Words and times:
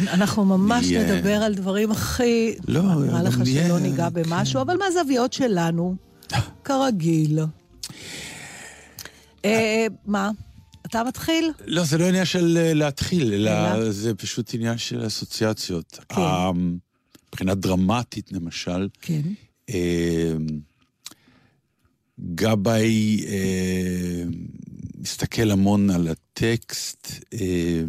כן, 0.00 0.08
אנחנו 0.08 0.44
ממש 0.44 0.86
נהיה- 0.86 1.14
נדבר 1.16 1.34
על 1.34 1.54
דברים 1.54 1.90
הכי... 1.90 2.54
לא, 2.68 2.82
נראה 2.82 3.22
לך 3.22 3.38
נהיה- 3.38 3.66
שלא 3.66 3.78
ניגע 3.80 4.08
במשהו, 4.08 4.60
אבל 4.62 4.76
מהזוויות 4.76 5.32
שלנו, 5.32 5.96
כרגיל. 6.64 7.38
אה, 9.44 9.86
מה? 10.06 10.30
אתה 10.86 11.04
מתחיל? 11.04 11.50
לא, 11.66 11.84
זה 11.84 11.98
לא 11.98 12.08
עניין 12.08 12.24
של 12.24 12.58
אה, 12.60 12.74
להתחיל, 12.74 13.32
אלא? 13.32 13.90
זה 13.90 14.14
פשוט 14.14 14.54
עניין 14.54 14.78
של 14.78 15.06
אסוציאציות. 15.06 15.98
כן. 16.08 16.20
אה, 16.20 16.50
מבחינה 17.28 17.54
דרמטית, 17.54 18.32
למשל, 18.32 18.88
כן. 19.00 19.20
אה, 19.70 20.32
גבאי 22.34 23.24
אה, 23.26 24.22
מסתכל 24.98 25.50
המון 25.50 25.90
על 25.90 26.08
הטקסט, 26.08 27.12
אה, 27.34 27.82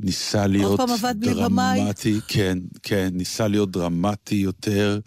ניסה 0.00 0.46
להיות? 0.46 0.80
דרמטי, 1.14 2.20
כן, 2.28 2.58
כן, 2.82 3.08
ניסה 3.12 3.48
להיות 3.48 3.70
דרמטי 3.70 4.34
יותר. 4.34 5.00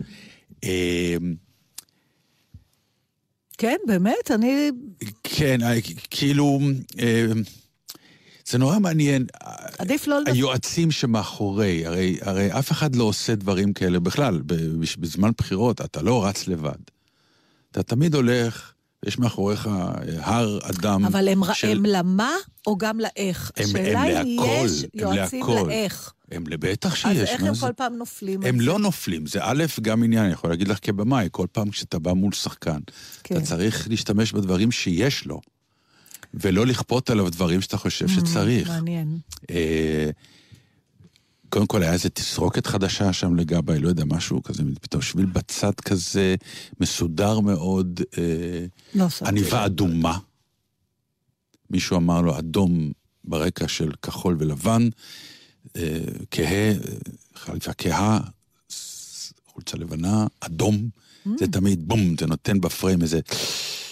אה, 0.64 1.16
כן, 3.58 3.78
באמת, 3.88 4.31
אני... 4.31 4.72
כן, 5.23 5.64
אה, 5.64 5.75
כאילו, 6.09 6.59
אה, 7.00 7.25
זה 8.45 8.58
נורא 8.58 8.80
מעניין. 8.80 9.25
עדיף 9.80 10.08
לא... 10.08 10.19
היועצים 10.25 10.92
שמאחורי, 10.92 11.85
הרי, 11.85 12.18
הרי 12.22 12.59
אף 12.59 12.72
אחד 12.72 12.96
לא 12.96 13.03
עושה 13.03 13.35
דברים 13.35 13.74
כאלה 13.74 14.00
בכלל. 14.00 14.41
בזמן 15.00 15.31
בחירות 15.38 15.81
אתה 15.81 16.01
לא 16.01 16.25
רץ 16.25 16.47
לבד. 16.47 16.81
אתה 17.72 17.84
תמיד 17.84 18.16
הולך, 18.16 18.74
יש 19.06 19.19
מאחוריך 19.19 19.67
אה, 19.67 19.91
הר 20.19 20.59
אדם 20.63 21.06
אבל 21.06 21.28
הם, 21.28 21.41
של... 21.53 21.67
הם 21.67 21.85
למה 21.85 22.31
או 22.67 22.78
גם 22.78 23.00
לאיך? 23.00 23.51
הם- 23.57 23.63
הם 23.63 23.69
השאלה 23.75 24.22
אם 24.22 24.38
להכל, 24.38 24.66
יש 24.66 24.84
הם 24.84 24.89
יועצים 24.94 25.45
להכל. 25.47 25.67
לאיך. 25.67 26.13
הם 26.31 26.44
בטח 26.50 26.91
אז 26.91 26.97
שיש. 26.97 27.29
איך 27.29 27.41
מה 27.41 27.47
הם 27.47 27.53
זה? 27.56 27.62
כל 27.62 27.73
פעם 27.75 27.94
נופלים? 27.97 28.44
הם 28.44 28.62
לא? 28.62 28.79
נופלים, 28.79 29.25
זה 29.25 29.39
א', 29.41 29.63
גם 29.81 30.03
עניין, 30.03 30.23
אני 30.23 30.34
יכול 30.34 30.50
להגיד 30.50 30.67
לך 30.67 30.78
כבמאי, 30.81 31.28
כל 31.31 31.47
פעם 31.51 31.69
כשאתה 31.69 32.00
בא 32.00 32.13
מול 32.13 32.31
שחקן, 32.31 32.79
כן. 33.23 33.35
אתה 33.38 33.45
צריך 33.45 33.88
להשתמש 33.89 34.31
בדברים 34.31 34.72
שיש 34.72 35.25
לו, 35.25 35.41
ולא 36.33 36.66
לכפות 36.66 37.09
עליו 37.09 37.29
דברים 37.29 37.62
שאתה 37.62 37.78
חושב 37.78 38.07
שצריך. 38.07 38.68
Mm, 38.68 38.72
מעניין. 38.72 39.18
אה, 39.50 40.09
קודם 41.51 41.67
כל 41.67 41.84
היה 41.84 41.94
איזה 41.94 42.09
תסרוקת 42.09 42.67
חדשה 42.67 43.13
שם 43.13 43.35
לגבאי, 43.35 43.79
לא 43.79 43.89
יודע, 43.89 44.03
משהו 44.06 44.44
כזה, 44.44 44.63
פתאום 44.81 45.01
שביל 45.01 45.25
בצד 45.25 45.73
כזה, 45.75 46.35
מסודר 46.79 47.39
מאוד, 47.39 48.01
אה, 48.17 48.66
לא 48.95 49.06
עניבה. 49.25 49.66
אדומה. 49.66 50.17
מישהו 51.69 51.97
אמר 51.97 52.22
לו, 52.22 52.39
אדום 52.39 52.91
ברקע 53.23 53.67
של 53.67 53.91
כחול 54.01 54.35
ולבן, 54.39 54.89
אה, 55.75 56.00
כהה, 56.31 56.72
אה, 56.72 56.73
חליפה 57.35 57.73
כהה, 57.73 58.19
חולצה 59.47 59.78
לבנה, 59.78 60.28
אדום, 60.39 60.89
זה 61.39 61.47
תמיד 61.47 61.88
בום, 61.88 62.16
זה 62.19 62.28
נותן 62.28 62.62
בפריים 62.62 63.01
איזה... 63.01 63.19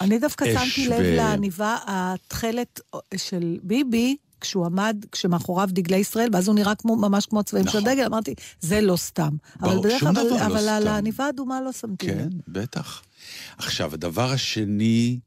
אני 0.00 0.18
דווקא 0.18 0.44
שמתי 0.54 0.88
לב 0.88 1.00
לעניבה 1.00 1.76
התכלת 1.86 2.80
של 3.16 3.58
ביבי, 3.62 4.16
כשהוא 4.40 4.66
עמד, 4.66 5.04
כשמאחוריו 5.12 5.68
דגלי 5.72 5.96
ישראל, 5.96 6.28
ואז 6.32 6.48
הוא 6.48 6.54
נראה 6.54 6.74
כמו, 6.74 6.96
ממש 6.96 7.26
כמו 7.26 7.40
הצבעים 7.40 7.66
של 7.68 7.78
נכון. 7.78 7.88
הדגל, 7.90 8.04
אמרתי, 8.06 8.34
זה 8.60 8.80
לא 8.80 8.96
סתם. 8.96 9.30
אבל 9.60 9.70
ברור, 9.70 9.82
בדרך 9.84 10.00
שום 10.00 10.14
כלל, 10.14 10.26
דבר 10.26 10.36
לא 10.36 10.46
אבל 10.46 10.68
על. 10.68 10.88
העניבה 10.88 11.26
האדומה 11.26 11.60
לא 11.60 11.72
שמתי 11.72 12.06
לב. 12.06 12.14
כן, 12.18 12.28
בטח. 12.48 13.02
עכשיו, 13.58 13.94
הדבר 13.94 14.30
השני, 14.30 15.18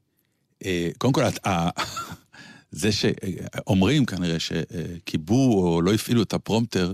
אה, 0.66 0.90
קודם 0.98 1.14
כל, 1.14 1.24
את- 1.24 1.48
ה- 1.48 1.70
זה 2.72 2.90
שאומרים 2.92 4.06
כנראה 4.06 4.38
שכיבו 4.40 5.54
או 5.74 5.82
לא 5.82 5.94
הפעילו 5.94 6.24
את 6.24 6.34
הפרומטר, 6.34 6.94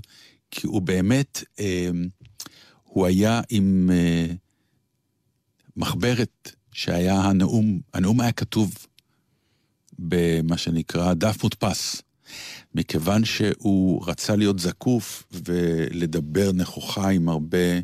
כי 0.51 0.67
הוא 0.67 0.81
באמת, 0.81 1.43
אה, 1.59 1.89
הוא 2.83 3.05
היה 3.05 3.41
עם 3.49 3.89
אה, 3.93 4.25
מחברת 5.77 6.51
שהיה 6.71 7.21
הנאום, 7.21 7.79
הנאום 7.93 8.21
היה 8.21 8.31
כתוב 8.31 8.73
במה 9.99 10.57
שנקרא 10.57 11.13
דף 11.13 11.43
מודפס. 11.43 12.01
מכיוון 12.75 13.25
שהוא 13.25 14.03
רצה 14.07 14.35
להיות 14.35 14.59
זקוף 14.59 15.23
ולדבר 15.31 16.51
נכוחה 16.51 17.09
עם 17.09 17.29
הרבה 17.29 17.79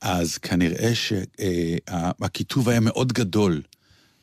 אז 0.00 0.38
כנראה 0.38 0.92
שהכיתוב 0.94 2.68
היה 2.68 2.80
מאוד 2.80 3.12
גדול. 3.12 3.62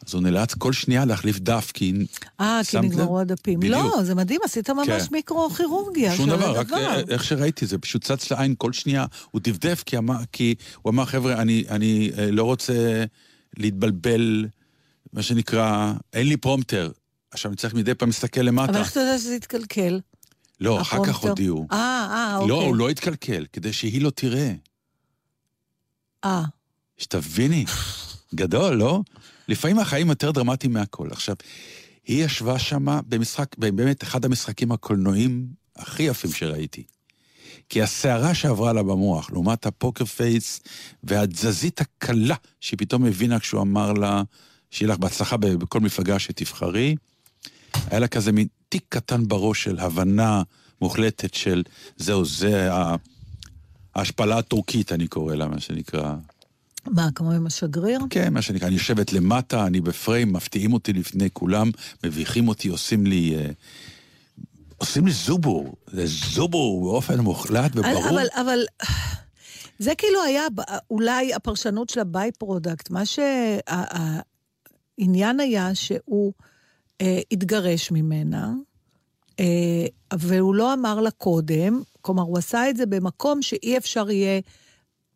אז 0.07 0.13
הוא 0.13 0.23
נאלץ 0.23 0.53
כל 0.53 0.73
שנייה 0.73 1.05
להחליף 1.05 1.39
דף, 1.39 1.71
כי... 1.73 1.93
אה, 2.39 2.61
כי? 2.69 2.79
נגמרו 2.79 3.19
הדפים. 3.19 3.59
בדיוק. 3.59 3.75
לא, 3.75 4.03
זה 4.03 4.15
מדהים, 4.15 4.39
עשית 4.43 4.69
ממש 4.69 4.87
כן. 4.87 4.99
מיקרו-כירורגיה 5.11 6.15
שום 6.15 6.25
של 6.25 6.35
דבר, 6.35 6.51
רק 6.51 6.65
הדבר. 6.65 6.77
אה, 6.77 7.01
איך 7.09 7.23
שראיתי, 7.23 7.65
זה 7.65 7.77
פשוט 7.77 8.03
צץ 8.03 8.31
לעין 8.31 8.55
כל 8.57 8.73
שנייה. 8.73 9.05
הוא 9.31 9.41
דפדף 9.43 9.83
כי, 9.85 9.97
אמר, 9.97 10.15
כי 10.31 10.55
הוא 10.81 10.91
אמר, 10.91 11.05
חבר'ה, 11.05 11.33
אני, 11.33 11.63
אני 11.69 12.11
אה, 12.17 12.31
לא 12.31 12.43
רוצה 12.43 13.03
להתבלבל, 13.57 14.45
מה 15.13 15.21
שנקרא, 15.21 15.93
אין 16.13 16.27
לי 16.27 16.37
פרומטר. 16.37 16.91
עכשיו 17.31 17.51
אני 17.51 17.57
צריך 17.57 17.73
מדי 17.73 17.95
פעם 17.95 18.09
להסתכל 18.09 18.41
למטה. 18.41 18.71
אבל 18.71 18.79
איך 18.79 18.91
אתה 18.91 18.99
יודע 18.99 19.17
שזה 19.17 19.35
התקלקל? 19.35 19.99
לא, 20.59 20.81
אחר 20.81 21.05
כך? 21.05 21.15
הודיעו. 21.15 21.67
אה, 21.71 21.77
אה, 21.77 22.35
אוקיי. 22.35 22.49
לא, 22.49 22.61
הוא 22.61 22.75
לא 22.75 22.89
התקלקל, 22.89 23.45
כדי 23.53 23.73
שהיא 23.73 24.01
לא 24.01 24.09
תראה. 24.09 24.51
אה, 26.25 26.43
שתביני, 26.97 27.65
גדול, 28.35 28.75
לא? 28.75 29.01
לפעמים 29.47 29.79
החיים 29.79 30.09
יותר 30.09 30.31
דרמטיים 30.31 30.73
מהכל. 30.73 31.07
עכשיו, 31.11 31.35
היא 32.05 32.25
ישבה 32.25 32.59
שמה 32.59 32.99
במשחק, 33.07 33.57
באמת 33.57 34.03
אחד 34.03 34.25
המשחקים 34.25 34.71
הקולנועיים 34.71 35.47
הכי 35.75 36.03
יפים 36.03 36.31
שראיתי. 36.31 36.83
כי 37.69 37.81
הסערה 37.81 38.33
שעברה 38.33 38.73
לה 38.73 38.83
במוח, 38.83 39.31
לעומת 39.31 39.65
הפוקר 39.65 40.05
פייס 40.05 40.59
והתזזית 41.03 41.81
הקלה 41.81 42.35
שהיא 42.61 42.77
פתאום 42.79 43.05
הבינה 43.05 43.39
כשהוא 43.39 43.61
אמר 43.61 43.93
לה, 43.93 44.23
שיהיה 44.71 44.93
לך 44.93 44.99
בהצלחה 44.99 45.37
בכל 45.37 45.79
מפלגה 45.79 46.19
שתבחרי, 46.19 46.95
היה 47.89 47.99
לה 47.99 48.07
כזה 48.07 48.31
מין 48.31 48.47
תיק 48.69 48.85
קטן 48.89 49.27
בראש 49.27 49.63
של 49.63 49.79
הבנה 49.79 50.43
מוחלטת 50.81 51.33
של 51.33 51.63
זהו, 51.97 52.25
זה 52.25 52.69
ההשפלה 53.95 54.37
הטורקית, 54.37 54.91
אני 54.91 55.07
קורא 55.07 55.35
לה, 55.35 55.47
מה 55.47 55.59
שנקרא. 55.59 56.15
מה, 56.87 57.09
כמו 57.15 57.31
עם 57.31 57.47
השגריר? 57.47 57.99
כן, 58.09 58.33
מה 58.33 58.41
שנקרא, 58.41 58.67
אני 58.67 58.75
יושבת 58.75 59.13
למטה, 59.13 59.67
אני 59.67 59.81
בפריים, 59.81 60.33
מפתיעים 60.33 60.73
אותי 60.73 60.93
לפני 60.93 61.29
כולם, 61.33 61.71
מביכים 62.03 62.47
אותי, 62.47 62.67
עושים 62.67 63.05
לי... 63.05 63.35
אה, 63.35 63.49
עושים 64.77 65.05
לי 65.05 65.11
זובור, 65.11 65.75
זה 65.87 66.05
זובור 66.05 66.83
באופן 66.83 67.19
מוחלט 67.19 67.71
וברור. 67.75 68.09
אבל, 68.09 68.27
אבל 68.41 68.59
זה 69.79 69.95
כאילו 69.97 70.23
היה 70.23 70.43
אולי 70.91 71.33
הפרשנות 71.33 71.89
של 71.89 71.99
ה 71.99 72.31
by-product. 72.31 72.89
מה 72.89 73.03
שהעניין 73.05 73.79
היה 75.39 75.75
שהוא 75.75 76.33
אה, 77.01 77.19
התגרש 77.31 77.91
ממנה, 77.91 78.53
אה, 79.39 79.85
והוא 80.13 80.55
לא 80.55 80.73
אמר 80.73 81.01
לה 81.01 81.11
קודם, 81.11 81.81
כלומר, 82.01 82.23
הוא 82.23 82.37
עשה 82.37 82.69
את 82.69 82.77
זה 82.77 82.85
במקום 82.85 83.41
שאי 83.41 83.77
אפשר 83.77 84.09
יהיה... 84.09 84.41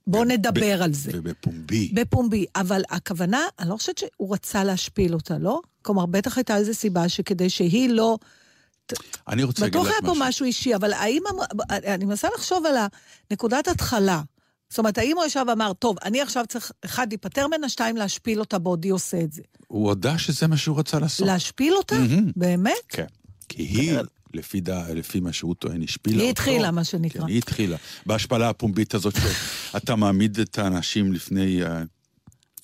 בוא 0.08 0.26
נדבר 0.26 0.78
ב- 0.80 0.82
על 0.82 0.94
זה. 0.94 1.12
ובפומבי. 1.14 1.92
בפומבי, 1.94 2.46
אבל 2.56 2.82
הכוונה, 2.90 3.42
אני 3.60 3.70
לא 3.70 3.78
חושבת 3.78 3.98
שהוא 3.98 4.34
רצה 4.34 4.64
להשפיל 4.64 5.14
אותה, 5.14 5.38
לא? 5.38 5.62
כלומר, 5.82 6.06
בטח 6.06 6.38
הייתה 6.38 6.58
איזו 6.58 6.74
סיבה 6.74 7.10
שכדי 7.10 7.50
שהיא 7.50 7.90
לא... 7.90 8.18
אני 9.28 9.44
רוצה 9.44 9.62
להגיד 9.62 9.80
לך 9.80 9.86
בטוח 9.86 9.94
היה 9.94 10.02
משהו. 10.12 10.16
פה 10.16 10.28
משהו 10.28 10.46
אישי, 10.46 10.76
אבל 10.76 10.94
האם... 10.94 11.22
אני 11.70 12.06
מנסה 12.06 12.28
לחשוב 12.36 12.66
על 12.66 12.76
הנקודת 13.32 13.68
התחלה. 13.68 14.22
זאת 14.74 14.80
אומרת, 14.80 14.98
האם 14.98 15.18
הוא 15.18 15.26
ישב 15.26 15.46
ואמר, 15.48 15.74
טוב, 15.74 15.98
אני 16.06 16.22
עכשיו 16.22 16.46
צריך, 16.50 16.72
אחד, 16.86 17.08
להיפטר 17.10 17.48
ממנה, 17.48 17.70
שתיים, 17.70 17.98
להשפיל 17.98 18.40
אותה 18.40 18.60
בעודי 18.60 18.90
עושה 18.90 19.22
את 19.22 19.32
זה. 19.32 19.42
הוא 19.68 19.88
הודה 19.88 20.18
שזה 20.18 20.48
מה 20.48 20.58
שהוא 20.58 20.80
רצה 20.80 21.00
לעשות. 21.00 21.28
להשפיל 21.28 21.74
אותה? 21.74 22.00
מהמם. 22.00 22.32
באמת? 22.36 22.74
כן. 22.90 23.06
כי 23.50 23.64
היא, 23.64 23.98
לפי, 24.34 24.62
דע, 24.62 24.94
לפי 24.94 25.20
מה 25.20 25.34
שהוא 25.34 25.56
טוען, 25.56 25.84
השפילה 25.84 26.16
אותו. 26.16 26.24
היא 26.24 26.32
התחילה, 26.32 26.72
מה 26.72 26.84
שנקרא. 26.84 27.22
כן, 27.22 27.28
היא 27.28 27.38
התחילה. 27.38 27.78
בהשפלה 28.06 28.50
הפומבית 28.50 28.94
הזאת 28.94 29.14
שאתה 29.72 29.96
מעמיד 29.96 30.40
את 30.40 30.58
האנשים 30.58 31.14
לפני 31.14 31.64
uh, 31.64 31.68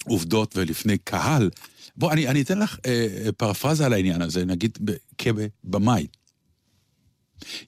עובדות 0.05 0.57
ולפני 0.57 0.97
קהל. 0.97 1.49
בוא, 1.95 2.11
אני, 2.11 2.27
אני 2.27 2.41
אתן 2.41 2.59
לך 2.59 2.75
uh, 2.75 3.31
פרפרזה 3.31 3.85
על 3.85 3.93
העניין 3.93 4.21
הזה, 4.21 4.45
נגיד 4.45 4.77
כבמאי. 5.17 6.07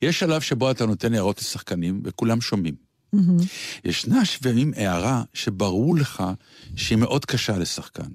יש 0.01 0.19
שלב 0.19 0.41
שבו 0.41 0.71
אתה 0.71 0.85
נותן 0.85 1.13
הערות 1.13 1.39
לשחקנים 1.41 2.01
וכולם 2.05 2.41
שומעים. 2.41 2.90
מהמם. 3.13 3.37
ישנה 3.85 4.21
לפעמים 4.21 4.73
הערה 4.75 5.23
שברור 5.33 5.95
לך 5.95 6.23
שהיא 6.75 6.97
מאוד 6.97 7.25
קשה 7.25 7.57
לשחקן. 7.57 8.09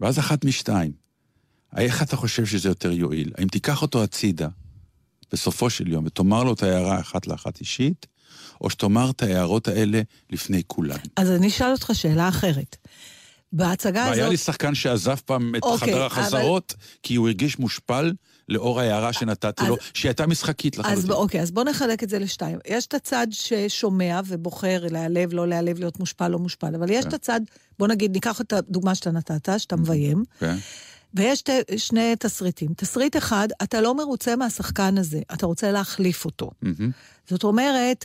ואז 0.00 0.18
אחת 0.18 0.44
משתיים, 0.44 0.92
איך 1.76 2.02
אתה 2.02 2.16
חושב 2.16 2.46
שזה 2.46 2.68
יותר 2.68 2.92
יועיל? 2.92 3.32
האם 3.38 3.48
תיקח 3.48 3.82
אותו 3.82 4.02
הצידה 4.02 4.48
בסופו 5.32 5.70
של 5.70 5.88
יום 5.88 6.06
ותאמר 6.06 6.44
לו 6.44 6.52
את 6.52 6.62
ההערה 6.62 7.00
אחת 7.00 7.26
לאחת 7.26 7.60
אישית, 7.60 8.06
או 8.60 8.70
שתאמר 8.70 9.10
את 9.10 9.22
ההערות 9.22 9.68
האלה 9.68 10.02
לפני 10.30 10.62
כולם? 10.66 10.98
אז 11.16 11.30
אני 11.30 11.48
אשאל 11.48 11.72
אותך 11.72 11.90
שאלה 11.94 12.28
אחרת. 12.28 12.76
בהצגה 13.52 14.06
והיה 14.10 14.28
לי 14.28 14.34
הזאת... 14.34 14.46
שחקן 14.46 14.74
שעזב 14.74 15.14
פעם 15.16 15.54
את 15.54 15.62
אוקיי, 15.62 15.88
חדר 15.88 16.06
אבל- 16.06 16.20
החזרות, 16.22 16.74
כי 17.02 17.14
הוא 17.14 17.28
הרגיש 17.28 17.58
מושפל 17.58 18.12
לאור 18.52 18.80
ההערה 18.80 19.12
שנתתי 19.12 19.66
לו, 19.66 19.74
אז- 19.74 19.80
שהיא 19.94 20.08
הייתה 20.10 20.26
משחקית 20.26 20.74
אז 20.74 20.80
לחלוטין. 20.80 21.08
ב- 21.08 21.12
אוקיי, 21.12 21.40
אז 21.40 21.50
בואו 21.50 21.64
נחלק 21.66 22.02
את 22.02 22.08
זה 22.08 22.18
לשתיים. 22.18 22.58
יש 22.66 22.86
את 22.86 22.94
הצד 22.94 23.26
ששומע 23.30 24.20
ובוחר 24.26 24.84
להיעלב, 24.90 25.32
לא 25.32 25.48
להיעלב, 25.48 25.78
להיות 25.78 25.98
מושפל, 26.00 26.28
לא 26.28 26.38
מושפל, 26.38 26.74
אבל 26.74 26.90
יש 26.90 27.02
כן. 27.04 27.08
את 27.08 27.14
הצד, 27.14 27.40
בוא 27.78 27.88
נגיד, 27.88 28.12
ניקח 28.12 28.40
את 28.40 28.52
הדוגמה 28.52 28.94
שאתה 28.94 29.10
נתת, 29.10 29.48
שאתה 29.60 29.76
מביים, 29.76 30.24
כן? 30.38 30.56
ויש 31.14 31.38
שתי- 31.38 31.78
שני 31.78 32.14
תסריטים. 32.18 32.70
תסריט 32.76 33.16
אחד, 33.16 33.48
אתה 33.62 33.80
לא 33.80 33.94
מרוצה 33.94 34.36
מהשחקן 34.36 34.98
הזה, 34.98 35.20
אתה 35.34 35.46
רוצה 35.46 35.72
להחליף 35.72 36.24
אותו. 36.24 36.50
זאת 37.28 37.44
אומרת, 37.44 38.04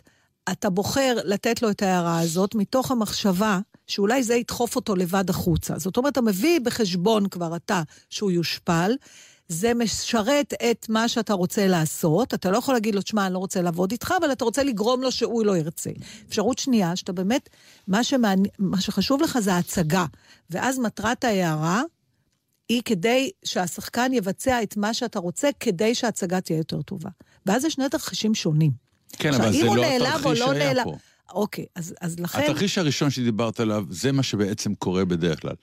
אתה 0.52 0.70
בוחר 0.70 1.18
לתת 1.26 1.62
לו 1.62 1.70
את 1.70 1.82
ההערה 1.84 2.20
הזאת 2.20 2.56
מתוך 2.56 2.92
המחשבה 2.92 3.60
שאולי 3.88 4.24
זה 4.24 4.36
ידחוף 4.36 4.76
אותו 4.76 4.96
לבד 4.96 5.30
החוצה. 5.30 5.80
זאת 5.80 5.98
אומרת, 5.98 6.14
אתה 6.14 6.22
מביא 6.22 6.60
בחשבון 6.60 7.28
כבר 7.30 7.56
אתה 7.56 7.82
שהוא 8.10 8.32
יושפל, 8.32 8.92
זה 9.50 9.74
משרת 9.74 10.54
את 10.72 10.86
מה 10.90 11.08
שאתה 11.08 11.34
רוצה 11.34 11.68
לעשות, 11.68 12.34
אתה 12.34 12.52
לא 12.52 12.58
יכול 12.58 12.74
להגיד 12.74 12.96
לו, 12.96 13.02
תשמע, 13.02 13.26
אני 13.26 13.34
לא 13.34 13.40
רוצה 13.40 13.62
לעבוד 13.62 13.92
איתך, 13.92 14.14
אבל 14.22 14.32
אתה 14.32 14.46
רוצה 14.46 14.64
לגרום 14.64 15.02
לו 15.02 15.12
שהוא 15.12 15.46
לא 15.46 15.58
ירצה. 15.58 15.90
אפשרות 16.30 16.60
שנייה, 16.60 16.96
שאתה 16.96 17.14
באמת, 17.14 17.50
מה, 17.88 18.04
שמעני... 18.04 18.50
מה 18.60 18.82
שחשוב 18.82 19.22
לך 19.22 19.40
זה 19.40 19.54
ההצגה, 19.54 20.06
ואז 20.50 20.80
מטרת 20.80 21.24
ההערה 21.24 21.82
היא 22.70 22.82
כדי 22.86 23.30
שהשחקן 23.46 24.14
יבצע 24.14 24.64
את 24.64 24.78
מה 24.78 24.94
שאתה 24.94 25.20
רוצה, 25.20 25.50
כדי 25.60 25.96
שההצגה 25.96 26.42
תהיה 26.42 26.58
יותר 26.58 26.82
טובה. 26.82 27.10
ואז 27.46 27.66
יש 27.66 27.74
שני 27.74 27.90
תרחישים 27.90 28.36
שונים. 28.36 28.72
כן, 29.14 29.30
עכשיו, 29.30 29.44
אבל 29.44 29.54
זה 29.54 29.66
לא 30.00 30.08
התרחיש 30.08 30.40
לא 30.40 30.48
שהיה 30.48 30.74
נעלב- 30.74 30.84
פה. 30.84 30.96
אוקיי, 31.34 31.66
אז, 31.76 31.94
אז 32.02 32.20
לכן... 32.20 32.42
התרחיש 32.42 32.78
הראשון 32.78 33.10
שדיברת 33.10 33.60
עליו, 33.60 33.84
זה 33.90 34.12
מה 34.12 34.24
שבעצם 34.24 34.76
קורה 34.76 35.06
בדרך 35.06 35.42
כלל. 35.42 35.56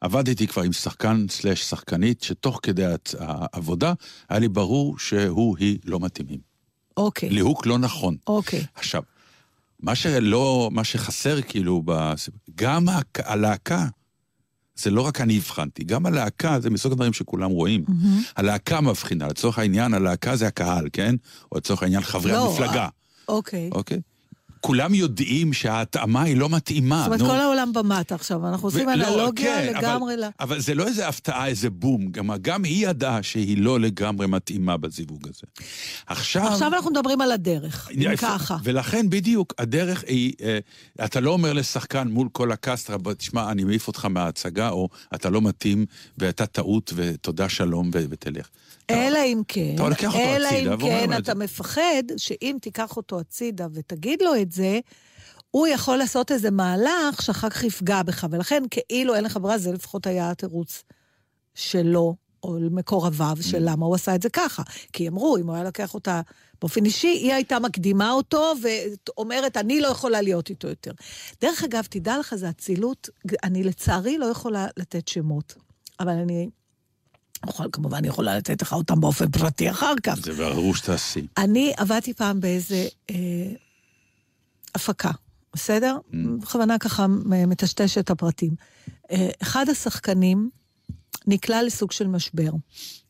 עבדתי 0.00 0.46
כבר 0.46 0.62
עם 0.62 0.72
שחקן 0.72 1.26
סלאש 1.28 1.62
שחקנית, 1.62 2.22
שתוך 2.22 2.60
כדי 2.62 2.82
העבודה 3.18 3.92
היה 4.28 4.38
לי 4.38 4.48
ברור 4.48 4.98
שהוא, 4.98 5.56
היא 5.58 5.78
לא 5.84 6.00
מתאימים. 6.00 6.38
אוקיי, 6.96 7.30
ליהוק 7.30 7.66
לא 7.66 7.78
נכון. 7.78 8.16
אוקיי. 8.26 8.64
עכשיו, 8.74 9.02
מה 9.80 9.94
שלא, 9.94 10.68
מה 10.72 10.84
שחסר 10.84 11.42
כאילו, 11.42 11.82
גם 12.54 12.88
הק- 12.88 13.20
הלהקה, 13.24 13.86
זה 14.76 14.90
לא 14.90 15.02
רק 15.02 15.20
אני 15.20 15.36
הבחנתי, 15.36 15.84
גם 15.84 16.06
הלהקה 16.06 16.60
זה 16.60 16.70
מסוג 16.70 16.92
הדברים 16.92 17.12
שכולם 17.12 17.50
רואים. 17.50 17.84
הלהקה 18.36 18.80
מבחינה, 18.80 19.28
לצורך 19.28 19.58
העניין 19.58 19.94
הלהקה 19.94 20.36
זה 20.36 20.46
הקהל, 20.46 20.88
כן? 20.92 21.14
או 21.52 21.56
לצורך 21.58 21.82
העניין 21.82 22.02
חברי 22.02 22.32
לא, 22.32 22.50
המפלגה, 22.50 22.88
אוקיי. 23.28 23.70
אוקיי? 23.72 24.00
כולם 24.60 24.94
יודעים 24.94 25.52
שההתאמה 25.52 26.22
היא 26.22 26.36
לא 26.36 26.48
מתאימה. 26.48 26.98
זאת 26.98 27.06
אומרת, 27.06 27.20
נו. 27.20 27.26
כל 27.26 27.40
העולם 27.40 27.72
במטה 27.72 28.14
עכשיו, 28.14 28.48
אנחנו 28.48 28.68
עושים 28.68 28.88
ו- 28.88 28.94
לא, 28.96 29.08
אנלוגיה 29.08 29.56
כן, 29.56 29.72
לגמרי 29.78 30.14
אבל, 30.14 30.24
ל... 30.24 30.28
אבל 30.40 30.60
זה 30.60 30.74
לא 30.74 30.86
איזה 30.86 31.08
הפתעה, 31.08 31.46
איזה 31.46 31.70
בום. 31.70 32.10
גם, 32.10 32.30
גם 32.42 32.64
היא 32.64 32.88
ידעה 32.88 33.22
שהיא 33.22 33.58
לא 33.58 33.80
לגמרי 33.80 34.26
מתאימה 34.26 34.76
בזיווג 34.76 35.28
הזה. 35.28 35.42
עכשיו... 36.06 36.46
עכשיו 36.46 36.74
אנחנו 36.74 36.90
מדברים 36.90 37.20
על 37.20 37.32
הדרך, 37.32 37.88
אם. 37.90 38.16
ככה. 38.16 38.56
ולכן 38.64 39.10
בדיוק, 39.10 39.54
הדרך 39.58 40.04
היא, 40.06 40.32
אה, 40.42 40.58
אתה 41.04 41.20
לא 41.20 41.30
אומר 41.30 41.52
לשחקן 41.52 42.08
מול 42.08 42.28
כל 42.32 42.52
הקאסט, 42.52 42.90
"רב, 42.90 43.12
תשמע, 43.12 43.50
אני 43.50 43.64
מעיף 43.64 43.88
אותך 43.88 44.04
מההצגה, 44.04 44.70
או 44.70 44.88
אתה 45.14 45.30
לא 45.30 45.42
מתאים, 45.42 45.86
והייתה 46.18 46.46
טעות, 46.46 46.92
ותודה 46.96 47.48
שלום, 47.48 47.90
ותלך. 47.92 48.48
אלא 48.94 49.18
אם 49.24 49.42
כן, 49.48 49.74
אתה 49.74 49.88
לוקח 49.88 50.04
אותו 50.14 50.18
אלא 50.18 50.48
הצידה 50.48 50.74
אם 50.74 50.78
כן 50.80 51.12
את 51.12 51.18
אתה 51.18 51.32
זה. 51.32 51.34
מפחד 51.44 52.02
שאם 52.16 52.56
תיקח 52.62 52.96
אותו 52.96 53.20
הצידה 53.20 53.66
ותגיד 53.72 54.22
לו 54.22 54.36
את 54.42 54.52
זה, 54.52 54.78
הוא 55.50 55.66
יכול 55.66 55.96
לעשות 55.96 56.32
איזה 56.32 56.50
מהלך 56.50 57.22
שאחר 57.22 57.50
כך 57.50 57.64
יפגע 57.64 58.02
בך, 58.02 58.26
ולכן 58.30 58.62
כאילו 58.70 59.14
אין 59.14 59.24
לך 59.24 59.38
ברירה, 59.42 59.58
זה 59.58 59.72
לפחות 59.72 60.06
היה 60.06 60.30
התירוץ 60.30 60.82
שלו, 61.54 62.16
או 62.42 62.56
מקורביו, 62.70 63.36
Mm. 63.40 63.42
של 63.42 63.58
למה 63.60 63.86
הוא 63.86 63.94
עשה 63.94 64.14
את 64.14 64.22
זה 64.22 64.28
ככה. 64.30 64.62
כי 64.92 65.08
אמרו, 65.08 65.36
אם 65.36 65.46
הוא 65.46 65.54
היה 65.54 65.64
לוקח 65.64 65.94
אותה 65.94 66.20
באופן 66.60 66.84
אישי, 66.84 67.06
היא 67.08 67.32
הייתה 67.32 67.58
מקדימה 67.58 68.12
אותו 68.12 68.52
ואומרת, 68.62 69.56
אני 69.56 69.80
לא 69.80 69.88
יכולה 69.88 70.20
להיות 70.20 70.50
איתו 70.50 70.68
יותר. 70.68 70.90
דרך 71.40 71.64
אגב, 71.64 71.86
תדע 71.90 72.18
לך, 72.18 72.34
זו 72.34 72.48
אצילות, 72.48 73.08
אני 73.44 73.64
לצערי 73.64 74.18
לא 74.18 74.26
יכולה 74.26 74.66
לתת 74.76 75.08
שמות, 75.08 75.54
אבל 76.00 76.12
אני... 76.12 76.48
יכול, 77.48 77.68
כמובן 77.72 78.04
יכולה 78.04 78.36
לתת 78.36 78.62
לך 78.62 78.72
אותם 78.72 79.00
באופן 79.00 79.30
פרטי 79.30 79.70
אחר 79.70 79.94
כך. 80.02 80.18
זה 80.22 80.32
ברור 80.32 80.74
שתעשי. 80.74 81.26
אני 81.38 81.72
עבדתי 81.76 82.14
פעם 82.14 82.40
באיזה 82.40 82.88
אה, 83.10 83.16
הפקה, 84.74 85.10
בסדר? 85.54 85.98
Mm. 86.10 86.16
בכוונה 86.40 86.78
ככה 86.78 87.06
מטשטש 87.24 87.98
את 87.98 88.10
הפרטים. 88.10 88.54
אה, 89.10 89.28
אחד 89.42 89.68
השחקנים 89.68 90.50
נקלע 91.26 91.62
לסוג 91.62 91.92
של 91.92 92.06
משבר 92.06 92.50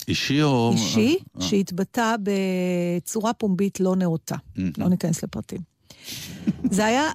אישי 0.09 0.43
או... 0.43 0.73
אישי, 0.73 1.17
אה, 1.37 1.43
שהתבטא 1.43 2.15
בצורה 2.23 3.33
פומבית 3.33 3.81
לא 3.81 3.97
נאותה. 3.97 4.37
לא 4.79 4.89
ניכנס 4.89 5.23
לפרטים. 5.25 5.70
זה 6.71 6.87
היה 6.87 7.11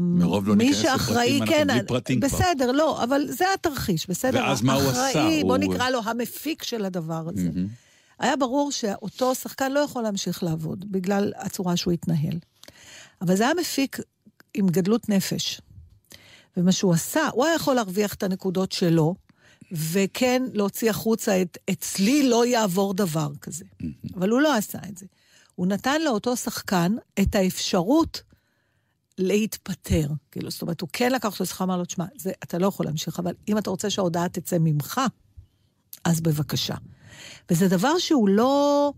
מרוב 0.00 0.48
לא 0.48 0.56
מי 0.56 0.64
ניכנס 0.68 0.84
לפרטים, 0.84 1.42
אנחנו 1.42 1.54
כן, 1.54 1.66
בלי 1.68 1.86
פרטים 1.86 2.20
כבר. 2.20 2.38
בסדר, 2.38 2.72
לא, 2.72 3.04
אבל 3.04 3.26
זה 3.28 3.44
התרחיש, 3.54 4.08
בסדר? 4.08 4.38
ואז 4.38 4.62
מה 4.62 4.74
הוא 4.74 4.90
עשה? 4.90 5.28
בוא 5.42 5.56
נקרא 5.56 5.90
לו 5.90 6.00
המפיק 6.04 6.62
של 6.62 6.84
הדבר 6.84 7.28
הזה. 7.28 7.50
היה 8.18 8.36
ברור 8.36 8.72
שאותו 8.72 9.34
שחקן 9.34 9.72
לא 9.72 9.80
יכול 9.80 10.02
להמשיך 10.02 10.42
לעבוד, 10.42 10.92
בגלל 10.92 11.32
הצורה 11.36 11.76
שהוא 11.76 11.92
התנהל. 11.92 12.38
אבל 13.22 13.36
זה 13.36 13.44
היה 13.44 13.54
מפיק 13.54 13.98
עם 14.54 14.66
גדלות 14.66 15.08
נפש. 15.08 15.60
ומה 16.56 16.72
שהוא 16.72 16.92
עשה, 16.92 17.28
הוא 17.32 17.44
היה 17.44 17.54
יכול 17.54 17.74
להרוויח 17.74 18.14
את 18.14 18.22
הנקודות 18.22 18.72
שלו, 18.72 19.14
וכן 19.72 20.42
להוציא 20.52 20.90
החוצה 20.90 21.42
את 21.42 21.58
אצלי 21.70 22.28
לא 22.28 22.46
יעבור 22.46 22.94
דבר 22.94 23.28
כזה. 23.40 23.64
אבל 24.14 24.28
הוא 24.28 24.40
לא 24.40 24.56
עשה 24.56 24.78
את 24.88 24.98
זה. 24.98 25.06
הוא 25.54 25.66
נתן 25.66 26.02
לאותו 26.02 26.36
שחקן 26.36 26.92
את 27.20 27.34
האפשרות 27.34 28.22
להתפטר. 29.18 30.08
כאילו, 30.30 30.50
זאת 30.50 30.62
אומרת, 30.62 30.80
הוא 30.80 30.88
כן 30.92 31.12
לקח 31.12 31.32
אותו 31.32 31.44
לשיחה, 31.44 31.64
אמר 31.64 31.76
לו, 31.76 31.84
תשמע, 31.84 32.04
אתה 32.42 32.58
לא 32.58 32.66
יכול 32.66 32.86
להמשיך, 32.86 33.18
אבל 33.18 33.34
אם 33.48 33.58
אתה 33.58 33.70
רוצה 33.70 33.90
שההודעה 33.90 34.28
תצא 34.28 34.56
ממך, 34.60 35.00
אז 36.04 36.20
בבקשה. 36.20 36.74
וזה 37.50 37.68
דבר 37.68 37.98
שהוא 37.98 38.28
לא... 38.28 38.92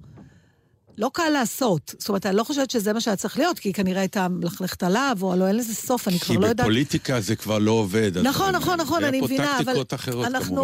לא 0.98 1.10
קל 1.12 1.28
לעשות. 1.28 1.94
זאת 1.98 2.08
אומרת, 2.08 2.26
אני 2.26 2.36
לא 2.36 2.44
חושבת 2.44 2.70
שזה 2.70 2.92
מה 2.92 3.00
שהיה 3.00 3.16
צריך 3.16 3.38
להיות, 3.38 3.58
כי 3.58 3.72
כנראה 3.72 4.00
הייתה 4.00 4.28
מלכלכת 4.28 4.82
עליו, 4.82 5.18
או 5.22 5.36
לא, 5.36 5.46
אין 5.48 5.56
לזה 5.56 5.74
סוף, 5.74 6.08
אני 6.08 6.18
כבר 6.18 6.34
לא 6.34 6.46
יודעת. 6.46 6.56
כי 6.56 6.62
בפוליטיקה 6.62 7.20
זה 7.20 7.36
כבר 7.36 7.58
לא 7.58 7.70
עובד. 7.70 8.18
נכון, 8.18 8.54
נכון, 8.54 8.80
נכון, 8.80 9.04
אני 9.04 9.20
מבינה, 9.20 9.44
אבל... 9.44 9.52
היה 9.52 9.58
פה 9.58 9.64
טקטיקות 9.64 9.94
אחרות, 9.94 10.26
אנחנו... 10.26 10.56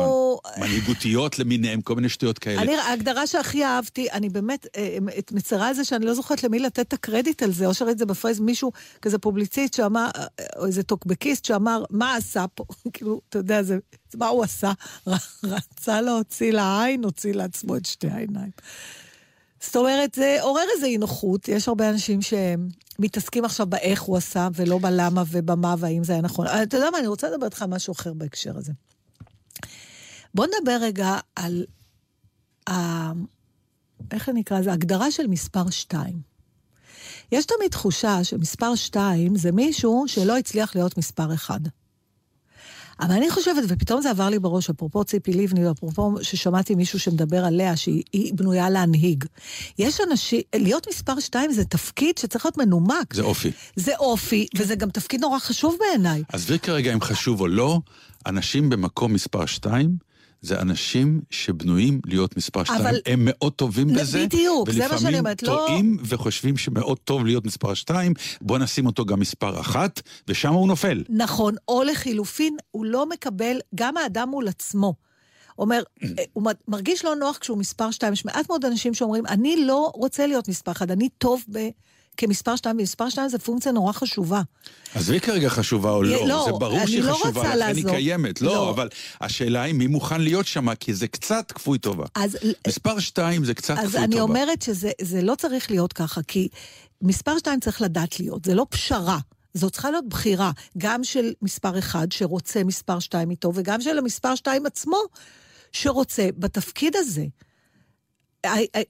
כמובן. 0.44 0.68
מנהיגותיות 0.68 1.38
למיניהן, 1.38 1.80
כל 1.84 1.94
מיני 1.94 2.08
שטויות 2.08 2.38
כאלה. 2.38 2.62
אני, 2.62 2.76
ההגדרה 2.76 3.26
שהכי 3.26 3.64
אהבתי, 3.64 4.10
אני 4.12 4.28
באמת 4.28 4.66
אה, 4.76 4.99
מצרה 5.32 5.68
על 5.68 5.75
זה 5.75 5.84
שאני 5.84 6.06
לא 6.06 6.14
זוכרת 6.14 6.44
למי 6.44 6.58
לתת 6.58 6.80
את 6.80 6.92
הקרדיט 6.92 7.42
על 7.42 7.52
זה, 7.52 7.66
או 7.66 7.75
שראיתי 7.75 7.92
את 7.92 7.99
זה 7.99 8.06
בפרייז 8.06 8.40
מישהו, 8.40 8.72
כזה 9.02 9.18
פובליציסט 9.18 9.75
שאמר, 9.75 10.10
אה, 10.16 10.26
או 10.56 10.66
איזה 10.66 10.82
טוקבקיסט 10.82 11.44
שאמר, 11.44 11.84
מה 11.90 12.16
עשה 12.16 12.44
פה? 12.54 12.64
כאילו, 12.92 13.20
אתה 13.28 13.38
יודע, 13.38 13.62
זה, 13.62 13.78
מה 14.14 14.28
הוא 14.28 14.44
עשה? 14.44 14.72
רצה 15.44 16.00
להוציא 16.00 16.52
לעין, 16.52 17.04
הוציא 17.04 17.32
לעצמו 17.32 17.76
את 17.76 17.87
שתי 17.87 18.08
העיניים. 18.08 18.50
זאת 19.61 19.76
אומרת, 19.76 20.14
זה 20.14 20.38
עורר 20.40 20.64
איזו 20.76 20.87
אי 20.87 20.99
נוחות. 20.99 21.49
יש 21.49 21.69
הרבה 21.69 21.90
אנשים 21.90 22.21
שמתעסקים 22.23 23.45
עכשיו 23.45 23.67
באיך 23.67 24.02
הוא 24.02 24.17
עשה, 24.17 24.49
ולא 24.55 24.79
בלמה 24.79 25.23
ובמה, 25.31 25.75
והאם 25.79 26.05
זה 26.05 26.12
היה 26.12 26.23
נכון. 26.23 26.47
אתה 26.47 26.76
יודע 26.76 26.90
מה, 26.90 26.99
אני 26.99 27.07
רוצה 27.07 27.31
לדבר 27.31 27.47
איתך 27.47 27.62
על 27.62 27.69
משהו 27.69 27.93
אחר 27.93 28.12
בהקשר 28.12 28.57
הזה. 28.57 28.73
בוא 30.35 30.47
נדבר 30.47 30.79
רגע 30.81 31.19
על 31.37 31.64
ה... 32.71 32.73
איך 34.11 34.29
אני 34.29 34.40
אקרא 34.40 34.61
לזה? 34.61 34.73
הגדרה 34.73 35.11
של 35.11 35.26
מספר 35.26 35.71
2. 35.71 36.21
יש 37.33 37.47
תמיד 37.47 37.71
תחושה 37.71 38.25
שמספר 38.25 38.75
2 38.75 39.37
זה 39.37 39.52
מישהו 39.52 40.05
שלא 40.07 40.38
הצליח 40.38 40.76
להיות 40.76 40.99
מספר 40.99 41.35
1. 41.35 41.61
אבל 43.00 43.14
אני 43.14 43.30
חושבת, 43.30 43.64
ופתאום 43.69 44.00
זה 44.00 44.11
עבר 44.11 44.28
לי 44.28 44.38
בראש, 44.38 44.71
אפרופו 44.71 45.04
ציפי 45.04 45.33
לבני, 45.33 45.71
אפרופו 45.71 46.14
ששמעתי 46.23 46.75
מישהו 46.75 47.00
שמדבר 47.00 47.45
עליה, 47.45 47.76
שהיא 47.76 48.35
בנויה 48.35 48.71
להנהיג. 48.71 49.25
יש 49.78 50.00
אנשים, 50.11 50.40
להיות 50.54 50.88
מספר 50.88 51.21
שתיים 51.21 51.52
זה 51.52 51.64
תפקיד 51.64 52.19
שצריך 52.19 52.45
להיות 52.47 52.59
מנומק. 52.59 53.14
זה 53.14 53.23
אופי. 53.23 53.50
זה 53.76 53.92
אופי, 53.97 54.47
וזה 54.57 54.75
גם 54.75 54.90
תפקיד 54.90 55.21
נורא 55.21 55.38
חשוב 55.38 55.76
בעיניי. 55.80 56.23
עזבי 56.33 56.59
כרגע 56.59 56.92
אם 56.92 57.00
חשוב 57.00 57.40
או 57.40 57.49
לא, 57.49 57.80
אנשים 58.26 58.71
במקום 58.71 59.12
מספר 59.12 59.47
שתיים, 59.47 60.10
זה 60.42 60.61
אנשים 60.61 61.20
שבנויים 61.30 62.00
להיות 62.06 62.37
מספר 62.37 62.64
שתיים. 62.64 62.80
אבל... 62.80 63.00
הם 63.06 63.20
מאוד 63.23 63.52
טובים 63.52 63.88
בזה. 63.88 64.26
בדיוק, 64.26 64.70
זה 64.70 64.88
מה 64.88 64.99
שאני 64.99 65.18
אומרת. 65.18 65.42
ולפעמים 65.42 65.66
טועים 65.66 65.97
לא... 66.00 66.04
וחושבים 66.09 66.56
שמאוד 66.56 66.99
טוב 66.99 67.25
להיות 67.25 67.47
מספר 67.47 67.75
שתיים, 67.75 68.14
בוא 68.40 68.59
נשים 68.59 68.87
אותו 68.87 69.04
גם 69.04 69.20
מספר 69.20 69.61
אחת, 69.61 70.00
ושם 70.28 70.52
הוא 70.52 70.68
נופל. 70.68 71.04
נכון, 71.09 71.54
או 71.68 71.82
לחילופין, 71.82 72.56
הוא 72.70 72.85
לא 72.85 73.09
מקבל, 73.09 73.56
גם 73.75 73.97
האדם 73.97 74.28
מול 74.28 74.49
עצמו. 74.49 74.94
אומר, 75.59 75.82
הוא 76.32 76.44
מרגיש 76.68 77.04
לא 77.04 77.16
נוח 77.16 77.38
כשהוא 77.38 77.59
מספר 77.59 77.90
שתיים. 77.90 78.12
יש 78.12 78.25
מעט 78.25 78.49
מאוד 78.49 78.64
אנשים 78.64 78.94
שאומרים, 78.94 79.26
אני 79.26 79.64
לא 79.66 79.90
רוצה 79.94 80.26
להיות 80.26 80.49
מספר 80.49 80.73
אחד, 80.73 80.90
אני 80.90 81.09
טוב 81.18 81.44
ב... 81.52 81.59
כמספר 82.17 82.57
2, 82.57 82.76
ומספר 82.79 83.09
2 83.09 83.29
זה 83.29 83.38
פונקציה 83.38 83.73
נורא 83.73 83.93
חשובה. 83.93 84.43
עזבי 84.95 85.21
כרגע 85.21 85.49
חשובה 85.49 85.90
או 85.90 86.02
לא, 86.02 86.29
לא 86.29 86.45
זה 86.47 86.52
ברור 86.52 86.87
שהיא 86.87 87.02
לא 87.02 87.14
חשובה, 87.14 87.57
לכן 87.57 87.76
היא 87.76 87.85
קיימת. 87.85 88.40
לא, 88.40 88.55
לא, 88.55 88.71
אבל 88.71 88.88
השאלה 89.21 89.62
היא 89.62 89.75
מי 89.75 89.87
מוכן 89.87 90.21
להיות 90.21 90.47
שם, 90.47 90.75
כי 90.75 90.95
זה 90.95 91.09
קצת 91.09 91.52
כפוי 91.52 91.79
טובה. 91.79 92.07
אז, 92.14 92.38
מספר 92.69 92.99
2 92.99 93.45
זה 93.45 93.55
קצת 93.55 93.75
כפוי 93.75 93.87
טובה. 93.87 93.99
אז 93.99 94.05
אני 94.05 94.21
אומרת 94.21 94.62
שזה 94.62 95.23
לא 95.23 95.35
צריך 95.35 95.71
להיות 95.71 95.93
ככה, 95.93 96.23
כי 96.23 96.49
מספר 97.02 97.38
2 97.38 97.61
צריך 97.61 97.83
לדעת 97.83 98.21
להיות, 98.21 98.45
זה 98.45 98.55
לא 98.55 98.67
פשרה. 98.71 99.19
זו 99.55 99.71
צריכה 99.71 99.90
להיות 99.90 100.09
בחירה, 100.09 100.50
גם 100.79 101.05
של 101.05 101.33
מספר 101.43 101.79
1 101.79 102.12
שרוצה 102.12 102.64
מספר 102.64 102.99
2 102.99 103.31
איתו, 103.31 103.52
וגם 103.55 103.81
של 103.81 103.99
המספר 103.99 104.35
2 104.35 104.67
עצמו 104.67 104.99
שרוצה 105.73 106.29
בתפקיד 106.38 106.97
הזה. 106.97 107.25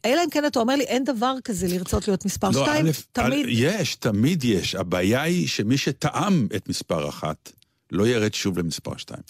אלא 0.05 0.25
אם 0.25 0.31
כן 0.31 0.47
אתה 0.47 0.61
אומר 0.61 0.77
לי, 0.77 0.85
אין 0.85 1.05
דבר 1.05 1.35
כזה 1.45 1.69
לרצות 1.69 2.09
להיות 2.09 2.25
מספר 2.25 2.51
לא, 2.51 2.65
שתיים, 2.65 2.87
תמיד... 3.13 3.47
יש, 3.49 3.97
תמיד 3.97 4.45
יש. 4.45 4.75
הבעיה 4.75 5.23
היא 5.23 5.49
שמי 5.49 5.79
שטעם 5.79 6.49
את 6.57 6.69
מספר 6.69 7.09
אחת, 7.09 7.53
לא 7.93 8.07
ירד 8.07 8.35
שוב 8.35 8.59
למספר 8.59 8.97
שתיים. 8.97 9.23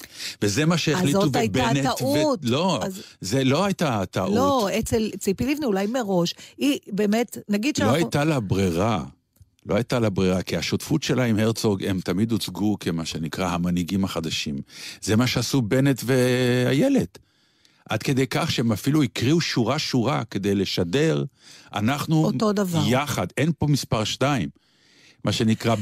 וזה 0.43 0.67
מה 0.67 0.79
שהחליטו 0.79 1.31
בבנט. 1.31 1.37
אז 1.37 1.43
זאת 1.43 1.57
הייתה 1.57 1.91
טעות. 1.99 2.39
ו... 2.43 2.51
לא, 2.51 2.81
אז... 2.83 3.03
זה 3.21 3.45
לא 3.45 3.65
הייתה 3.65 4.03
טעות. 4.11 4.35
לא, 4.35 4.69
אצל 4.79 5.11
ציפי 5.19 5.47
לבני 5.47 5.67
אולי 5.67 5.87
מראש, 5.87 6.35
היא 6.59 6.79
באמת, 6.93 7.39
נגיד 7.49 7.75
לא 7.79 7.79
שאנחנו... 7.79 7.93
לא 7.93 8.05
הייתה 8.05 8.25
לה 8.25 8.41
ברירה. 8.41 9.05
לא 9.67 9.75
הייתה 9.75 9.99
לה 9.99 10.11
ברירה, 10.11 10.43
כי 10.43 10.57
השותפות 10.57 11.03
שלה 11.03 11.25
עם 11.25 11.39
הרצוג, 11.39 11.85
הם 11.85 12.01
תמיד 12.01 12.33
הוצגו 12.33 12.79
כמה 12.79 13.05
שנקרא 13.05 13.49
המנהיגים 13.49 14.05
החדשים. 14.05 14.59
זה 15.03 15.17
מה 15.17 15.27
שעשו 15.27 15.63
בנט 15.63 16.03
ואיילת. 16.05 17.19
עד 17.91 18.03
כדי 18.03 18.27
כך 18.27 18.51
שהם 18.51 18.73
אפילו 18.73 19.03
הקריאו 19.03 19.41
שורה-שורה 19.41 20.25
כדי 20.25 20.55
לשדר, 20.55 21.25
אנחנו 21.75 22.25
אותו 22.25 22.53
דבר. 22.53 22.83
יחד, 22.87 23.27
אין 23.37 23.53
פה 23.59 23.67
מספר 23.67 24.05
שתיים. 24.05 24.49
מה 25.25 25.33
שנקרא, 25.33 25.75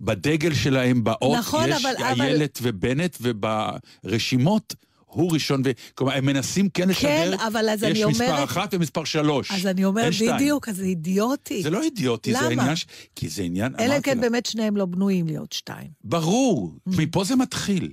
בדגל 0.00 0.54
שלהם, 0.54 1.04
באות, 1.04 1.38
נכון, 1.38 1.68
יש 1.68 1.84
אבל, 1.84 1.94
איילת 2.04 2.58
אבל... 2.60 2.70
ובנט, 2.70 3.16
וברשימות 3.20 4.74
הוא 5.06 5.32
ראשון, 5.32 5.62
ו... 5.64 5.70
כלומר, 5.94 6.12
הם 6.12 6.26
מנסים 6.26 6.68
כן 6.68 6.88
לשדר, 6.88 7.36
כן, 7.36 7.46
אבל 7.46 7.68
אז 7.68 7.84
אני 7.84 8.04
אומרת... 8.04 8.16
יש 8.16 8.22
מספר 8.22 8.44
אחת 8.44 8.74
ומספר 8.74 9.04
שלוש. 9.04 9.50
אז 9.50 9.66
אני 9.66 9.84
אומרת, 9.84 10.12
בדיוק, 10.34 10.68
אז 10.68 10.76
זה 10.76 10.84
אידיוטי. 10.84 11.62
זה 11.62 11.70
לא 11.70 11.82
אידיוטי, 11.82 12.32
למה? 12.32 12.40
זה 12.40 12.48
עניין... 12.48 12.76
ש... 12.76 12.86
כי 13.16 13.28
זה 13.28 13.42
עניין... 13.42 13.74
אלא 13.78 13.96
אם 13.96 14.02
כן 14.02 14.20
באמת 14.20 14.46
שניהם 14.46 14.76
לא 14.76 14.86
בנויים 14.86 15.26
להיות 15.26 15.52
שתיים. 15.52 15.88
ברור, 16.04 16.74
mm. 16.88 16.92
מפה 16.98 17.24
זה 17.24 17.36
מתחיל. 17.36 17.92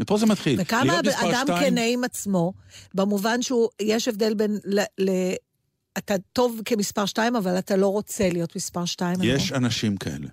ופה 0.00 0.18
זה 0.18 0.26
מתחיל. 0.26 0.60
וכמה 0.60 1.00
אדם 1.00 1.46
כנה 1.60 1.84
עם 1.84 2.04
עצמו, 2.04 2.52
במובן 2.94 3.42
שהוא, 3.42 3.68
יש 3.82 4.08
הבדל 4.08 4.34
בין, 4.34 4.58
ל, 4.64 4.80
ל, 4.98 5.10
אתה 5.98 6.14
טוב 6.32 6.60
כמספר 6.64 7.06
שתיים, 7.06 7.36
אבל 7.36 7.58
אתה 7.58 7.76
לא 7.76 7.86
רוצה 7.86 8.28
להיות 8.28 8.56
מספר 8.56 8.84
שתיים. 8.84 9.18
יש 9.22 9.52
אנשים 9.52 9.96
כאלה. 9.96 10.26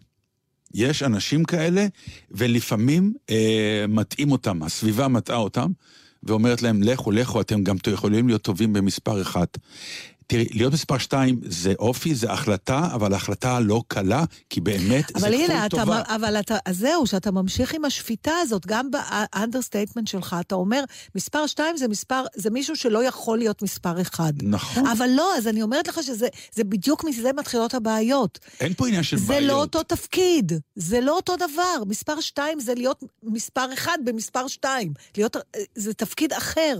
יש 0.73 1.03
אנשים 1.03 1.43
כאלה, 1.43 1.87
ולפעמים 2.31 3.13
אה, 3.29 3.85
מטעים 3.87 4.31
אותם, 4.31 4.63
הסביבה 4.63 5.07
מטעה 5.07 5.37
אותם, 5.37 5.71
ואומרת 6.23 6.61
להם, 6.61 6.83
לכו, 6.83 7.11
לכו, 7.11 7.41
אתם 7.41 7.63
גם 7.63 7.75
יכולים 7.91 8.27
להיות 8.27 8.41
טובים 8.41 8.73
במספר 8.73 9.21
אחד. 9.21 9.45
תראי, 10.27 10.47
להיות 10.51 10.73
מספר 10.73 10.97
שתיים 10.97 11.39
זה 11.45 11.73
אופי, 11.79 12.15
זה 12.15 12.31
החלטה, 12.31 12.89
אבל 12.93 13.13
החלטה 13.13 13.59
לא 13.59 13.83
קלה, 13.87 14.23
כי 14.49 14.61
באמת 14.61 15.05
זה 15.17 15.27
הנה, 15.27 15.67
כפוי 15.69 15.69
טובה. 15.69 16.01
אבל 16.07 16.39
אתה, 16.39 16.57
אז 16.65 16.77
זהו, 16.77 17.07
שאתה 17.07 17.31
ממשיך 17.31 17.73
עם 17.73 17.85
השפיטה 17.85 18.31
הזאת, 18.41 18.65
גם 18.65 18.89
ב 18.91 18.99
understatement 18.99 20.07
שלך, 20.07 20.35
אתה 20.39 20.55
אומר, 20.55 20.83
מספר 21.15 21.47
שתיים 21.47 21.77
זה 21.77 21.87
מספר, 21.87 22.23
זה 22.35 22.49
מישהו 22.49 22.75
שלא 22.75 23.03
יכול 23.03 23.37
להיות 23.37 23.61
מספר 23.61 24.01
אחד. 24.01 24.33
נכון. 24.43 24.87
אבל 24.87 25.09
לא, 25.15 25.37
אז 25.37 25.47
אני 25.47 25.61
אומרת 25.61 25.87
לך 25.87 25.99
שזה 26.03 26.63
בדיוק 26.63 27.03
מזה 27.03 27.33
מתחילות 27.33 27.73
הבעיות. 27.73 28.39
אין 28.59 28.73
פה 28.73 28.87
עניין 28.87 29.03
של 29.03 29.17
זה 29.17 29.27
בעיות. 29.27 29.41
זה 29.41 29.47
לא 29.47 29.61
אותו 29.61 29.83
תפקיד, 29.83 30.51
זה 30.75 31.01
לא 31.01 31.15
אותו 31.15 31.35
דבר. 31.35 31.83
מספר 31.87 32.21
שתיים 32.21 32.59
זה 32.59 32.73
להיות 32.73 33.03
מספר 33.23 33.73
אחד 33.73 33.97
במספר 34.05 34.47
שתיים. 34.47 34.93
להיות, 35.17 35.37
זה 35.75 35.93
תפקיד 35.93 36.33
אחר. 36.33 36.77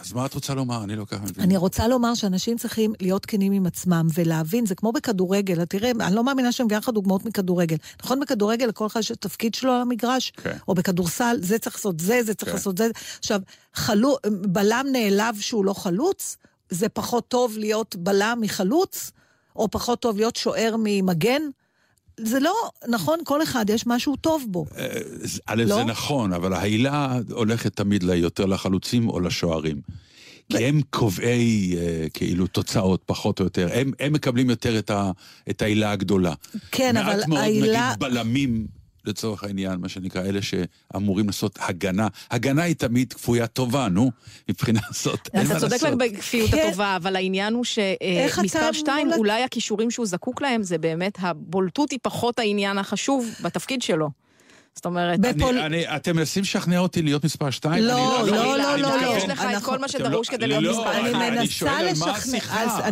אז 0.00 0.12
מה 0.12 0.26
את 0.26 0.34
רוצה 0.34 0.54
לומר? 0.54 0.84
אני 0.84 0.96
לא 0.96 1.04
ככה 1.04 1.22
מבין. 1.22 1.44
אני 1.44 1.56
רוצה 1.56 1.88
לומר 1.88 2.14
שאנשים 2.14 2.56
צריכים 2.56 2.92
להיות 3.00 3.26
כנים 3.26 3.52
עם 3.52 3.66
עצמם 3.66 4.06
ולהבין, 4.14 4.66
זה 4.66 4.74
כמו 4.74 4.92
בכדורגל, 4.92 5.64
תראה, 5.64 5.90
אני 6.00 6.14
לא 6.14 6.24
מאמינה 6.24 6.52
שאני 6.52 6.64
מביאה 6.64 6.78
לך 6.78 6.88
דוגמאות 6.88 7.24
מכדורגל. 7.24 7.76
נכון, 8.02 8.20
בכדורגל 8.20 8.66
לכל 8.66 8.86
אחד 8.86 9.00
יש 9.00 9.12
תפקיד 9.20 9.54
שלו 9.54 9.72
על 9.72 9.80
המגרש, 9.80 10.30
כן. 10.30 10.56
או 10.68 10.74
בכדורסל, 10.74 11.36
זה 11.40 11.58
צריך 11.58 11.76
לעשות 11.76 12.00
זה, 12.00 12.20
זה 12.22 12.34
צריך 12.34 12.50
כן. 12.50 12.56
לעשות 12.56 12.78
זה. 12.78 12.88
עכשיו, 13.18 13.40
חלו, 13.74 14.16
בלם 14.26 14.86
נעלב 14.92 15.36
שהוא 15.40 15.64
לא 15.64 15.72
חלוץ, 15.72 16.36
זה 16.70 16.88
פחות 16.88 17.28
טוב 17.28 17.58
להיות 17.58 17.96
בלם 17.96 18.38
מחלוץ, 18.40 19.10
או 19.56 19.70
פחות 19.70 20.00
טוב 20.00 20.16
להיות 20.16 20.36
שוער 20.36 20.74
ממגן. 20.78 21.42
זה 22.22 22.40
לא, 22.40 22.54
נכון, 22.88 23.18
כל 23.24 23.42
אחד 23.42 23.70
יש 23.70 23.86
משהו 23.86 24.16
טוב 24.16 24.44
בו. 24.48 24.66
אה, 24.78 24.86
א', 25.46 25.64
לא? 25.66 25.74
זה 25.74 25.84
נכון, 25.84 26.32
אבל 26.32 26.52
העילה 26.52 27.18
הולכת 27.30 27.76
תמיד 27.76 28.02
יותר 28.02 28.46
לחלוצים 28.46 29.08
או 29.08 29.20
לשוערים. 29.20 29.80
כי 30.50 30.64
הם 30.64 30.80
קובעי 30.90 31.76
אה, 31.78 32.06
כאילו 32.14 32.46
תוצאות, 32.46 33.02
פחות 33.06 33.40
או 33.40 33.44
יותר. 33.44 33.68
הם, 33.72 33.92
הם 34.00 34.12
מקבלים 34.12 34.50
יותר 34.50 34.78
את, 34.78 34.90
ה, 34.90 35.10
את 35.50 35.62
העילה 35.62 35.92
הגדולה. 35.92 36.32
כן, 36.70 36.96
אבל 36.96 37.20
העילה... 37.36 37.78
מעט 37.78 37.98
מאוד, 37.98 38.10
נגיד, 38.10 38.16
בלמים 38.16 38.66
לצורך 39.04 39.44
העניין, 39.44 39.80
מה 39.80 39.88
שנקרא, 39.88 40.22
אלה 40.22 40.40
שאמורים 40.42 41.26
לעשות 41.26 41.58
הגנה. 41.60 42.08
הגנה 42.30 42.62
היא 42.62 42.76
תמיד 42.76 43.12
כפויה 43.12 43.46
טובה, 43.46 43.88
נו, 43.88 44.10
מבחינה 44.48 44.80
זאת, 44.90 45.28
אין 45.34 45.46
מה 45.46 45.54
לעשות. 45.54 45.72
אתה 45.72 45.78
צודק 45.78 45.94
בכפיות 45.98 46.50
כן. 46.50 46.66
הטובה, 46.68 46.96
אבל 46.96 47.16
העניין 47.16 47.54
הוא 47.54 47.64
שמספר 47.64 48.72
שתיים, 48.72 49.12
אולי 49.12 49.42
הכישורים 49.42 49.90
שהוא 49.90 50.06
זקוק 50.06 50.42
להם, 50.42 50.62
זה 50.62 50.78
באמת, 50.78 51.12
הבולטות 51.20 51.90
היא 51.90 51.98
פחות 52.02 52.38
העניין 52.38 52.78
החשוב 52.78 53.26
בתפקיד 53.42 53.82
שלו. 53.82 54.10
זאת 54.74 54.86
אומרת... 54.86 55.20
בפול... 55.20 55.58
אני, 55.58 55.66
אני, 55.86 55.96
אתם 55.96 56.16
מנסים 56.16 56.42
לשכנע 56.42 56.78
אותי 56.78 57.02
להיות 57.02 57.24
מספר 57.24 57.50
שתיים? 57.50 57.82
לא, 57.82 58.22
לא, 58.26 58.36
לא, 58.36 58.58
לא, 58.58 58.76
לא, 58.76 59.02
לא. 59.02 59.16
יש 59.16 59.24
לך 59.24 59.44
את 59.56 59.62
כל 59.62 59.78
מה 59.78 59.88
שדרוש 59.88 60.28
כדי 60.28 60.46
להיות 60.46 60.64
מספר 60.64 60.92
שתיים. 60.92 61.16
אני 61.16 61.30
מנסה 61.30 61.82
לשכנע... 61.82 62.88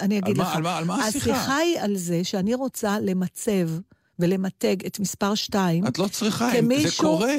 אני 0.00 0.18
אגיד 0.18 0.38
לך. 0.38 0.56
על 0.56 0.84
מה 0.84 1.04
השיחה? 1.04 1.30
השיחה 1.30 1.56
היא 1.56 1.80
על 1.80 1.96
זה 1.96 2.20
שאני 2.24 2.54
רוצה 2.54 2.96
למצב... 3.00 3.68
ולמתג 4.18 4.86
את 4.86 5.00
מספר 5.00 5.34
2 5.34 5.86
את 5.86 5.98
לא 5.98 6.08
צריכה, 6.08 6.50
כמישהו... 6.52 6.90
זה 6.90 6.96
קורה. 6.96 7.34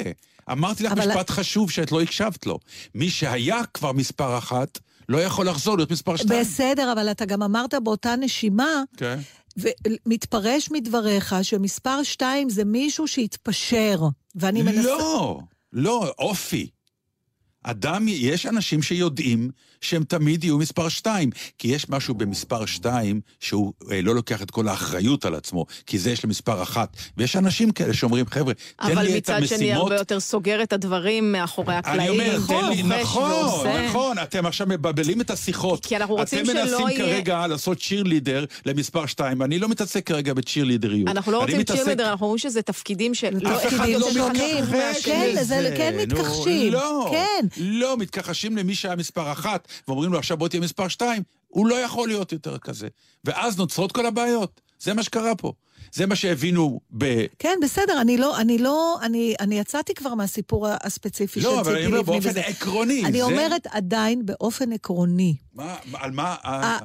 אמרתי 0.52 0.82
לך 0.82 0.92
אבל... 0.92 1.08
משפט 1.08 1.30
חשוב 1.30 1.70
שאת 1.70 1.92
לא 1.92 2.00
הקשבת 2.02 2.46
לו. 2.46 2.58
מי 2.94 3.10
שהיה 3.10 3.60
כבר 3.74 3.92
מספר 3.92 4.38
אחת, 4.38 4.78
לא 5.08 5.18
יכול 5.18 5.48
לחזור 5.48 5.76
להיות 5.76 5.90
מספר 5.90 6.16
2. 6.16 6.40
בסדר, 6.40 6.92
אבל 6.92 7.10
אתה 7.10 7.24
גם 7.24 7.42
אמרת 7.42 7.74
באותה 7.74 8.16
נשימה, 8.16 8.82
כן. 8.96 9.18
ומתפרש 9.56 10.70
מדבריך 10.70 11.34
שמספר 11.42 12.02
2 12.02 12.50
זה 12.50 12.64
מישהו 12.64 13.08
שהתפשר, 13.08 14.00
ואני 14.34 14.62
מנסה... 14.62 14.82
לא, 14.82 15.40
לא, 15.72 16.12
אופי. 16.18 16.68
אדם, 17.64 18.06
יש 18.08 18.46
אנשים 18.46 18.82
שיודעים 18.82 19.50
שהם 19.80 20.04
תמיד 20.04 20.44
יהיו 20.44 20.58
מספר 20.58 20.88
שתיים, 20.88 21.30
כי 21.58 21.68
יש 21.68 21.88
משהו 21.88 22.14
במספר 22.14 22.66
שתיים 22.66 23.20
שהוא 23.40 23.72
אה, 23.90 24.02
לא 24.02 24.14
לוקח 24.14 24.42
את 24.42 24.50
כל 24.50 24.68
האחריות 24.68 25.24
על 25.24 25.34
עצמו, 25.34 25.66
כי 25.86 25.98
זה 25.98 26.10
יש 26.10 26.24
למספר 26.24 26.62
אחת. 26.62 26.96
ויש 27.16 27.36
אנשים 27.36 27.70
כאלה 27.70 27.94
שאומרים, 27.94 28.26
חבר'ה, 28.26 28.54
תן 28.76 28.98
לי 28.98 29.18
את 29.18 29.28
המשימות... 29.28 29.30
אבל 29.30 29.46
מצד 29.46 29.56
שני 29.56 29.72
הרבה 29.72 29.96
יותר 29.96 30.20
סוגר 30.20 30.62
את 30.62 30.72
הדברים 30.72 31.32
מאחורי 31.32 31.74
הקלעים. 31.74 32.00
אני 32.00 32.08
אומר, 32.08 32.38
תן 32.46 32.68
לי, 32.68 32.82
נכון, 32.82 33.30
ועושה. 33.30 33.86
נכון, 33.86 34.18
אתם 34.18 34.46
עכשיו 34.46 34.66
מבלבלים 34.66 35.20
את 35.20 35.30
השיחות. 35.30 35.86
כי 35.86 35.96
אנחנו 35.96 36.14
רוצים 36.14 36.46
שלא 36.46 36.52
יהיה... 36.52 36.64
אתם 36.64 36.82
מנסים 36.82 36.96
כרגע 36.96 37.46
לעשות 37.46 37.80
צ'ירלידר 37.80 38.44
למספר 38.66 39.06
שתיים, 39.06 39.40
ואני 39.40 39.58
לא 39.58 39.68
מתעסק 39.68 40.06
כרגע 40.06 40.34
בצ'ירלידריות. 40.34 41.08
אנחנו 41.08 41.32
לא 41.32 41.38
רוצים 41.38 41.58
מתעסק... 41.58 41.78
צ'ירלידר, 41.78 42.10
אנחנו 42.10 42.26
אומרים 42.26 42.38
שזה 42.38 42.62
תפקידים 42.62 43.14
של... 43.14 43.36
אף 43.46 43.66
אחד 43.66 43.88
לא 43.88 44.08
מתכחש 44.30 45.04
כן, 45.04 45.34
זה 45.42 45.74
כן 45.76 45.96
מתכחשים. 45.98 46.72
לא, 46.72 47.08
כן. 47.10 47.53
לא, 47.56 47.96
מתכחשים 47.96 48.56
למי 48.56 48.74
שהיה 48.74 48.96
מספר 48.96 49.32
אחת, 49.32 49.68
ואומרים 49.88 50.12
לו 50.12 50.18
עכשיו 50.18 50.36
בוא 50.36 50.48
תהיה 50.48 50.60
מספר 50.60 50.88
שתיים, 50.88 51.22
הוא 51.48 51.66
לא 51.66 51.74
יכול 51.74 52.08
להיות 52.08 52.32
יותר 52.32 52.58
כזה. 52.58 52.88
ואז 53.24 53.58
נוצרות 53.58 53.92
כל 53.92 54.06
הבעיות. 54.06 54.60
זה 54.78 54.94
מה 54.94 55.02
שקרה 55.02 55.34
פה. 55.34 55.52
זה 55.92 56.06
מה 56.06 56.16
שהבינו 56.16 56.80
ב... 56.98 57.26
כן, 57.38 57.58
בסדר, 57.62 58.00
אני 58.00 58.18
לא, 58.18 58.40
אני 58.40 58.58
לא, 58.58 58.98
אני, 59.02 59.34
אני 59.40 59.58
יצאתי 59.58 59.94
כבר 59.94 60.14
מהסיפור 60.14 60.66
הספציפי 60.82 61.40
לא, 61.40 61.50
של 61.50 61.56
ציפי 61.58 61.70
לבני. 61.70 61.82
לא, 61.82 62.00
אבל 62.00 62.00
אני 62.00 62.00
אומר 62.00 62.02
באופן 62.02 62.28
וזה. 62.28 62.40
עקרוני. 62.40 63.04
אני 63.04 63.18
זה... 63.18 63.24
אומרת 63.24 63.66
עדיין 63.66 64.26
באופן 64.26 64.72
עקרוני. 64.72 65.36
מה, 65.54 65.76
על 65.94 66.10
מה? 66.10 66.36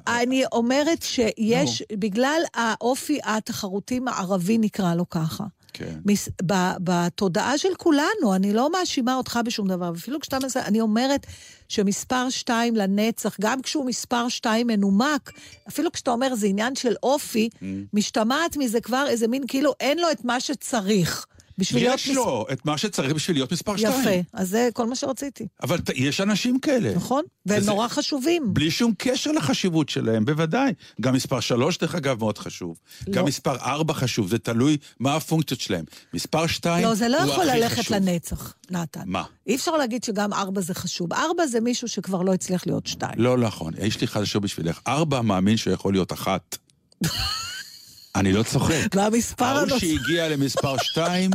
אני 0.08 0.44
אומרת 0.52 1.04
שיש. 1.04 1.84
בגלל 1.94 2.42
האופי 2.54 3.20
התחרותי 3.24 4.00
הערבי 4.08 4.58
נקרא 4.58 4.96
לו 4.96 5.10
ככה. 5.10 5.44
כן. 5.74 6.00
מס, 6.06 6.30
ב, 6.46 6.54
בתודעה 6.84 7.58
של 7.58 7.76
כולנו, 7.78 8.36
אני 8.36 8.54
לא 8.54 8.72
מאשימה 8.72 9.16
אותך 9.16 9.40
בשום 9.46 9.68
דבר, 9.68 9.92
אפילו 9.98 10.20
כשאתה 10.20 10.40
מנסה, 10.40 10.66
אני 10.66 10.82
אומרת 10.82 11.26
שמספר 11.68 12.30
שתיים 12.30 12.76
לנצח, 12.76 13.38
גם 13.42 13.62
כשהוא 13.62 13.86
מספר 13.86 14.30
שתיים 14.30 14.68
מנומק, 14.68 15.32
אפילו 15.68 15.92
כשאתה 15.92 16.12
אומר 16.12 16.36
זה 16.36 16.48
עניין 16.48 16.76
של 16.76 16.96
אופי, 17.04 17.50
mm. 17.54 17.64
משתמעת 17.94 18.58
מזה 18.58 18.82
כבר 18.82 19.06
איזה 19.08 19.28
מין 19.28 19.44
כאילו 19.48 19.74
אין 19.80 20.00
לו 20.00 20.12
את 20.12 20.26
מה 20.26 20.40
שצריך. 20.40 21.26
בשביל 21.60 21.84
להיות... 21.84 22.00
יש 22.00 22.10
לו 22.10 22.46
את 22.51 22.66
מה 22.66 22.78
שצריך 22.78 23.13
בשביל 23.13 23.38
להיות 23.38 23.51
מספר 23.51 23.78
2. 23.78 24.00
יפה, 24.00 24.10
אז 24.34 24.50
זה 24.50 24.70
כל 24.74 24.86
מה 24.86 24.96
שרציתי. 24.96 25.48
אבל 25.63 25.80
יש 25.96 26.22
אנשים 26.22 26.60
כאלה. 26.60 26.96
נכון, 26.96 27.24
והם 27.46 27.63
נורא 27.63 27.88
חשובים. 27.88 28.54
בלי 28.54 28.72
שום 28.72 28.94
קשר 28.98 29.32
לחשיבות 29.32 29.89
שלהם, 29.89 30.25
בוודאי. 30.25 30.74
גם 31.01 31.13
מספר 31.13 31.39
3, 31.39 31.78
דרך 31.78 31.96
אגב, 31.96 32.20
מאוד 32.20 32.38
חשוב. 32.38 32.78
לא. 33.08 33.13
גם 33.13 33.25
מספר 33.25 33.56
4 33.56 33.94
חשוב, 33.94 34.28
זה 34.28 34.39
תלוי 34.39 34.78
מה 35.00 35.16
הפונקציות 35.16 35.62
שלהם. 35.62 35.86
מספר 36.13 36.48
2 36.48 36.84
לא, 36.84 36.96
זה 36.96 37.08
לא 37.08 37.18
יכול 37.18 37.46
ללכת 37.46 37.80
חשוב. 37.80 37.98
לנצח, 37.98 38.54
נתן. 38.72 39.01
מה? 39.06 39.24
אי 39.48 39.56
אפשר 39.56 39.72
להגיד 39.78 40.04
שגם 40.04 40.34
4 40.34 40.62
זה 40.62 40.74
חשוב. 40.74 41.13
4 41.13 41.48
זה 41.48 41.60
מישהו 41.60 41.88
שכבר 41.88 42.22
לא 42.22 42.34
הצליח 42.34 42.68
להיות 42.68 42.88
2. 42.88 43.12
לא 43.18 43.38
נכון, 43.38 43.74
יש 43.80 44.01
לי 44.01 44.08
חדשות 44.08 44.42
בשבילך. 44.42 44.80
4 44.88 45.22
מאמין 45.22 45.58
שיכול 45.58 45.94
להיות 45.94 46.13
אחת. 46.13 46.58
אני 48.16 48.34
לא 48.34 48.44
צוחק. 48.44 48.96
והמספר 48.96 49.46
הנוסף... 49.46 49.72
ההוא 49.72 49.80
שהגיע 49.80 50.30
למספר 50.30 50.78
2, 50.78 51.32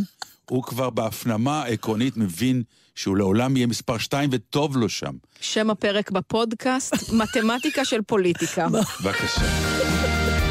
הוא 0.51 0.63
כבר 0.63 0.91
בהפנמה 0.91 1.63
העקרונית 1.63 2.17
מבין 2.17 2.63
שהוא 2.95 3.17
לעולם 3.17 3.57
יהיה 3.57 3.67
מספר 3.67 3.99
2 3.99 4.31
וטוב 4.33 4.77
לו 4.77 4.89
שם. 4.89 5.13
שם 5.41 5.71
הפרק 5.71 6.11
בפודקאסט, 6.11 7.13
מתמטיקה 7.13 7.85
של 7.85 8.03
פוליטיקה. 8.03 8.69
בבקשה. 8.69 10.44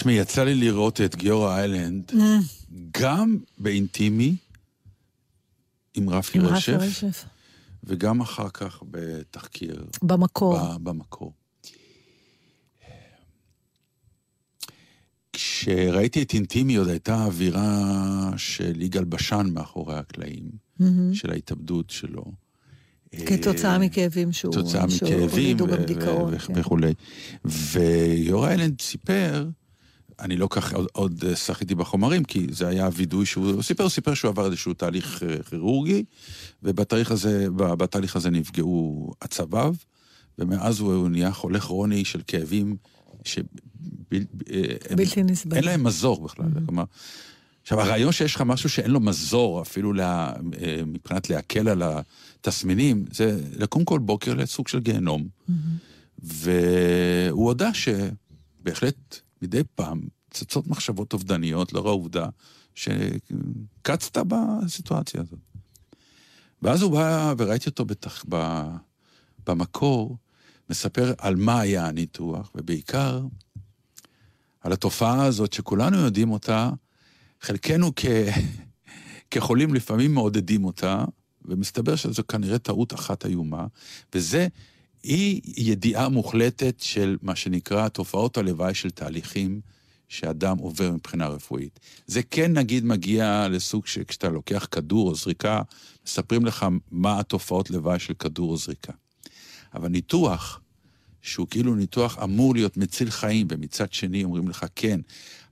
תשמעי, 0.00 0.14
יצא 0.14 0.44
לי 0.44 0.54
לראות 0.54 1.00
את 1.00 1.16
גיורא 1.16 1.56
איילנד. 1.56 2.12
גם 3.00 3.38
באינטימי 3.58 4.36
עם 5.94 6.10
רפי 6.10 6.38
רשף. 6.38 7.24
וגם 7.84 8.20
אחר 8.20 8.48
כך 8.48 8.82
בתחקיר. 8.90 9.84
במקור. 10.02 10.58
במקור. 10.78 11.32
כשראיתי 15.32 16.22
את 16.22 16.34
אינטימי 16.34 16.76
עוד 16.76 16.88
הייתה 16.88 17.24
אווירה 17.24 18.30
של 18.36 18.82
יגאל 18.82 19.04
בשן 19.04 19.46
מאחורי 19.54 19.96
הקלעים, 19.98 20.44
Mm-hmm. 20.80 20.84
של 21.14 21.30
ההתאבדות 21.30 21.90
שלו. 21.90 22.24
כתוצאה 23.26 23.78
מכאבים 23.78 24.32
שהוא... 24.32 24.54
כתוצאה 24.54 24.86
מכאבים 24.86 25.28
הולידו 25.30 25.64
ו- 25.64 25.68
גם 25.68 25.82
דיכאון, 25.82 26.34
ו- 26.34 26.38
כן. 26.38 26.52
וכולי. 26.56 26.92
ויורא 27.44 28.48
איילנד 28.48 28.80
סיפר, 28.80 29.48
אני 30.20 30.36
לא 30.36 30.46
כך 30.50 30.74
עוד, 30.74 30.86
עוד 30.92 31.24
שחיתי 31.34 31.74
בחומרים, 31.74 32.24
כי 32.24 32.46
זה 32.50 32.68
היה 32.68 32.88
וידוי 32.92 33.26
שהוא 33.26 33.62
סיפר, 33.62 33.82
הוא 33.82 33.90
סיפר 33.90 34.14
שהוא 34.14 34.28
עבר 34.28 34.46
איזשהו 34.46 34.74
תהליך 34.74 35.22
אה, 35.22 35.42
כירורגי, 35.42 36.04
ובתהליך 36.62 37.10
הזה, 37.10 37.46
בתהליך 37.56 38.16
הזה 38.16 38.30
נפגעו 38.30 39.12
עצביו, 39.20 39.74
ומאז 40.38 40.80
הוא 40.80 41.08
נהיה 41.08 41.32
חולה 41.32 41.60
כרוני 41.60 42.04
של 42.04 42.20
כאבים 42.26 42.76
שב- 43.24 43.42
ב- 44.10 44.14
אה, 44.50 45.22
נסבל. 45.24 45.56
אין 45.56 45.64
להם 45.64 45.84
מזור 45.84 46.24
בכלל. 46.24 46.46
כלומר, 46.66 46.84
עכשיו, 47.62 47.80
הרעיון 47.80 48.12
שיש 48.12 48.34
לך 48.34 48.40
משהו 48.40 48.68
שאין 48.68 48.90
לו 48.90 49.00
מזור, 49.00 49.62
אפילו 49.62 49.92
לה, 49.92 50.32
אה, 50.62 50.80
מבחינת 50.86 51.30
להקל 51.30 51.68
על 51.68 51.82
התסמינים, 51.82 53.04
זה 53.12 53.40
לקום 53.56 53.84
כל 53.84 53.98
בוקר 53.98 54.34
לסוג 54.34 54.68
של 54.68 54.80
גיהנום. 54.80 55.28
והוא 56.18 57.46
הודה 57.46 57.70
שבהחלט 57.74 59.20
מדי 59.42 59.62
פעם 59.74 60.00
צצות 60.30 60.66
מחשבות 60.66 61.12
אובדניות 61.12 61.72
לאור 61.72 61.88
העובדה 61.88 62.26
שקצת 62.74 64.16
בסיטואציה 64.16 65.20
הזאת. 65.20 65.38
ואז 66.62 66.82
הוא 66.82 66.92
בא, 66.92 67.34
וראיתי 67.38 67.68
אותו 67.68 67.84
בתח... 67.84 68.24
ב... 68.28 68.62
במקור, 69.46 70.16
מספר 70.70 71.12
על 71.18 71.36
מה 71.36 71.60
היה 71.60 71.86
הניתוח, 71.86 72.50
ובעיקר 72.54 73.20
על 74.60 74.72
התופעה 74.72 75.24
הזאת 75.24 75.52
שכולנו 75.52 75.98
יודעים 75.98 76.30
אותה, 76.30 76.70
חלקנו 77.40 77.92
כ... 77.96 78.04
כחולים 79.30 79.74
לפעמים 79.74 80.14
מעודדים 80.14 80.64
אותה, 80.64 81.04
ומסתבר 81.44 81.96
שזו 81.96 82.22
כנראה 82.28 82.58
טעות 82.58 82.94
אחת 82.94 83.26
איומה, 83.26 83.66
וזה 84.14 84.48
אי 85.04 85.40
ידיעה 85.56 86.08
מוחלטת 86.08 86.80
של 86.80 87.16
מה 87.22 87.36
שנקרא 87.36 87.88
תופעות 87.88 88.36
הלוואי 88.36 88.74
של 88.74 88.90
תהליכים 88.90 89.60
שאדם 90.08 90.58
עובר 90.58 90.90
מבחינה 90.90 91.28
רפואית. 91.28 91.80
זה 92.06 92.22
כן 92.22 92.52
נגיד 92.52 92.84
מגיע 92.84 93.48
לסוג 93.50 93.86
שכשאתה 93.86 94.28
לוקח 94.28 94.68
כדור 94.70 95.08
או 95.08 95.14
זריקה, 95.14 95.62
מספרים 96.06 96.46
לך 96.46 96.66
מה 96.90 97.20
התופעות 97.20 97.70
לוואי 97.70 97.98
של 97.98 98.14
כדור 98.14 98.50
או 98.50 98.56
זריקה. 98.56 98.92
אבל 99.74 99.88
ניתוח, 99.88 100.60
שהוא 101.22 101.46
כאילו 101.50 101.74
ניתוח 101.74 102.18
אמור 102.22 102.54
להיות 102.54 102.76
מציל 102.76 103.10
חיים, 103.10 103.46
ומצד 103.50 103.92
שני 103.92 104.24
אומרים 104.24 104.48
לך, 104.48 104.66
כן, 104.76 105.00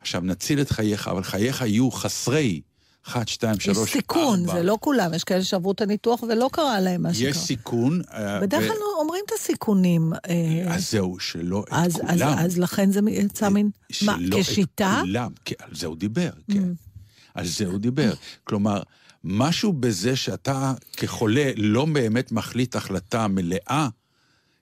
עכשיו 0.00 0.20
נציל 0.20 0.60
את 0.60 0.70
חייך, 0.70 1.08
אבל 1.08 1.22
חייך 1.22 1.60
יהיו 1.60 1.90
חסרי 1.90 2.60
1, 3.06 3.28
2, 3.28 3.60
3, 3.60 3.76
4. 3.78 3.86
יש 3.88 3.92
סיכון, 3.92 4.46
זה 4.46 4.62
לא 4.62 4.76
כולם, 4.80 5.14
יש 5.14 5.24
כאלה 5.24 5.44
שעברו 5.44 5.72
את 5.72 5.80
הניתוח 5.80 6.22
ולא 6.22 6.48
קרה 6.52 6.80
להם 6.80 7.02
מה 7.02 7.14
שקרה. 7.14 7.28
יש 7.30 7.36
סיכון. 7.36 8.00
אה, 8.12 8.40
בדרך 8.40 8.60
כלל 8.62 8.76
לא 8.80 9.00
אומרים 9.00 9.22
את 9.26 9.32
הסיכונים. 9.38 10.12
אה, 10.28 10.74
אז 10.74 10.90
זהו, 10.90 11.18
שלא 11.20 11.64
את 11.68 11.72
אז, 11.72 11.92
כולם. 11.94 12.38
אז 12.38 12.58
לכן 12.58 12.92
זה 12.92 13.00
יצא 13.10 13.48
מין... 13.48 13.70
מה, 14.02 14.16
שלא 14.20 14.38
כשיטה? 14.42 14.96
את 15.00 15.00
כולם, 15.06 15.30
כן, 15.44 15.54
על 15.60 15.70
זה 15.74 15.86
הוא 15.86 15.96
דיבר, 15.96 16.30
כן. 16.52 16.58
Mm. 16.62 16.88
על 17.34 17.46
זה 17.46 17.66
הוא 17.66 17.78
דיבר. 17.78 18.12
כלומר, 18.44 18.82
משהו 19.24 19.72
בזה 19.72 20.16
שאתה 20.16 20.72
כחולה 20.96 21.50
לא 21.56 21.84
באמת 21.84 22.32
מחליט 22.32 22.76
החלטה 22.76 23.28
מלאה, 23.28 23.88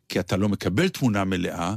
כי 0.08 0.20
אתה 0.20 0.36
לא 0.36 0.48
מקבל 0.48 0.88
תמונה 0.88 1.24
מלאה, 1.24 1.74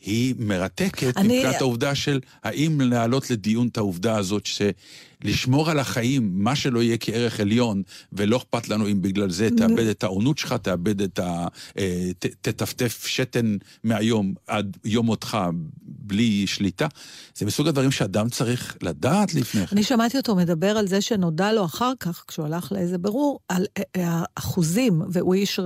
היא 0.00 0.34
מרתקת 0.38 1.16
אני- 1.16 1.36
מבחינת 1.38 1.60
העובדה 1.60 1.94
של 1.94 2.20
האם 2.42 2.80
להעלות 2.80 3.30
לדיון 3.30 3.68
את 3.68 3.76
העובדה 3.76 4.16
הזאת 4.18 4.46
שלשמור 5.24 5.70
על 5.70 5.78
החיים, 5.78 6.30
מה 6.34 6.56
שלא 6.56 6.82
יהיה 6.82 6.96
כערך 7.00 7.40
עליון, 7.40 7.82
ולא 8.12 8.36
אכפת 8.36 8.68
לנו 8.68 8.88
אם 8.88 9.02
בגלל 9.02 9.30
זה 9.30 9.48
תאבד 9.56 9.86
את 9.86 10.04
העונות 10.04 10.38
שלך, 10.38 10.52
תאבד 10.52 11.02
את 11.02 11.18
ה... 11.18 11.46
אה, 11.78 12.10
ת- 12.18 12.26
תטפטף 12.40 13.06
שתן 13.06 13.56
מהיום 13.84 14.34
עד 14.46 14.76
יום 14.84 15.06
מותך 15.06 15.38
בלי 15.82 16.46
שליטה, 16.46 16.86
זה 17.34 17.46
מסוג 17.46 17.68
הדברים 17.68 17.90
שאדם 17.90 18.28
צריך 18.28 18.76
לדעת 18.82 19.34
לפני 19.34 19.66
כן. 19.66 19.72
אני 19.76 19.82
שמעתי 19.82 20.16
אותו 20.16 20.34
מדבר 20.34 20.76
על 20.78 20.88
זה 20.88 21.00
שנודע 21.00 21.52
לו 21.52 21.64
אחר 21.64 21.92
כך, 22.00 22.24
כשהוא 22.28 22.46
הלך 22.46 22.72
לאיזה 22.72 22.98
בירור, 22.98 23.38
על 23.48 23.66
אה, 23.78 23.82
אה, 23.96 24.22
האחוזים, 24.36 25.02
והוא 25.08 25.34
איש 25.34 25.60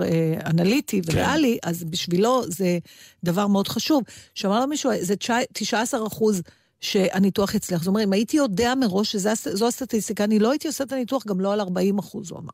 אנליטי 0.47 1.01
וריאלי, 1.07 1.59
אז 1.62 1.85
בשבילו 1.85 2.43
זה 2.49 2.79
דבר 3.25 3.47
מאוד 3.47 3.69
חשוב. 3.69 4.03
שאמר 4.35 4.61
לו 4.61 4.67
מישהו, 4.67 4.90
זה 5.01 5.14
19 5.53 6.07
אחוז 6.07 6.43
שהניתוח 6.85 7.55
יצליח. 7.55 7.81
זאת 7.81 7.87
אומרת, 7.88 8.05
אם 8.05 8.12
הייתי 8.12 8.37
יודע 8.37 8.75
מראש 8.81 9.12
שזו 9.16 9.66
הסטטיסטיקה, 9.68 10.25
אני 10.25 10.38
לא 10.38 10.51
הייתי 10.51 10.68
עושה 10.68 10.85
את 10.85 10.92
הניתוח 10.92 11.27
גם 11.27 11.40
לא 11.40 11.53
על 11.53 11.61
40 11.61 11.99
אחוז, 11.99 12.31
הוא 12.31 12.38
אמר. 12.38 12.51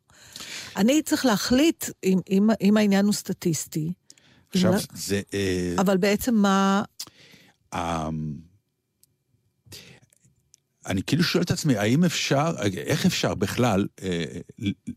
אני 0.77 1.03
צריך 1.03 1.27
להחליט 1.27 1.85
אם, 2.05 2.19
אם, 2.31 2.49
אם 2.61 2.77
העניין 2.77 3.05
הוא 3.05 3.13
סטטיסטי. 3.13 3.93
עכשיו, 4.51 4.73
אם- 4.75 4.79
זה... 4.95 5.21
אה, 5.35 5.75
אבל 5.79 5.97
בעצם 5.97 6.35
מה... 6.35 6.83
אמ, 7.75 8.35
אני 10.87 11.03
כאילו 11.03 11.23
שואל 11.23 11.43
את 11.45 11.51
עצמי, 11.51 11.77
האם 11.77 12.05
אפשר, 12.05 12.53
איך 12.77 13.07
אפשר 13.07 13.35
בכלל 13.35 13.87
אה, 14.03 14.25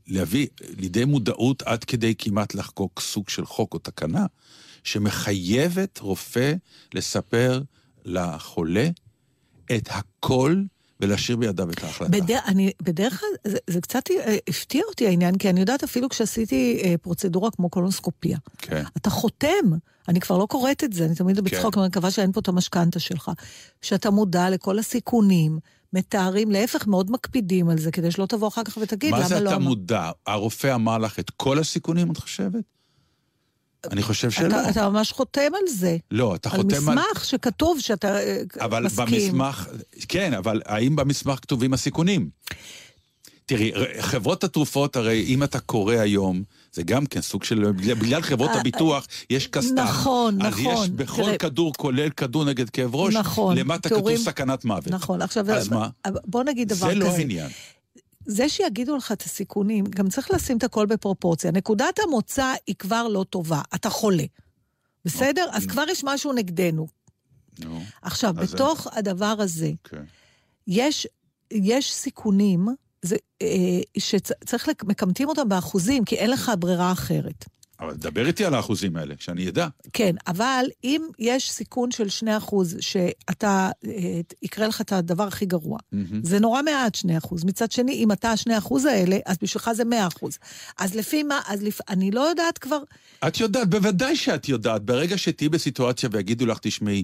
להביא 0.07 0.47
לידי 0.77 1.05
מודעות 1.05 1.61
עד 1.61 1.83
כדי 1.83 2.15
כמעט 2.17 2.55
לחקוק 2.55 2.99
סוג 3.01 3.29
של 3.29 3.45
חוק 3.45 3.73
או 3.73 3.79
תקנה, 3.79 4.25
שמחייבת 4.83 5.99
רופא 5.99 6.53
לספר 6.93 7.61
לחולה 8.05 8.89
את 9.75 9.89
הכל 9.91 10.55
ולהשאיר 10.99 11.37
בידיו 11.37 11.69
את 11.69 11.83
ההחלטה. 11.83 12.11
בדרך, 12.11 12.41
אני, 12.47 12.71
בדרך 12.81 13.19
כלל, 13.19 13.29
זה, 13.51 13.57
זה 13.69 13.81
קצת 13.81 14.03
אה, 14.11 14.37
הפתיע 14.49 14.81
אותי 14.89 15.07
העניין, 15.07 15.37
כי 15.37 15.49
אני 15.49 15.59
יודעת 15.59 15.83
אפילו 15.83 16.09
כשעשיתי 16.09 16.81
אה, 16.83 16.95
פרוצדורה 17.01 17.51
כמו 17.51 17.69
קולונוסקופיה, 17.69 18.37
כן. 18.57 18.83
אתה 18.97 19.09
חותם, 19.09 19.65
אני 20.07 20.19
כבר 20.19 20.37
לא 20.37 20.45
קוראת 20.45 20.83
את 20.83 20.93
זה, 20.93 21.05
אני 21.05 21.15
תמיד 21.15 21.39
בצחוק, 21.39 21.77
אני 21.77 21.87
מקווה 21.87 22.11
שאין 22.11 22.31
פה 22.31 22.39
את 22.39 22.47
המשכנתה 22.47 22.99
שלך, 22.99 23.31
שאתה 23.81 24.09
מודע 24.11 24.49
לכל 24.49 24.79
הסיכונים, 24.79 25.59
מתארים, 25.93 26.51
להפך, 26.51 26.87
מאוד 26.87 27.11
מקפידים 27.11 27.69
על 27.69 27.77
זה, 27.77 27.91
כדי 27.91 28.11
שלא 28.11 28.25
תבוא 28.25 28.47
אחר 28.47 28.63
כך 28.63 28.77
ותגיד, 28.81 29.09
למה 29.13 29.17
מה 29.17 29.23
לא 29.23 29.27
זה 29.29 29.37
אתה 29.47 29.55
אמר- 29.55 29.65
מודע? 29.65 30.11
הרופא 30.27 30.75
אמר 30.75 30.97
לך 30.97 31.19
את 31.19 31.29
כל 31.29 31.59
הסיכונים, 31.59 32.11
את 32.11 32.17
חושבת? 32.17 32.63
אני 33.91 34.03
חושב 34.03 34.31
שלא. 34.31 34.47
אתה, 34.47 34.69
אתה 34.69 34.89
ממש 34.89 35.11
חותם 35.11 35.51
על 35.61 35.67
זה. 35.67 35.97
לא, 36.11 36.35
אתה 36.35 36.49
על 36.49 36.55
חותם 36.61 36.89
על... 36.89 36.95
מסמך 36.95 37.25
שכתוב 37.25 37.79
שאתה 37.79 38.19
אה, 38.19 38.41
אבל 38.59 38.83
מסכים. 38.83 39.05
במסמך, 39.07 39.67
כן, 40.07 40.33
אבל 40.33 40.61
האם 40.65 40.95
במסמך 40.95 41.39
כתובים 41.41 41.73
הסיכונים? 41.73 42.29
תראי, 43.45 43.71
חברות 43.99 44.43
התרופות, 44.43 44.95
הרי 44.95 45.25
אם 45.27 45.43
אתה 45.43 45.59
קורא 45.59 45.95
היום, 45.95 46.43
זה 46.73 46.83
גם 46.83 47.05
כן 47.05 47.21
סוג 47.21 47.43
של, 47.43 47.71
בגלל- 47.71 48.21
חברות 48.21 48.49
אה, 48.49 48.59
הביטוח, 48.59 49.07
יש 49.29 49.47
כסת"ח. 49.47 49.79
נכון, 49.83 50.41
אז 50.41 50.53
נכון. 50.59 50.83
יש 50.83 50.89
בכל 50.89 51.21
תראה- 51.23 51.37
כדור, 51.37 51.73
כולל 51.77 52.09
כדור 52.09 52.45
נגד 52.45 52.69
כאב 52.69 52.95
ראש, 52.95 53.15
נכון, 53.15 53.57
למטה 53.57 53.89
תיאורים- 53.89 54.15
כתוב 54.17 54.25
סכנת 54.33 54.65
מוות. 54.65 54.87
נכון, 54.87 55.21
עכשיו, 55.21 55.51
אז 55.51 55.69
מה? 55.69 55.87
בוא 56.25 56.43
נגיד 56.43 56.67
דבר 56.69 56.87
זה 56.87 56.91
כזה. 56.95 56.99
לא 56.99 57.09
העניין. 57.09 57.49
זה 58.25 58.49
שיגידו 58.49 58.95
לך 58.95 59.11
את 59.11 59.21
הסיכונים, 59.21 59.85
גם 59.85 60.09
צריך 60.09 60.31
לשים 60.31 60.57
את 60.57 60.63
הכל 60.63 60.85
בפרופורציה. 60.85 61.51
נקודת 61.51 61.99
המוצא 61.99 62.53
היא 62.67 62.75
כבר 62.79 63.07
לא 63.07 63.25
טובה, 63.29 63.61
אתה 63.75 63.89
חולה. 63.89 64.25
בסדר? 65.05 65.45
אז 65.51 65.65
כבר 65.65 65.83
יש 65.89 66.03
משהו 66.03 66.33
נגדנו. 66.33 66.87
נו, 67.59 67.81
עכשיו, 68.01 68.33
בתוך 68.33 68.87
הדבר 68.91 69.35
הזה, 69.39 69.71
כן. 69.83 70.03
יש, 70.67 71.07
יש 71.51 71.93
סיכונים 71.93 72.67
זה, 73.01 73.15
אה, 73.41 73.47
שצריך, 73.97 74.69
מקמטים 74.83 75.29
אותם 75.29 75.49
באחוזים, 75.49 76.05
כי 76.05 76.15
אין 76.15 76.29
לך 76.29 76.51
ברירה 76.59 76.91
אחרת. 76.91 77.45
אבל 77.83 77.93
דבר 77.93 78.27
איתי 78.27 78.45
על 78.45 78.53
האחוזים 78.53 78.95
האלה, 78.95 79.15
שאני 79.19 79.49
אדע. 79.49 79.67
כן, 79.93 80.15
אבל 80.27 80.65
אם 80.83 81.01
יש 81.19 81.51
סיכון 81.51 81.91
של 81.91 82.09
2 82.09 82.37
אחוז, 82.37 82.77
שאתה, 82.79 83.69
אה, 83.87 83.91
יקרה 84.41 84.67
לך 84.67 84.81
את 84.81 84.91
הדבר 84.91 85.23
הכי 85.23 85.45
גרוע, 85.45 85.77
זה 86.23 86.39
נורא 86.39 86.61
מעט 86.61 86.95
2 86.95 87.17
אחוז. 87.17 87.43
מצד 87.45 87.71
שני, 87.71 87.91
אם 87.93 88.11
אתה 88.11 88.29
ה-2 88.31 88.57
אחוז 88.57 88.85
האלה, 88.85 89.17
אז 89.25 89.37
בשבילך 89.41 89.71
זה 89.73 89.85
100 89.85 90.07
אחוז. 90.07 90.37
אז 90.79 90.95
לפי 90.95 91.23
מה, 91.23 91.39
אז 91.47 91.63
לפ... 91.63 91.79
אני 91.89 92.11
לא 92.11 92.21
יודעת 92.21 92.57
כבר, 92.57 92.77
את 93.27 93.39
יודעת, 93.39 93.69
בוודאי 93.69 94.15
שאת 94.15 94.49
יודעת. 94.49 94.83
ברגע 94.83 95.17
שתהיי 95.17 95.49
בסיטואציה 95.49 96.09
ויגידו 96.11 96.45
לך, 96.45 96.57
תשמעי, 96.61 97.03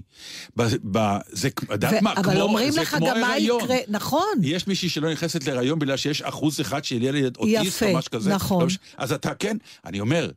ב, 0.56 0.62
ב, 0.98 1.16
זה, 1.28 1.48
יודעת 1.70 1.94
ו- 2.00 2.04
מה, 2.04 2.12
אבל 2.12 2.22
כמו, 2.32 2.42
אומרים 2.42 2.72
לך 2.76 2.96
גם 3.06 3.20
מה. 3.20 3.38
יקרה, 3.38 3.76
נכון. 3.88 4.20
יש 4.42 4.66
מישהי 4.66 4.88
שלא 4.88 5.12
נכנסת 5.12 5.44
להיריון 5.44 5.78
בגלל 5.78 5.96
שיש 5.96 6.22
אחוז 6.22 6.60
אחד 6.60 6.84
של 6.84 7.02
ילד 7.02 7.36
אוטיסט 7.36 7.66
יפה, 7.66 7.86
או 7.90 7.96
משהו 7.98 8.10
כזה. 8.10 8.30
נכון. 8.34 8.60
לא 8.60 8.66
מש- 8.66 8.78
אז 8.96 9.12
אתה 9.12 9.34
כן, 9.34 9.56
אני 9.84 10.00
אומר, 10.00 10.30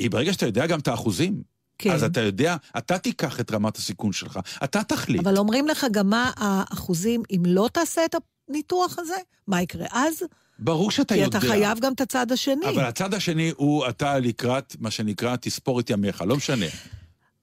היא- 0.00 0.10
ברגע 0.10 0.32
שאתה 0.32 0.46
יודע 0.46 0.66
גם 0.66 0.78
את 0.78 0.88
האחוזים, 0.88 1.42
כן. 1.78 1.90
אז 1.90 2.04
אתה 2.04 2.20
יודע, 2.20 2.56
אתה 2.78 2.98
תיקח 2.98 3.40
את 3.40 3.50
רמת 3.52 3.76
הסיכון 3.76 4.12
שלך, 4.12 4.38
אתה 4.64 4.82
תחליט. 4.84 5.20
אבל 5.20 5.36
אומרים 5.36 5.68
לך 5.68 5.86
גם 5.92 6.10
מה 6.10 6.30
האחוזים, 6.36 7.22
אם 7.30 7.42
לא 7.46 7.68
תעשה 7.72 8.04
את 8.04 8.14
הניתוח 8.48 8.98
הזה, 8.98 9.14
מה 9.46 9.62
יקרה 9.62 9.86
אז? 9.90 10.22
ברור 10.58 10.90
שאתה 10.90 11.14
כי 11.14 11.20
יודע. 11.20 11.40
כי 11.40 11.46
אתה 11.46 11.54
חייב 11.54 11.80
גם 11.80 11.92
את 11.92 12.00
הצד 12.00 12.32
השני. 12.32 12.66
אבל 12.68 12.84
הצד 12.84 13.14
השני 13.14 13.52
הוא 13.56 13.88
אתה 13.88 14.18
לקראת, 14.18 14.76
מה 14.80 14.90
שנקרא, 14.90 15.36
תספור 15.36 15.80
את 15.80 15.90
ימיך, 15.90 16.22
לא 16.26 16.36
משנה. 16.36 16.66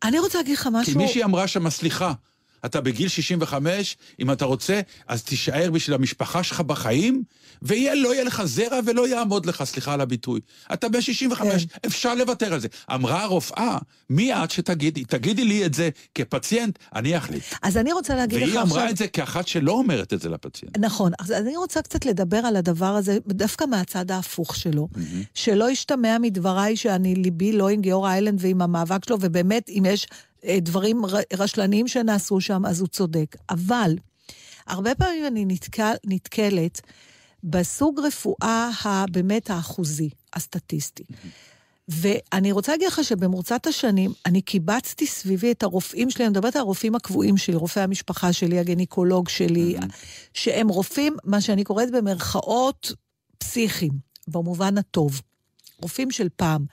אני 0.04 0.20
רוצה 0.20 0.38
להגיד 0.38 0.54
לך 0.58 0.70
משהו... 0.72 0.94
כי 0.94 0.98
מישהי 0.98 1.24
אמרה 1.24 1.48
שם, 1.48 1.70
סליחה, 1.70 2.14
אתה 2.66 2.82
בגיל 2.82 3.08
65, 3.08 3.98
אם 4.20 4.32
אתה 4.32 4.46
רוצה, 4.46 4.82
אז 5.08 5.24
תישאר 5.24 5.72
בשביל 5.72 5.96
המשפחה 5.96 6.44
שלך 6.44 6.62
בחיים, 6.62 7.24
ולא 7.62 8.14
יהיה 8.14 8.24
לך 8.24 8.44
זרע 8.46 8.80
ולא 8.86 9.08
יעמוד 9.08 9.46
לך, 9.46 9.64
סליחה 9.64 9.94
על 9.94 10.02
הביטוי. 10.02 10.40
אתה 10.74 10.90
בן 10.90 11.02
65, 11.02 11.66
כן. 11.66 11.78
אפשר 11.86 12.16
לוותר 12.16 12.54
על 12.54 12.60
זה. 12.60 12.68
אמרה 12.94 13.24
הרופאה, 13.24 13.78
מי 14.10 14.34
את 14.34 14.52
שתגידי, 14.52 15.06
תגידי 15.06 15.44
לי 15.44 15.66
את 15.66 15.74
זה 15.74 15.90
כפציינט, 16.16 16.80
אני 16.96 17.18
אחליט. 17.18 17.44
אז 17.62 17.78
אני 17.78 17.94
רוצה 17.94 18.16
להגיד 18.16 18.38
לך 18.38 18.44
עכשיו... 18.44 18.62
והיא 18.62 18.72
אמרה 18.72 18.90
את 18.90 18.98
זה 18.98 19.08
כאחת 19.08 19.48
שלא 19.48 19.72
אומרת 19.72 20.14
את 20.14 20.22
זה 20.22 20.30
לפציינט. 20.30 20.78
נכון, 20.78 21.12
אז 21.20 21.32
אני 21.32 21.58
רוצה 21.58 21.82
קצת 21.82 22.06
לדבר 22.06 22.38
על 22.38 22.56
הדבר 22.56 22.96
הזה, 22.96 23.18
דווקא 23.28 23.66
מהצד 23.66 24.12
ההפוך 24.12 24.56
שלו. 24.56 24.88
Mm-hmm. 24.94 25.00
שלא 25.34 25.72
ישתמע 25.72 26.18
מדבריי 26.22 26.76
שאני 26.76 27.16
ליבי 27.16 27.52
לא 27.52 27.70
עם 27.70 27.82
גיאור 27.82 28.08
איילנד 28.08 28.40
ועם 28.42 28.62
המאבק 28.62 29.06
שלו, 29.06 29.18
ובאמת, 29.22 29.70
אם 29.70 29.84
יש 29.88 30.08
דברים 30.46 31.02
רשלניים 31.38 31.88
שנעשו 31.88 32.42
שם, 32.42 32.66
אז 32.66 32.80
הוא 32.80 32.88
צודק. 32.88 33.36
אבל, 33.50 33.96
הרבה 34.68 34.96
פעמים 34.96 35.28
אני 35.28 35.46
נתקל, 35.46 35.94
נתקלת 36.06 36.82
בסוג 37.44 38.00
רפואה 38.00 38.70
הבאמת 38.84 39.50
האחוזי, 39.50 40.10
הסטטיסטי. 40.34 41.04
ואני 41.88 42.52
רוצה 42.52 42.72
להגיד 42.72 42.88
לך 42.88 43.04
שבמרוצת 43.04 43.68
השנים, 43.68 44.12
אני 44.26 44.42
קיבצתי 44.42 45.08
סביבי 45.08 45.52
את 45.52 45.64
הרופאים 45.64 46.10
שלי, 46.10 46.26
אני 46.26 46.32
מדברת 46.32 46.56
על 46.56 46.62
הרופאים 46.62 46.96
הקבועים 46.96 47.38
שלי, 47.38 47.56
רופאי 47.56 47.84
המשפחה 47.84 48.34
שלי, 48.34 48.60
הגניקולוג 48.60 49.30
שלי, 49.30 49.76
שהם 50.34 50.68
רופאים, 50.68 51.16
מה 51.24 51.42
שאני 51.42 51.64
קוראת 51.64 51.92
במרכאות, 51.92 52.92
פסיכיים, 53.38 53.92
במובן 54.28 54.78
הטוב. 54.78 55.22
רופאים 55.82 56.12
של 56.12 56.28
פעם. 56.36 56.66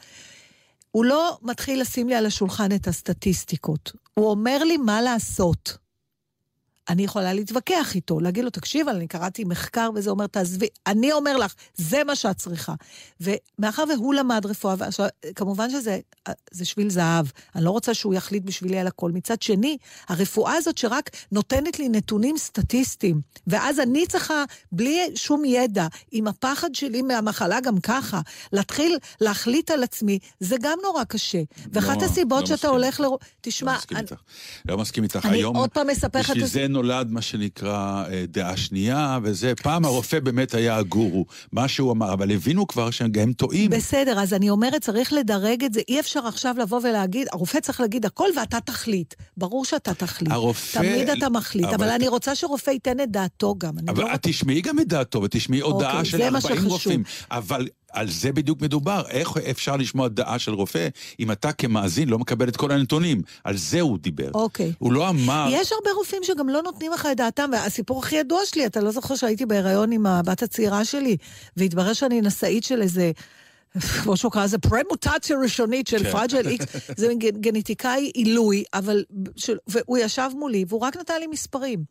הוא 0.95 1.05
לא 1.05 1.39
מתחיל 1.43 1.81
לשים 1.81 2.09
לי 2.09 2.15
על 2.15 2.27
השולחן 2.27 2.73
את 2.75 2.89
הסטטיסטיקות. 2.89 3.93
הוא 4.15 4.31
אומר 4.31 4.65
לי 4.65 4.77
מה 4.77 5.03
לעשות. 5.03 5.84
אני 6.89 7.05
יכולה 7.05 7.33
להתווכח 7.33 7.95
איתו, 7.95 8.21
להגיד 8.21 8.45
לו, 8.45 8.51
תקשיב, 8.51 8.89
אני 8.89 9.07
קראתי 9.07 9.45
מחקר 9.45 9.91
וזה 9.95 10.11
אומר, 10.11 10.27
תעזבי, 10.27 10.67
אני 10.87 11.13
אומר 11.13 11.37
לך, 11.37 11.55
זה 11.75 12.05
מה 12.05 12.17
שאת 12.17 12.37
צריכה. 12.37 12.75
ומאחר 13.21 13.85
והוא 13.95 14.15
למד 14.15 14.47
רפואה, 14.47 14.75
ועכשיו, 14.79 15.07
כמובן 15.35 15.71
שזה 15.71 15.99
שביל 16.63 16.91
זהב, 16.91 17.27
אני 17.55 17.65
לא 17.65 17.71
רוצה 17.71 17.95
שהוא 17.95 18.15
יחליט 18.15 18.43
בשבילי 18.45 18.79
על 18.79 18.87
הכל. 18.87 19.11
מצד 19.11 19.43
שני, 19.43 19.77
הרפואה 20.09 20.53
הזאת 20.53 20.79
שרק 20.79 21.11
נותנת 21.33 21.79
לי 21.79 21.89
נתונים 21.89 22.39
סטטיסטיים, 22.39 23.21
ואז 23.47 23.81
אני 23.81 24.07
צריכה, 24.07 24.45
בלי 24.73 25.11
שום 25.15 25.45
ידע, 25.45 25.87
עם 26.13 26.27
הפחד 26.27 26.75
שלי 26.75 27.03
מהמחלה 27.03 27.61
גם 27.61 27.81
ככה, 27.81 28.21
להתחיל 28.53 28.99
להחליט 29.21 29.71
על 29.71 29.83
עצמי, 29.83 30.19
זה 30.41 30.57
גם 30.63 30.79
נורא 30.83 31.05
קשה. 31.05 31.43
ואחת 31.73 32.03
לא, 32.03 32.07
הסיבות 32.07 32.41
לא 32.41 32.47
שאתה 32.47 32.55
מסכים. 32.55 32.71
הולך 32.71 33.01
ל... 33.01 33.05
תשמע... 33.41 33.73
לא 33.73 33.79
מסכים 33.79 33.97
אני... 33.97 34.05
איתך. 34.05 34.21
לא 34.69 34.79
מסכים 34.79 35.05
איתך. 35.05 35.27
אני 35.27 35.37
היום... 35.37 35.57
את 36.43 36.49
זה. 36.49 36.74
נולד 36.75 37.11
מה 37.11 37.23
שנקרא 37.23 38.05
אה, 38.11 38.25
דעה 38.29 38.57
שנייה, 38.57 39.19
וזה, 39.23 39.53
פעם 39.63 39.85
הרופא 39.85 40.21
באמת 40.21 40.55
היה 40.55 40.77
הגורו, 40.77 41.25
מה 41.53 41.69
שהוא 41.69 41.93
אמר, 41.93 42.13
אבל 42.13 42.33
הבינו 42.33 42.67
כבר 42.67 42.91
שהם 42.91 43.33
טועים. 43.33 43.71
בסדר, 43.71 44.21
אז 44.21 44.35
אני 44.35 44.51
אומרת, 44.51 44.83
צריך 44.83 45.13
לדרג 45.13 45.65
את 45.65 45.75
זה, 45.75 45.81
אי 45.89 46.01
אפשר 46.01 46.27
עכשיו 46.27 46.55
לבוא 46.59 46.81
ולהגיד, 46.85 47.27
הרופא 47.33 47.61
צריך 47.61 47.81
להגיד 47.81 48.07
הכל 48.07 48.29
ואתה 48.37 48.61
תחליט. 48.61 49.15
ברור 49.37 49.65
שאתה 49.65 49.95
תחליט. 49.95 50.33
הרופא... 50.33 50.79
תמיד 50.79 51.11
אתה 51.11 51.29
מחליט, 51.29 51.65
אבל, 51.65 51.75
אבל 51.75 51.89
אני 51.89 52.09
רוצה 52.09 52.35
שרופא 52.35 52.71
ייתן 52.71 53.01
את 53.01 53.11
דעתו 53.11 53.55
גם. 53.59 53.73
אבל 53.89 54.05
לא... 54.05 54.09
תשמעי 54.23 54.61
גם 54.61 54.79
את 54.79 54.89
דעתו, 54.89 55.23
ותשמעי 55.23 55.61
הודעה 55.61 55.99
אוקיי, 55.99 56.11
של 56.11 56.23
40 56.23 56.65
רופאים. 56.65 57.03
אבל 57.31 57.69
על 57.95 58.11
זה 58.11 58.33
בדיוק 58.33 58.61
מדובר. 58.61 59.03
איך 59.09 59.37
אפשר 59.51 59.77
לשמוע 59.77 60.09
דעה 60.09 60.39
של 60.39 60.55
רופא 60.55 60.89
אם 61.21 61.33
אתה 61.33 61.53
כמאזין 61.53 62.09
לא 62.09 62.19
מקבל 62.19 62.49
את 62.49 62.57
כל 62.57 62.71
הנתונים? 62.71 63.23
על 63.45 63.57
זה 63.57 63.81
הוא 63.81 63.99
דיבר. 63.99 64.31
אוקיי. 64.35 64.73
הוא 64.79 64.93
לא 64.93 65.09
אמר... 65.09 65.49
יש 65.53 65.73
הרבה 65.73 65.91
רופאים 65.97 66.23
שגם 66.23 66.49
לא 66.49 66.63
נותנים 66.63 66.93
לך 66.93 67.09
את 67.13 67.17
דעתם, 67.17 67.51
והסיפור 67.53 67.99
הכי 67.99 68.17
ידוע 68.17 68.41
שלי, 68.45 68.67
אתה 68.67 68.81
לא 68.81 68.91
זוכר 68.91 69.17
שהייתי 69.17 69.47
בהיריון 69.47 69.93
עם 69.93 70.07
הבת 70.07 70.43
הצעירה 70.43 70.85
שלי, 70.85 71.17
והתברר 71.57 71.93
שאני 71.93 72.21
נשאית 72.21 72.65
של 72.65 72.83
איזה... 72.83 73.13
כמו 74.03 74.17
שהוא 74.17 74.33
קרא 74.33 74.45
לזה, 74.45 74.59
פרמוטציה 74.59 75.37
ראשונית 75.39 75.87
של 75.87 76.05
כן. 76.05 76.13
פרג'ל 76.13 76.49
איקס, 76.49 76.67
זה 77.01 77.13
גנטיקאי 77.41 78.11
עילוי, 78.15 78.65
אבל, 78.75 79.05
והוא 79.67 79.99
ישב 79.99 80.31
מולי, 80.35 80.65
והוא 80.69 80.81
רק 80.81 80.97
נתן 80.97 81.21
לי 81.21 81.27
מספרים. 81.27 81.85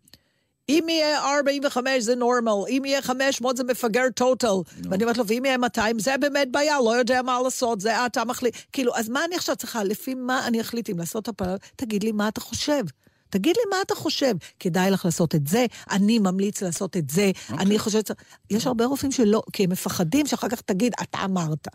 אם 0.69 0.85
יהיה 0.89 1.19
45 1.37 2.03
זה 2.03 2.15
נורמל, 2.15 2.51
אם 2.69 2.83
יהיה 2.85 3.01
500 3.01 3.57
זה 3.57 3.63
מפגר 3.63 4.03
טוטל. 4.15 4.47
No. 4.47 4.87
ואני 4.89 5.03
אומרת 5.03 5.17
לו, 5.17 5.27
ואם 5.27 5.45
יהיה 5.45 5.57
200 5.57 5.99
זה 5.99 6.15
באמת 6.19 6.51
בעיה, 6.51 6.77
לא 6.85 6.95
יודע 6.95 7.21
מה 7.21 7.39
לעשות, 7.43 7.81
זה 7.81 8.05
אתה 8.05 8.25
מחליט. 8.25 8.55
כאילו, 8.71 8.95
אז 8.95 9.09
מה 9.09 9.25
אני 9.25 9.35
עכשיו 9.35 9.55
צריכה, 9.55 9.83
לפי 9.83 10.13
מה 10.13 10.47
אני 10.47 10.61
אחליט 10.61 10.89
אם 10.89 10.99
לעשות 10.99 11.27
הפעלה? 11.27 11.55
תגיד 11.75 12.03
לי 12.03 12.11
מה 12.11 12.27
אתה 12.27 12.41
חושב. 12.41 12.83
תגיד 13.29 13.55
לי 13.57 13.63
מה 13.69 13.77
אתה 13.81 13.95
חושב. 13.95 14.33
כדאי 14.59 14.91
לך 14.91 15.05
לעשות 15.05 15.35
את 15.35 15.47
זה, 15.47 15.65
אני 15.91 16.19
ממליץ 16.19 16.61
לעשות 16.61 16.97
את 16.97 17.09
זה, 17.09 17.31
okay. 17.35 17.51
אוקיי. 17.51 17.65
אני 17.65 17.79
חושבת... 17.79 18.11
יש 18.49 18.67
הרבה 18.67 18.85
רופאים 18.85 19.11
שלא, 19.11 19.41
כי 19.53 19.63
הם 19.63 19.69
מפחדים 19.69 20.25
שאחר 20.25 20.49
כך 20.49 20.61
תגיד, 20.61 20.93
אתה 21.01 21.17
אמרת. 21.25 21.67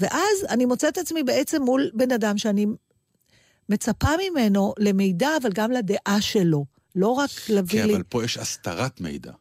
ואז 0.00 0.44
אני 0.48 0.64
מוצאת 0.64 0.98
עצמי 0.98 1.22
בעצם 1.22 1.62
מול 1.62 1.90
בן 1.94 2.12
אדם 2.12 2.38
שאני 2.38 2.66
מצפה 3.68 4.08
ממנו 4.30 4.74
למידע, 4.78 5.28
אבל 5.42 5.50
גם 5.52 5.70
לדעה 5.70 6.20
שלו. 6.20 6.77
לא 6.98 7.08
רק 7.08 7.30
להביא 7.48 7.80
כן, 7.80 7.86
לי... 7.86 7.92
כן, 7.92 7.94
אבל 7.94 8.02
פה 8.08 8.24
יש 8.24 8.36
הסתרת 8.36 9.00
מידע. 9.00 9.32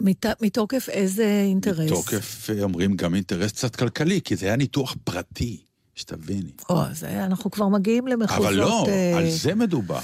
מת... 0.00 0.26
מתוקף 0.42 0.88
איזה 0.88 1.42
אינטרס? 1.46 1.90
מתוקף, 1.90 2.50
אומרים, 2.62 2.96
גם 2.96 3.14
אינטרס 3.14 3.52
קצת 3.52 3.76
כלכלי, 3.76 4.20
כי 4.20 4.36
זה 4.36 4.46
היה 4.46 4.56
ניתוח 4.56 4.96
פרטי, 5.04 5.60
שתביני. 5.94 6.52
או, 6.68 6.82
זה, 6.92 7.24
אנחנו 7.24 7.50
כבר 7.50 7.68
מגיעים 7.68 8.08
למחוזות... 8.08 8.46
אבל 8.46 8.54
לא, 8.54 8.86
uh... 8.86 9.16
על 9.16 9.30
זה 9.30 9.54
מדובר. 9.54 10.00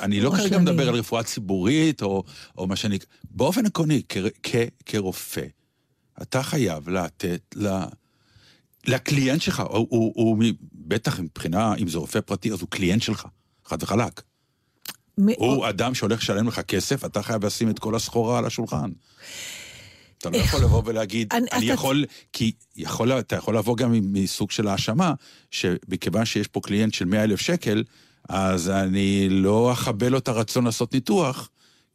אני 0.00 0.20
לא 0.20 0.30
כרגע 0.36 0.58
מדבר 0.58 0.88
על 0.88 0.94
רפואה 0.94 1.22
ציבורית, 1.22 2.02
או, 2.02 2.24
או 2.58 2.66
מה 2.66 2.76
שאני... 2.76 2.98
באופן 3.30 3.66
עקרוני, 3.66 4.02
כ... 4.08 4.16
כ... 4.42 4.56
כרופא, 4.86 5.46
אתה 6.22 6.42
חייב 6.42 6.88
לתת 6.88 7.54
ל... 7.56 7.68
לקליינט 8.86 9.42
שלך, 9.42 9.60
הוא, 9.60 9.86
הוא, 9.90 10.12
הוא, 10.16 10.44
בטח 10.74 11.20
מבחינה, 11.20 11.74
אם 11.74 11.88
זה 11.88 11.98
רופא 11.98 12.20
פרטי, 12.20 12.52
אז 12.52 12.60
הוא 12.60 12.68
קליינט 12.68 13.02
שלך, 13.02 13.26
חד 13.64 13.82
וחלק. 13.82 14.22
הוא 15.36 15.68
אדם 15.68 15.94
שהולך 15.94 16.18
לשלם 16.20 16.48
לך 16.48 16.60
כסף, 16.60 17.04
אתה 17.04 17.22
חייב 17.22 17.46
לשים 17.46 17.70
את 17.70 17.78
כל 17.78 17.94
הסחורה 17.94 18.38
על 18.38 18.44
השולחן. 18.44 18.90
אתה 20.18 20.30
לא 20.30 20.36
יכול 20.36 20.60
לבוא 20.60 20.82
ולהגיד, 20.84 21.32
אני 21.52 21.66
יכול, 21.66 22.04
כי 22.32 22.52
יכול, 22.76 23.12
אתה 23.12 23.36
יכול 23.36 23.56
לבוא 23.56 23.76
גם 23.76 23.92
מסוג 24.02 24.50
של 24.50 24.68
האשמה, 24.68 25.12
שמכיוון 25.50 26.24
שיש 26.24 26.46
פה 26.46 26.60
קליינט 26.60 26.94
של 26.94 27.04
100 27.04 27.24
אלף 27.24 27.40
שקל, 27.40 27.84
אז 28.28 28.70
אני 28.70 29.28
לא 29.30 29.72
אכבה 29.72 30.08
לו 30.08 30.18
את 30.18 30.28
הרצון 30.28 30.64
לעשות 30.64 30.94
ניתוח, 30.94 31.50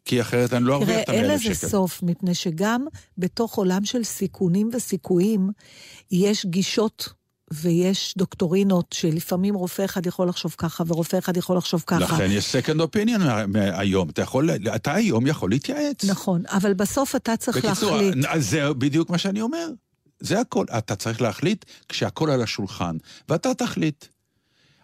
כי 0.06 0.22
אחרת 0.22 0.54
אני 0.54 0.66
לא 0.66 0.76
ארוויח 0.76 1.04
את 1.04 1.10
ה-100 1.10 1.16
אלף 1.16 1.22
שקל. 1.22 1.26
תראה, 1.26 1.50
אין 1.50 1.52
לזה 1.52 1.68
סוף, 1.70 2.04
מפני 2.04 2.36
שגם 2.36 2.86
בתוך 3.18 3.56
עולם 3.56 3.86
של 3.86 4.04
סיכונים 4.04 4.70
וסיכויים, 4.74 5.50
יש 6.12 6.46
גישות 6.46 7.10
ויש 7.54 8.14
דוקטורינות 8.18 8.86
שלפעמים 8.94 9.56
רופא 9.56 9.86
אחד 9.86 10.06
יכול 10.06 10.28
לחשוב 10.28 10.56
ככה 10.58 10.84
ורופא 10.88 11.18
אחד 11.18 11.38
יכול 11.38 11.58
לחשוב 11.58 11.84
ככה. 11.88 12.00
לכן 12.00 12.32
יש 12.32 12.56
second 12.56 12.80
opinion 12.80 13.22
היום. 13.56 14.10
אתה 14.10 14.22
יכול, 14.22 14.50
אתה 14.76 14.94
היום 14.94 15.28
יכול 15.28 15.50
להתייעץ. 15.50 16.04
נכון, 16.04 16.44
אבל 16.48 16.74
בסוף 16.74 17.16
אתה 17.16 17.38
צריך 17.38 17.58
בקיצור, 17.58 17.92
להחליט. 17.92 18.16
בקיצור, 18.16 18.40
זה 18.40 18.74
בדיוק 18.74 19.10
מה 19.10 19.18
שאני 19.18 19.42
אומר. 19.42 19.68
זה 20.20 20.40
הכל. 20.40 20.66
אתה 20.78 20.96
צריך 20.96 21.22
להחליט 21.22 21.66
כשהכל 21.90 22.30
על 22.30 22.42
השולחן, 22.42 22.98
ואתה 23.30 23.54
תחליט. 23.54 24.06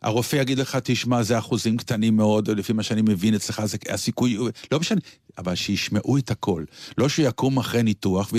הרופא 0.02 0.36
יגיד 0.36 0.58
לך, 0.58 0.78
תשמע, 0.84 1.24
זה 1.24 1.40
אחוזים 1.40 1.78
קטנים 1.78 2.16
מאוד, 2.16 2.50
לפי 2.50 2.74
מה 2.74 2.84
שאני 2.84 3.02
מבין 3.02 3.36
אצלך, 3.36 3.66
זה 3.66 3.78
הסיכוי, 3.90 4.38
לא 4.72 4.80
משנה, 4.80 5.00
אבל 5.38 5.56
שישמעו 5.56 6.18
את 6.18 6.32
הכל. 6.32 6.64
לא 6.98 7.10
שיקום 7.10 7.58
אחרי 7.58 7.84
ניתוח, 7.84 8.34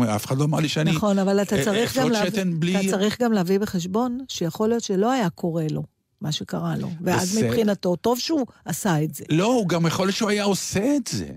ואף 0.00 0.26
אחד 0.26 0.38
לא 0.38 0.44
אמר 0.44 0.60
לי 0.60 0.68
שאני... 0.68 0.90
נכון, 0.90 1.18
אבל 1.18 1.42
אתה 1.42 1.64
צריך, 1.64 1.98
גם 1.98 2.10
להביא, 2.10 2.42
בלי... 2.58 2.80
אתה 2.80 2.90
צריך 2.90 3.20
גם 3.20 3.32
להביא 3.32 3.58
בחשבון 3.58 4.18
שיכול 4.28 4.68
להיות 4.68 4.82
שלא 4.82 5.12
היה 5.12 5.30
קורה 5.30 5.66
לו. 5.70 5.82
מה 6.20 6.32
שקרה 6.32 6.76
לו. 6.76 6.90
ואז 7.00 7.32
בסדר. 7.32 7.48
מבחינתו, 7.48 7.96
טוב 7.96 8.18
שהוא 8.18 8.46
עשה 8.64 9.02
את 9.02 9.14
זה. 9.14 9.24
לא, 9.28 9.46
הוא 9.46 9.68
גם 9.68 9.86
יכול 9.86 10.06
להיות 10.06 10.16
שהוא 10.16 10.30
היה 10.30 10.44
עושה 10.44 10.96
את 10.96 11.06
זה. 11.06 11.28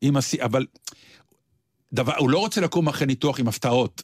עם 0.00 0.16
הס... 0.16 0.34
אבל 0.34 0.66
דבר, 1.92 2.12
הוא 2.18 2.30
לא 2.30 2.38
רוצה 2.38 2.60
לקום 2.60 2.88
אחרי 2.88 3.06
ניתוח 3.06 3.40
עם 3.40 3.48
הפתעות. 3.48 4.02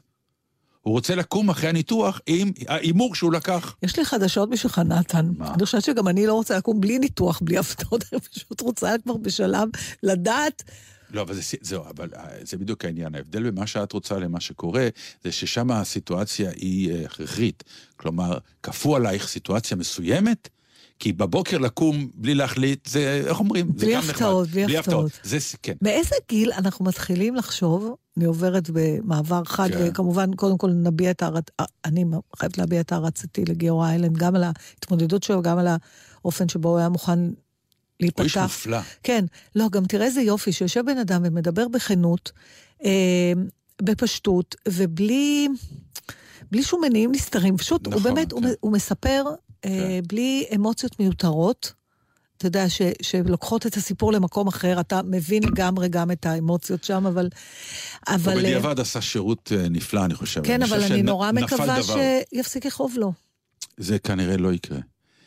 הוא 0.83 0.93
רוצה 0.93 1.15
לקום 1.15 1.51
אחרי 1.51 1.69
הניתוח 1.69 2.21
עם 2.27 2.53
ההימור 2.69 3.15
שהוא 3.15 3.33
לקח. 3.33 3.77
יש 3.83 3.99
לי 3.99 4.05
חדשות 4.05 4.51
בשבילך, 4.51 4.79
נתן. 4.79 5.31
מה? 5.39 5.55
אני 5.55 5.65
חושבת 5.65 5.85
שגם 5.85 6.09
אני 6.09 6.27
לא 6.27 6.35
רוצה 6.35 6.57
לקום 6.57 6.81
בלי 6.81 6.99
ניתוח, 6.99 7.41
בלי 7.43 7.59
הפתעות, 7.59 8.05
אני 8.13 8.21
פשוט 8.21 8.61
רוצה 8.61 8.95
כבר 9.05 9.17
בשלב 9.17 9.69
לדעת 10.03 10.63
לא, 11.13 11.23
אבל 11.23 11.35
זה, 11.35 11.43
זהו, 11.61 11.85
אבל 11.85 12.09
אה, 12.17 12.29
זה 12.43 12.57
בדיוק 12.57 12.85
העניין. 12.85 13.15
ההבדל 13.15 13.51
במה 13.51 13.67
שאת 13.67 13.93
רוצה 13.93 14.19
למה 14.19 14.41
שקורה, 14.41 14.89
זה 15.25 15.33
ששם 15.33 15.71
הסיטואציה 15.71 16.51
היא 16.51 16.95
אה, 16.95 17.05
הכרחית. 17.05 17.65
כלומר, 17.97 18.39
כפו 18.63 18.97
עלייך 18.97 19.29
סיטואציה 19.29 19.77
מסוימת, 19.77 20.49
כי 20.99 21.13
בבוקר 21.13 21.59
לקום 21.59 22.09
בלי 22.15 22.35
להחליט, 22.35 22.89
זה, 22.89 23.23
איך 23.27 23.41
אומרים? 23.41 23.73
בלי 23.73 23.97
הפתעות, 23.97 24.49
בלי, 24.49 24.65
בלי 24.67 24.79
הפתעות. 24.79 25.13
זה, 25.23 25.39
כן. 25.63 25.73
באיזה 25.83 26.15
גיל 26.29 26.53
אנחנו 26.53 26.85
מתחילים 26.85 27.35
לחשוב, 27.35 27.95
אני 28.17 28.25
עוברת 28.25 28.71
במעבר 28.73 29.45
חד, 29.45 29.69
כן. 29.73 29.79
וכמובן, 29.81 30.35
קודם 30.35 30.59
כל 30.59 30.71
נביע 30.71 31.11
את 31.11 31.23
הערת, 31.23 31.51
אני 31.85 32.05
חייבת 32.37 32.59
להביע 32.59 32.81
את 32.81 32.93
הערצתי 32.93 33.45
לגיאור 33.45 33.87
איילנד, 33.87 34.19
גם 34.19 34.37
על 34.37 34.45
ההתמודדות 34.45 35.23
שלו, 35.23 35.43
גם 35.43 35.59
על 35.59 35.69
האופן 36.23 36.49
שבו 36.49 36.69
הוא 36.69 36.79
היה 36.79 36.89
מוכן 36.89 37.19
להיפתח. 38.01 38.21
הוא 38.21 38.25
איש 38.25 38.37
מופלא. 38.37 38.79
כן. 39.03 39.25
לא, 39.57 39.69
גם 39.69 39.85
תראה 39.85 40.07
איזה 40.07 40.21
יופי, 40.21 40.53
שיושב 40.53 40.87
בן 40.87 40.99
אדם 40.99 41.23
ומדבר 41.25 41.69
בכנות, 41.69 42.33
אה, 42.85 43.33
בפשטות, 43.83 44.55
ובלי... 44.69 45.49
בלי 46.51 46.63
שום 46.63 46.81
מניעים 46.85 47.13
נסתרים. 47.13 47.57
פשוט, 47.57 47.89
נכון, 47.89 47.93
הוא 47.93 48.03
באמת, 48.03 48.33
כן. 48.33 48.45
הוא, 48.45 48.53
הוא 48.61 48.73
מספר 48.73 49.25
אה. 49.27 49.33
בלי 50.09 50.45
אמוציות 50.55 51.01
מיותרות. 51.01 51.73
אתה 52.43 52.49
יודע, 52.49 52.69
ש, 52.69 52.83
שלוקחות 53.03 53.67
את 53.67 53.77
הסיפור 53.77 54.13
למקום 54.13 54.49
אחר, 54.49 54.81
אתה 54.81 55.01
מבין 55.03 55.43
לגמרי 55.43 55.89
גם 55.89 56.11
את 56.11 56.27
האמוציות 56.27 56.85
שם, 56.85 57.07
אבל... 57.07 57.29
אבל... 58.09 58.33
הוא 58.33 58.43
בדיעבד 58.43 58.81
עשה 58.81 59.01
שירות 59.01 59.53
אה, 59.57 59.69
נפלא, 59.69 60.05
אני 60.05 60.15
חושב. 60.15 60.43
כן, 60.45 60.63
אני 60.63 60.71
אבל 60.71 60.83
אני 60.83 61.03
נורא 61.03 61.33
מקווה 61.33 61.77
שיפסיק 61.83 62.67
לכאוב 62.67 62.95
לו. 62.97 63.13
זה 63.77 63.99
כנראה 63.99 64.37
לא 64.37 64.53
יקרה. 64.53 64.79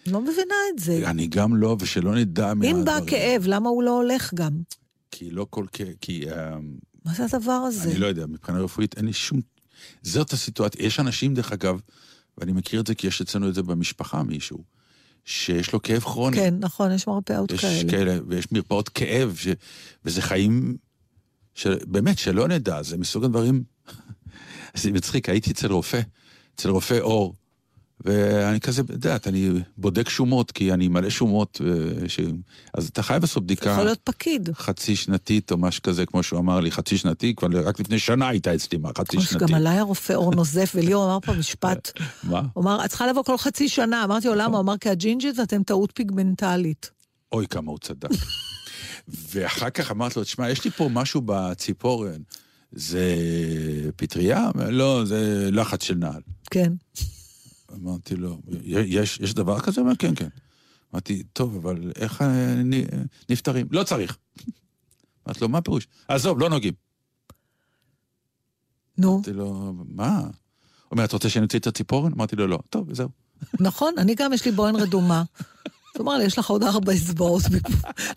לא 0.08 0.22
מבינה 0.22 0.56
את 0.74 0.80
זה. 0.80 1.10
אני 1.10 1.28
גם 1.28 1.56
לא, 1.56 1.78
ושלא 1.80 2.16
נדע 2.16 2.54
מהדברים. 2.54 2.76
אם 2.76 2.86
בא 2.86 3.00
כאב, 3.08 3.44
למה 3.48 3.70
הוא 3.70 3.84
לא 3.84 3.92
הולך 3.92 4.34
גם? 4.34 4.52
כי 5.12 5.32
לא 5.32 5.48
כל 5.50 5.66
כאב, 5.72 5.94
כי... 6.02 6.32
אה, 6.32 6.56
מה 7.06 7.14
זה 7.14 7.24
הדבר 7.26 7.52
הזה? 7.52 7.90
אני 7.90 7.98
לא 8.00 8.08
יודע, 8.08 8.26
מבחינה 8.26 8.60
רפואית 8.60 8.98
אין 8.98 9.06
לי 9.06 9.14
שום... 9.14 9.42
זאת 10.02 10.34
הסיטואציה. 10.34 10.86
יש 10.86 11.00
אנשים, 11.00 11.34
דרך 11.34 11.52
אגב, 11.52 11.80
ואני 12.38 12.52
מכיר 12.52 12.80
את 12.80 12.88
זה 12.88 12.96
כי 12.96 13.08
יש 13.08 13.22
אצלנו 13.22 13.50
את 13.50 13.54
זה 13.54 13.64
במשפחה 13.64 14.24
מישהו, 14.24 14.64
שיש 15.26 15.74
לו 15.74 15.82
כאב 15.82 16.02
כרוני. 16.02 16.38
כן, 16.38 16.54
נכון, 16.60 16.92
יש 16.92 17.08
מרפאות 17.08 17.52
יש 17.52 17.62
כאלה. 17.62 17.92
כאלה. 17.92 18.18
ויש 18.28 18.52
מרפאות 18.52 18.90
כאב, 18.90 19.36
ש... 19.38 19.48
וזה 20.06 20.22
חיים, 20.22 20.78
ש... 21.54 21.68
באמת, 21.68 22.18
שלא 22.18 22.48
נדע, 22.48 22.84
זה 22.84 22.98
מסוג 22.98 23.24
הדברים... 23.24 23.64
זה 24.76 24.92
מצחיק, 24.92 25.30
הייתי 25.30 25.52
אצל 25.52 25.72
רופא, 25.72 26.02
אצל 26.56 26.70
רופא 26.70 27.00
אור, 27.00 27.36
ואני 28.04 28.60
כזה, 28.60 28.82
את 28.82 28.90
יודעת, 28.90 29.28
אני 29.28 29.50
בודק 29.78 30.10
שומות, 30.10 30.52
כי 30.52 30.74
אני 30.74 30.88
מלא 30.88 31.10
שומות, 31.10 31.62
אה, 31.66 32.10
ש... 32.10 32.20
אז 32.74 32.88
אתה 32.88 33.04
חייב 33.04 33.22
לעשות 33.22 33.44
בדיקה... 33.44 33.70
יכול 33.70 33.84
להיות 33.84 34.00
פקיד. 34.04 34.50
חצי 34.54 34.96
שנתית 34.96 35.52
או 35.52 35.58
משהו 35.58 35.84
כזה, 35.84 36.06
כמו 36.06 36.24
שהוא 36.24 36.40
אמר 36.40 36.60
לי, 36.60 36.72
חצי 36.72 36.98
שנתי, 36.98 37.36
כבר 37.36 37.68
רק 37.68 37.80
לפני 37.80 38.00
שנה 38.00 38.28
הייתה 38.28 38.56
אצלי, 38.56 38.78
מה, 38.78 38.90
חצי 38.98 39.22
שנתי. 39.22 39.46
גם 39.46 39.54
עליי 39.54 39.78
הרופא 39.78 40.14
אור 40.14 40.36
נוזף, 40.36 40.72
וליאור 40.76 41.06
אמר 41.06 41.20
פה 41.20 41.34
משפט. 41.34 41.92
מה? 42.24 42.42
הוא 42.54 42.64
אמר, 42.64 42.86
את 42.86 42.90
צריכה 42.90 43.08
לבוא 43.08 43.24
כל 43.24 43.38
חצי 43.38 43.70
שנה. 43.70 44.04
אמרתי 44.04 44.28
לו, 44.28 44.36
למה? 44.36 44.58
הוא 44.58 44.64
אמר, 44.64 44.78
כי 44.78 44.90
הג'ינג'ית 44.90 45.40
אתם 45.40 45.64
טעות 45.64 45.92
פיגמנטלית. 45.94 46.92
אוי, 47.32 47.48
כמה 47.48 47.72
הוא 47.72 47.80
צדק. 47.80 48.10
ואחר 49.32 49.70
כך 49.70 49.92
אמרתי 49.92 50.20
לו, 50.20 50.24
תשמע, 50.24 50.50
יש 50.50 50.66
לי 50.66 50.72
פה 50.72 50.90
משהו 50.92 51.22
בציפורן. 51.26 52.22
זה 52.72 53.16
פטריה? 53.96 54.50
לא, 54.70 55.06
זה 55.06 55.50
לחץ 55.52 55.84
של 55.84 55.96
נעל. 55.96 56.22
כן. 56.52 56.74
אמרתי 57.76 58.16
לו, 58.16 58.42
יש, 58.64 59.20
יש 59.20 59.34
דבר 59.34 59.60
כזה? 59.60 59.82
הוא 59.82 59.86
אומר, 59.86 59.96
כן, 59.96 60.16
כן. 60.16 60.28
אמרתי, 60.94 61.24
טוב, 61.34 61.56
אבל 61.56 61.92
איך 61.96 62.24
נפטרים? 63.30 63.68
לא 63.72 63.84
צריך. 63.84 64.18
אמרתי 65.28 65.42
לו, 65.42 65.50
מה 65.50 65.58
הפירוש? 65.58 65.88
עזוב, 66.08 66.40
לא 66.40 66.50
נוגעים. 66.50 66.74
נו. 68.98 69.14
אמרתי 69.14 69.34
לו, 69.34 69.74
מה? 69.88 70.20
הוא 70.20 70.32
אומר, 70.92 71.06
את 71.06 71.14
רוצה 71.14 71.30
שאני 71.30 71.46
אוציא 71.46 71.60
את 71.60 71.68
הציפורן? 71.68 72.12
אמרתי 72.14 72.36
לו, 72.36 72.48
לא. 72.48 72.60
טוב, 72.70 72.94
זהו. 72.94 73.10
נכון, 73.60 73.94
אני 73.98 74.16
גם, 74.16 74.34
יש 74.34 74.46
לי 74.46 74.52
בוהן 74.52 74.76
רדומה. 74.76 75.24
אמר 76.00 76.18
לי, 76.18 76.24
יש 76.24 76.38
לך 76.40 76.50
עוד 76.50 76.64
ארבע 76.64 76.94
אצבעות 76.94 77.44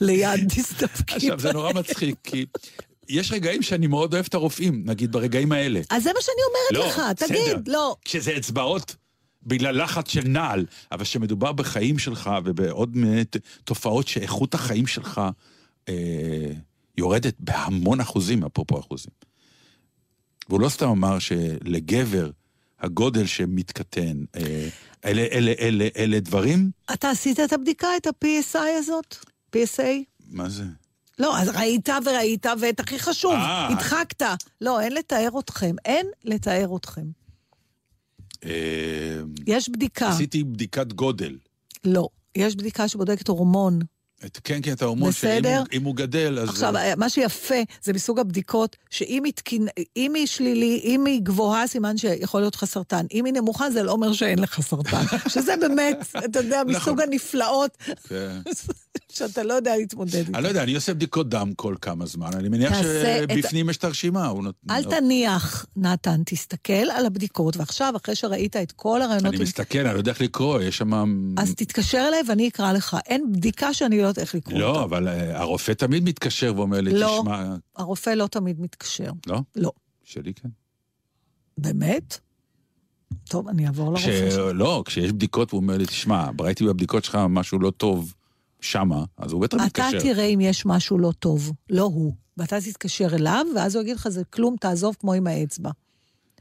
ליד, 0.01 0.49
תסתפקי. 0.49 1.15
עכשיו, 1.15 1.41
זה 1.41 1.53
נורא 1.53 1.73
מצחיק, 1.73 2.15
כי 2.25 2.47
יש 3.09 3.33
רגעים 3.33 3.63
שאני 3.63 3.87
מאוד 3.87 4.15
אוהב 4.15 4.27
את 4.29 4.35
הרופאים, 4.35 4.83
נגיד 4.87 5.13
ברגעים 5.13 5.53
האלה. 5.53 5.81
אז 5.91 6.03
זה 6.03 6.11
מה 6.15 6.21
שאני 6.21 6.37
אומרת 6.49 6.73
לא, 6.73 7.03
לך, 7.03 7.03
תגיד, 7.17 7.69
לא. 7.69 7.97
כשזה 8.05 8.37
אצבעות... 8.37 8.97
בגלל 9.43 9.83
לחץ 9.83 10.09
של 10.09 10.29
נעל, 10.29 10.67
אבל 10.93 11.05
כשמדובר 11.05 11.53
בחיים 11.53 11.99
שלך 11.99 12.31
ובעוד 12.45 12.97
מיני 12.97 13.25
תופעות 13.65 14.09
שאיכות 14.09 14.55
החיים 14.55 14.87
שלך 14.87 15.21
אה, 15.89 16.53
יורדת 16.99 17.35
בהמון 17.39 18.01
אחוזים, 18.01 18.45
אפרופו 18.45 18.81
אחוזים. 18.81 19.13
והוא 20.49 20.61
לא 20.61 20.69
סתם 20.69 20.89
אמר 20.89 21.19
שלגבר 21.19 22.31
הגודל 22.81 23.27
שמתקטן, 23.27 24.25
אה, 24.37 24.69
אלה, 25.05 25.23
אלה, 25.33 25.53
אלה, 25.61 25.89
אלה 25.97 26.21
דברים... 26.21 26.71
אתה 26.93 27.11
עשית 27.11 27.41
את 27.41 27.53
הבדיקה, 27.53 27.89
את 27.97 28.07
ה-PSI 28.07 28.79
הזאת? 28.79 29.17
PSA? 29.57 29.83
מה 30.31 30.49
זה? 30.49 30.65
לא, 31.19 31.39
אז 31.39 31.49
ראית 31.49 31.89
וראית, 32.05 32.47
ואת 32.61 32.81
הכי 32.81 32.99
חשוב, 32.99 33.33
אה. 33.33 33.69
הדחקת. 33.69 34.23
לא, 34.61 34.81
אין 34.81 34.93
לתאר 34.93 35.29
אתכם, 35.39 35.77
אין 35.85 36.07
לתאר 36.25 36.77
אתכם. 36.77 37.07
אה, 38.45 39.21
יש 39.47 39.69
בדיקה. 39.69 40.09
עשיתי 40.09 40.45
בדיקת 40.45 40.93
גודל. 40.93 41.39
לא, 41.85 42.09
יש 42.37 42.57
בדיקה 42.57 42.89
שבודקת 42.89 43.29
הורמון. 43.29 43.79
את, 44.25 44.41
כן, 44.45 44.59
כן, 44.63 44.73
את 44.73 44.83
ההורמון, 44.83 45.11
בסדר? 45.11 45.63
שאם 45.73 45.85
הוא 45.85 45.95
גדל, 45.95 46.39
אז... 46.39 46.49
עכשיו, 46.49 46.73
מה 46.97 47.09
שיפה 47.09 47.55
זה 47.83 47.93
מסוג 47.93 48.19
הבדיקות, 48.19 48.77
שאם 48.91 49.25
היא, 49.25 49.33
תקין, 49.33 49.69
היא 49.95 50.27
שלילי, 50.27 50.81
אם 50.85 51.07
היא 51.07 51.21
גבוהה, 51.23 51.67
סימן 51.67 51.97
שיכול 51.97 52.41
להיות 52.41 52.55
לך 52.55 52.65
סרטן. 52.65 53.07
אם 53.15 53.25
היא 53.25 53.35
נמוכה, 53.35 53.71
זה 53.71 53.83
לא 53.83 53.93
אומר 53.93 54.13
שאין 54.13 54.39
לך 54.39 54.61
סרטן. 54.61 55.03
שזה 55.35 55.55
באמת, 55.61 55.97
אתה 56.25 56.39
יודע, 56.39 56.63
מסוג 56.67 56.81
נכון. 56.81 57.01
הנפלאות. 57.01 57.79
כן. 58.09 58.41
שאתה 59.13 59.43
לא 59.43 59.55
יודע 59.55 59.77
להתמודד 59.77 60.15
איתו. 60.15 60.35
אני 60.35 60.43
לא 60.43 60.49
יודע, 60.49 60.63
אני 60.63 60.75
עושה 60.75 60.95
בדיקות 60.95 61.29
דם 61.29 61.53
כל 61.57 61.75
כמה 61.81 62.07
זמן, 62.07 62.31
אני 62.35 62.49
מניח 62.49 62.73
שבפנים 62.83 63.67
את... 63.67 63.71
יש 63.71 63.77
את 63.77 63.85
הרשימה. 63.85 64.33
אל 64.71 64.85
תניח, 64.85 65.67
נתן, 65.77 66.23
תסתכל 66.27 66.73
על 66.73 67.07
הבדיקות, 67.07 67.57
ועכשיו, 67.57 67.95
אחרי 67.97 68.15
שראית 68.15 68.57
את 68.57 68.73
כל 68.73 69.03
הרעיונות... 69.03 69.35
אני 69.35 69.43
מסתכל, 69.43 69.79
אני 69.79 69.95
לא 69.95 69.99
יודע 69.99 70.13
איך 70.13 70.21
לקרוא, 70.21 70.61
יש 70.61 70.79
שם... 70.79 70.93
אז 71.37 71.55
תתקשר 71.55 72.05
אליי 72.09 72.21
ואני 72.29 72.49
אקרא 72.49 72.73
לך. 72.73 72.97
אין 73.07 73.33
בדיקה 73.33 73.75
שאני 73.75 74.03
לא 74.03 74.08
יודעת 74.09 74.19
איך 74.19 74.35
לקרוא 74.35 74.59
לא, 74.59 74.67
אותה. 74.67 74.79
לא, 74.79 74.85
אבל 74.85 75.09
אה, 75.09 75.41
הרופא 75.41 75.73
תמיד 75.73 76.05
מתקשר 76.05 76.53
ואומר 76.57 76.81
לי, 76.81 76.91
לא, 76.95 77.19
תשמע... 77.21 77.45
לא, 77.45 77.55
הרופא 77.77 78.11
לא 78.11 78.27
תמיד 78.27 78.61
מתקשר. 78.61 79.11
לא? 79.27 79.41
לא. 79.57 79.73
שלי 80.05 80.35
כן. 80.35 80.49
באמת? 81.59 82.19
טוב, 83.25 83.49
אני 83.49 83.67
אעבור 83.67 83.87
לרופא 83.87 84.31
שלך. 84.31 84.39
לא, 84.55 84.83
כשיש 84.87 85.13
בדיקות, 85.13 85.51
הוא 85.51 85.61
אומר 85.61 85.77
לי, 85.79 85.87
תשמע, 85.87 86.31
ראיתי 86.41 86.65
בבדיקות 86.65 87.05
שלך 87.05 87.19
משהו 87.29 87.59
לא 87.59 87.71
טוב. 87.71 88.15
שמה, 88.61 89.05
אז 89.17 89.33
הוא 89.33 89.41
בטח 89.41 89.57
מתקשר. 89.57 89.89
אתה 89.89 90.01
תראה 90.01 90.25
אם 90.25 90.41
יש 90.41 90.67
משהו 90.67 90.99
לא 90.99 91.13
טוב, 91.19 91.53
לא 91.71 91.83
הוא. 91.83 92.13
ואתה 92.37 92.61
תתקשר 92.61 93.09
אליו, 93.15 93.47
ואז 93.57 93.75
הוא 93.75 93.83
יגיד 93.83 93.97
לך, 93.97 94.09
זה 94.09 94.25
כלום, 94.25 94.57
תעזוב 94.61 94.97
כמו 95.01 95.13
עם 95.13 95.27
האצבע. 95.27 95.71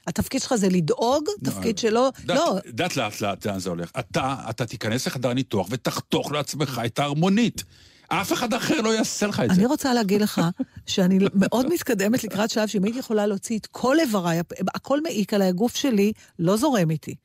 התפקיד 0.07 0.41
שלך 0.41 0.55
זה 0.55 0.69
לדאוג, 0.69 1.23
לא, 1.27 1.51
תפקיד 1.51 1.77
שלא... 1.77 2.09
לא. 2.27 2.57
דעת 2.67 2.97
לאט 2.97 3.21
לאט 3.21 3.45
לאן 3.45 3.59
זה 3.59 3.69
הולך. 3.69 3.91
אתה, 3.99 4.35
אתה 4.49 4.65
תיכנס 4.65 5.07
לחדר 5.07 5.33
ניתוח 5.33 5.67
ותחתוך 5.69 6.31
לעצמך 6.31 6.81
את 6.85 6.99
ההרמונית. 6.99 7.63
אף 8.07 8.33
אחד 8.33 8.53
אחר 8.53 8.81
לא 8.81 8.95
יעשה 8.95 9.27
לך 9.27 9.39
את 9.39 9.49
זה. 9.49 9.53
אני 9.55 9.65
רוצה 9.65 9.93
להגיד 9.93 10.21
לך 10.21 10.41
שאני 10.85 11.19
מאוד 11.33 11.73
מתקדמת 11.73 12.23
לקראת 12.23 12.49
שלב 12.49 12.67
שאם 12.67 12.83
הייתי 12.83 12.99
יכולה 12.99 13.27
להוציא 13.27 13.59
את 13.59 13.65
כל 13.65 13.99
איבריי, 13.99 14.39
הכל 14.75 15.01
מעיק 15.01 15.33
עליי, 15.33 15.47
הגוף 15.47 15.75
שלי 15.75 16.11
לא 16.39 16.57
זורם 16.57 16.91
איתי. 16.91 17.15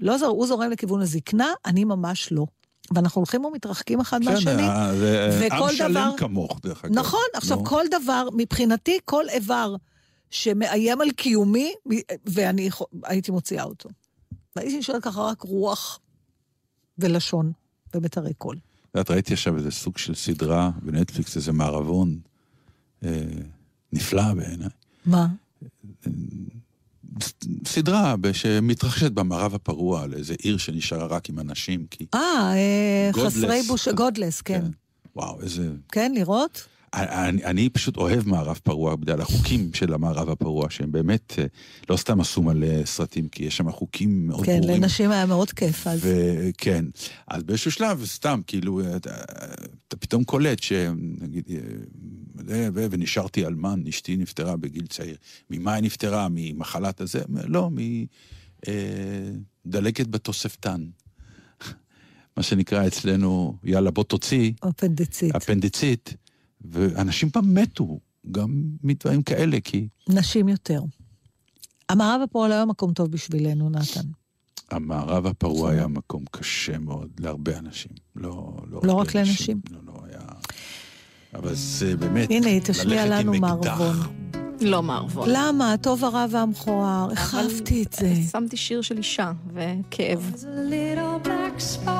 לא 0.00 0.18
זור, 0.18 0.28
הוא 0.28 0.46
זורם 0.46 0.70
לכיוון 0.70 1.00
הזקנה, 1.00 1.52
אני 1.66 1.84
ממש 1.84 2.32
לא. 2.32 2.46
ואנחנו 2.94 3.18
הולכים 3.18 3.44
ומתרחקים 3.44 4.00
אחד 4.00 4.24
כן, 4.24 4.30
מהשני. 4.30 4.62
כן, 4.62 5.56
עם 5.56 5.70
שלם 5.70 5.90
דבר... 5.90 6.10
כמוך, 6.16 6.60
דרך 6.62 6.84
אגב. 6.84 6.94
נכון, 6.94 7.24
עכשיו, 7.34 7.64
כל 7.64 7.84
דבר, 7.90 8.28
מבחינתי, 8.36 8.98
כל 9.04 9.28
איבר 9.28 9.76
שמאיים 10.30 11.00
על 11.00 11.10
קיומי, 11.10 11.74
ואני 12.26 12.70
הייתי 13.04 13.30
מוציאה 13.30 13.64
אותו. 13.64 13.88
והייתי 14.56 14.78
נשארת 14.78 15.02
ככה 15.02 15.20
רק 15.20 15.42
רוח 15.42 16.00
ולשון 16.98 17.52
ומיתרי 17.94 18.34
קול. 18.34 18.56
את 18.56 18.94
יודעת, 18.94 19.10
ראיתי 19.10 19.32
עכשיו 19.32 19.56
איזה 19.56 19.70
סוג 19.70 19.98
של 19.98 20.14
סדרה 20.14 20.70
בנטפליקס, 20.82 21.36
איזה 21.36 21.52
מערבון 21.52 22.18
אה, 23.04 23.22
נפלא 23.92 24.34
בעיניי. 24.34 24.68
מה? 25.06 25.26
סדרה 27.66 28.14
שמתרחשת 28.32 29.12
במערב 29.12 29.54
הפרוע, 29.54 30.02
על 30.02 30.14
איזה 30.14 30.34
עיר 30.42 30.58
שנשארה 30.58 31.06
רק 31.06 31.28
עם 31.28 31.38
אנשים, 31.38 31.86
כי... 31.90 32.06
אה, 32.14 32.52
אה 32.54 33.10
חסרי 33.12 33.62
בוש... 33.62 33.88
גודלס, 33.88 34.40
כן. 34.40 34.60
כן. 34.60 34.70
וואו, 35.16 35.40
איזה... 35.40 35.70
כן, 35.92 36.12
לראות? 36.14 36.66
אני, 36.96 37.44
אני 37.44 37.68
פשוט 37.68 37.96
אוהב 37.96 38.28
מערב 38.28 38.60
פרוע 38.62 38.96
בגלל 38.96 39.20
החוקים 39.20 39.70
של 39.74 39.94
המערב 39.94 40.30
הפרוע, 40.30 40.70
שהם 40.70 40.92
באמת 40.92 41.34
אה, 41.38 41.44
לא 41.90 41.96
סתם 41.96 42.20
עשו 42.20 42.42
מלא 42.42 42.84
סרטים, 42.84 43.28
כי 43.28 43.44
יש 43.44 43.56
שם 43.56 43.72
חוקים 43.72 44.26
מאוד 44.26 44.46
כן, 44.46 44.58
ברורים. 44.58 44.76
כן, 44.76 44.82
לנשים 44.82 45.10
היה 45.10 45.26
מאוד 45.26 45.50
כיף 45.50 45.86
אז. 45.86 46.08
כן, 46.58 46.84
אז 47.28 47.42
באיזשהו 47.42 47.70
שלב, 47.70 48.04
סתם, 48.04 48.40
כאילו, 48.46 48.96
אתה, 48.96 49.14
אתה 49.88 49.96
פתאום 49.96 50.24
קולט 50.24 50.62
שנגיד, 50.62 51.44
אה, 52.50 52.68
ונשארתי 52.90 53.46
אלמן, 53.46 53.82
אשתי 53.88 54.16
נפטרה 54.16 54.56
בגיל 54.56 54.86
צעיר. 54.86 55.16
ממה 55.50 55.74
היא 55.74 55.82
נפטרה? 55.82 56.26
ממחלת 56.30 57.00
הזה? 57.00 57.22
לא, 57.28 57.70
מדלקת 59.64 60.06
בתוספתן. 60.06 60.84
מה 62.36 62.42
שנקרא 62.42 62.86
אצלנו, 62.86 63.56
יאללה, 63.64 63.90
בוא 63.90 64.04
תוציא. 64.04 64.52
אפנדצית. 64.68 65.36
אפנדצית. 65.36 66.14
ואנשים 66.70 67.30
פעם 67.30 67.54
מתו, 67.54 68.00
גם 68.30 68.62
מדברים 68.82 69.22
כאלה, 69.22 69.60
כי... 69.64 69.88
נשים 70.08 70.48
יותר. 70.48 70.80
המערב 71.88 72.20
הפרוע 72.24 72.48
לא 72.48 72.54
היה 72.54 72.64
מקום 72.64 72.92
טוב 72.92 73.10
בשבילנו, 73.10 73.70
נתן. 73.70 74.08
המערב 74.70 75.26
הפרוע 75.26 75.70
היה 75.70 75.86
מקום 75.86 76.24
קשה 76.30 76.78
מאוד 76.78 77.10
להרבה 77.20 77.58
אנשים. 77.58 77.92
לא, 78.16 78.56
לא, 78.70 78.80
לא 78.84 78.92
רק 78.92 79.14
לנשים. 79.14 79.60
לא, 79.70 79.78
לא 79.86 80.00
היה... 80.04 80.20
אבל 81.34 81.54
זה 81.54 81.96
באמת... 81.96 82.30
הנה, 82.30 82.60
תשמיע 82.60 83.06
לנו 83.06 83.34
מערבון. 83.40 84.25
לא 84.60 84.82
מערבון. 84.82 85.28
למה? 85.32 85.72
הטוב 85.72 86.04
הרע 86.04 86.26
והמכוער. 86.30 87.10
איך 87.10 87.34
אהבתי 87.34 87.82
את 87.82 87.92
זה. 87.92 88.14
שמתי 88.32 88.56
שיר 88.56 88.82
של 88.82 88.98
אישה 88.98 89.32
וכאב. 89.54 90.32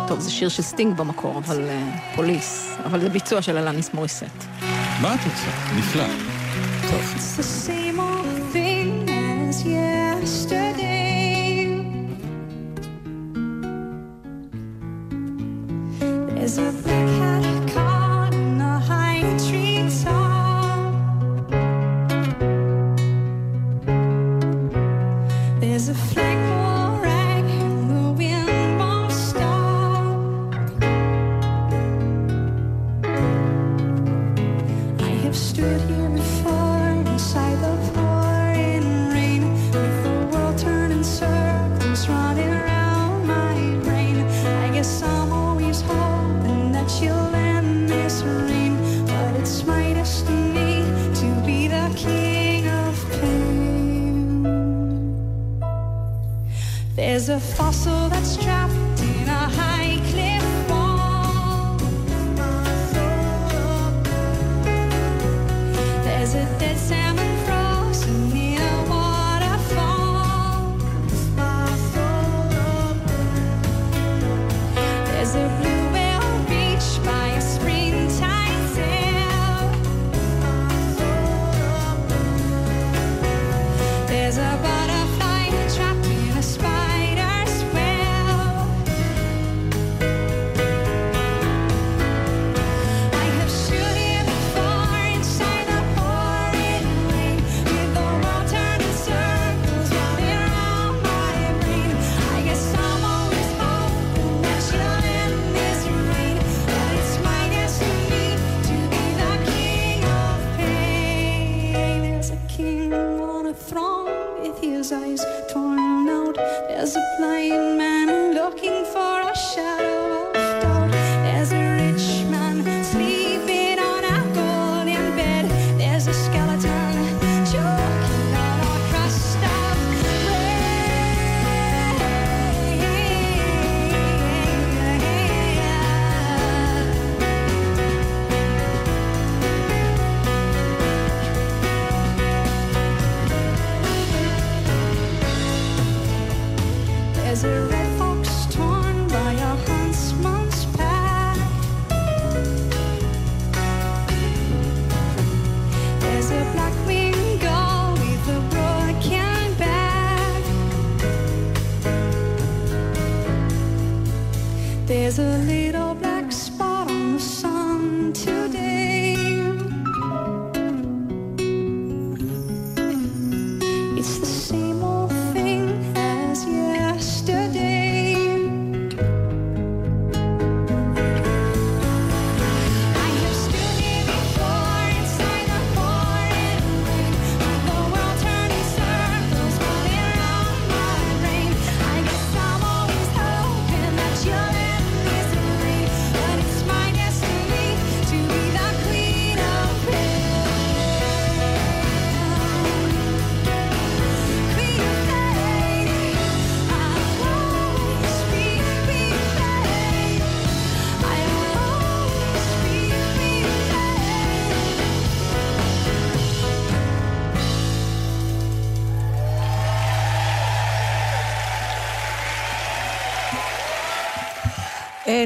טוב, 0.09 0.21
זה 0.21 0.31
שיר 0.31 0.49
של 0.49 0.63
סטינג 0.63 0.97
במקור, 0.97 1.39
אבל 1.39 1.65
uh, 1.65 2.17
פוליס. 2.17 2.77
אבל 2.85 3.01
זה 3.01 3.09
ביצוע 3.09 3.43
של 3.43 3.57
אלניס 3.57 3.95
מוריסט. 3.95 4.25
מה 5.03 5.15
את 5.15 5.21
רוצה? 5.25 5.77
נפלא. 5.79 6.07
טוב. 6.91 7.86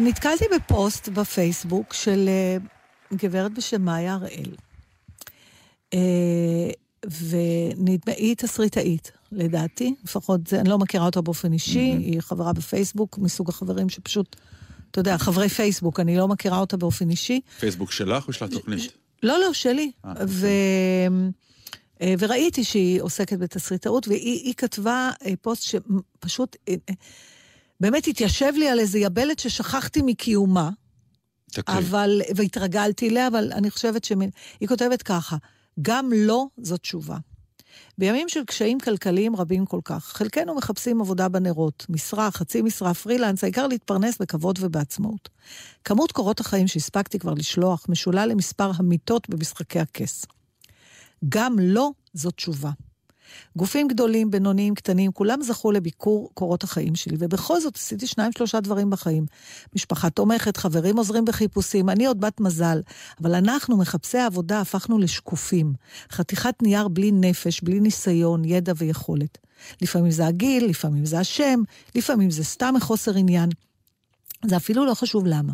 נתקלתי 0.00 0.44
בפוסט 0.54 1.08
בפייסבוק 1.08 1.94
של 1.94 2.28
אה, 2.28 2.56
גברת 3.14 3.54
בשם 3.54 3.82
מאיה 3.82 4.14
הראל. 4.14 4.54
אה, 5.94 6.70
והיא 7.04 8.36
תסריטאית, 8.36 9.12
לדעתי, 9.32 9.94
לפחות 10.04 10.46
זה, 10.46 10.60
אני 10.60 10.68
לא 10.68 10.78
מכירה 10.78 11.06
אותה 11.06 11.20
באופן 11.20 11.52
אישי, 11.52 11.78
היא 11.78 12.20
חברה 12.20 12.52
בפייסבוק, 12.52 13.18
מסוג 13.18 13.48
החברים 13.48 13.88
שפשוט, 13.88 14.36
אתה 14.90 15.00
יודע, 15.00 15.18
חברי 15.18 15.48
פייסבוק, 15.48 16.00
אני 16.00 16.16
לא 16.16 16.28
מכירה 16.28 16.58
אותה 16.58 16.76
באופן 16.76 17.10
אישי. 17.10 17.40
פייסבוק 17.60 17.92
שלך 17.92 18.28
או 18.28 18.32
של 18.32 18.44
התוכנית? 18.44 18.92
לא, 19.22 19.38
לא, 19.38 19.52
שלי. 19.52 19.90
אה, 20.04 20.12
ו... 20.28 20.46
אוקיי. 21.06 22.16
וראיתי 22.18 22.64
שהיא 22.64 23.02
עוסקת 23.02 23.38
בתסריטאות, 23.38 24.08
והיא 24.08 24.54
כתבה 24.56 25.10
פוסט 25.42 25.62
שפשוט 25.62 26.56
באמת 27.80 28.06
התיישב 28.06 28.52
לי 28.56 28.68
על 28.68 28.78
איזה 28.78 28.98
יבלת 28.98 29.38
ששכחתי 29.38 30.02
מקיומה. 30.02 30.70
תקריא. 31.52 31.78
אבל, 31.78 32.20
והתרגלתי 32.36 33.08
אליה, 33.08 33.28
אבל 33.28 33.52
אני 33.52 33.70
חושבת 33.70 34.04
שהיא 34.04 34.68
כותבת 34.68 35.02
ככה, 35.02 35.36
גם 35.82 36.10
לא 36.14 36.46
זו 36.62 36.76
תשובה. 36.76 37.16
בימים 37.98 38.28
של 38.28 38.44
קשיים 38.44 38.80
כלכליים 38.80 39.36
רבים 39.36 39.66
כל 39.66 39.80
כך, 39.84 40.04
חלקנו 40.04 40.54
מחפשים 40.54 41.00
עבודה 41.00 41.28
בנרות, 41.28 41.86
משרה, 41.88 42.30
חצי 42.30 42.62
משרה, 42.62 42.94
פרילנס, 42.94 43.44
העיקר 43.44 43.66
להתפרנס 43.66 44.18
בכבוד 44.18 44.58
ובעצמאות. 44.62 45.28
כמות 45.84 46.12
קורות 46.12 46.40
החיים 46.40 46.68
שהספקתי 46.68 47.18
כבר 47.18 47.34
לשלוח 47.34 47.86
משולה 47.88 48.26
למספר 48.26 48.70
המיטות 48.78 49.28
במשחקי 49.28 49.80
הכס. 49.80 50.26
גם 51.28 51.56
לא 51.58 51.90
זו 52.14 52.30
תשובה. 52.30 52.70
גופים 53.56 53.88
גדולים, 53.88 54.30
בינוניים, 54.30 54.74
קטנים, 54.74 55.12
כולם 55.12 55.42
זכו 55.42 55.72
לביקור 55.72 56.30
קורות 56.34 56.64
החיים 56.64 56.94
שלי, 56.94 57.16
ובכל 57.18 57.60
זאת 57.60 57.76
עשיתי 57.76 58.06
שניים, 58.06 58.32
שלושה 58.32 58.60
דברים 58.60 58.90
בחיים. 58.90 59.26
משפחה 59.76 60.10
תומכת, 60.10 60.56
חברים 60.56 60.96
עוזרים 60.96 61.24
בחיפושים, 61.24 61.90
אני 61.90 62.06
עוד 62.06 62.20
בת 62.20 62.40
מזל, 62.40 62.80
אבל 63.22 63.34
אנחנו, 63.34 63.76
מחפשי 63.76 64.18
העבודה, 64.18 64.60
הפכנו 64.60 64.98
לשקופים. 64.98 65.72
חתיכת 66.12 66.54
נייר 66.62 66.88
בלי 66.88 67.12
נפש, 67.12 67.60
בלי 67.60 67.80
ניסיון, 67.80 68.44
ידע 68.44 68.72
ויכולת. 68.76 69.38
לפעמים 69.82 70.10
זה 70.10 70.26
הגיל, 70.26 70.66
לפעמים 70.66 71.04
זה 71.04 71.18
השם, 71.18 71.60
לפעמים 71.94 72.30
זה 72.30 72.44
סתם 72.44 72.74
מחוסר 72.76 73.16
עניין. 73.16 73.50
זה 74.46 74.56
אפילו 74.56 74.86
לא 74.86 74.94
חשוב 74.94 75.26
למה. 75.26 75.52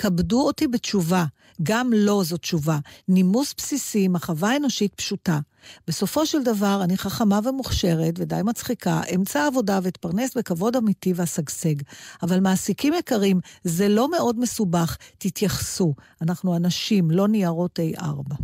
כבדו 0.00 0.40
אותי 0.42 0.68
בתשובה, 0.68 1.24
גם 1.62 1.92
לא 1.94 2.22
זו 2.24 2.36
תשובה. 2.36 2.78
נימוס 3.08 3.54
בסיסי, 3.56 4.08
מחווה 4.08 4.56
אנושית 4.56 4.94
פשוטה. 4.94 5.40
בסופו 5.86 6.26
של 6.26 6.42
דבר, 6.42 6.80
אני 6.84 6.98
חכמה 6.98 7.40
ומוכשרת 7.44 8.14
ודי 8.18 8.40
מצחיקה, 8.44 9.00
אמצא 9.14 9.46
עבודה 9.46 9.80
ואתפרנס 9.82 10.36
בכבוד 10.36 10.76
אמיתי 10.76 11.12
ואשגשג. 11.16 11.74
אבל 12.22 12.40
מעסיקים 12.40 12.94
יקרים, 12.94 13.40
זה 13.64 13.88
לא 13.88 14.10
מאוד 14.10 14.38
מסובך, 14.38 14.96
תתייחסו. 15.18 15.94
אנחנו 16.22 16.56
אנשים, 16.56 17.10
לא 17.10 17.28
ניירות 17.28 17.78
A4. 17.78 18.34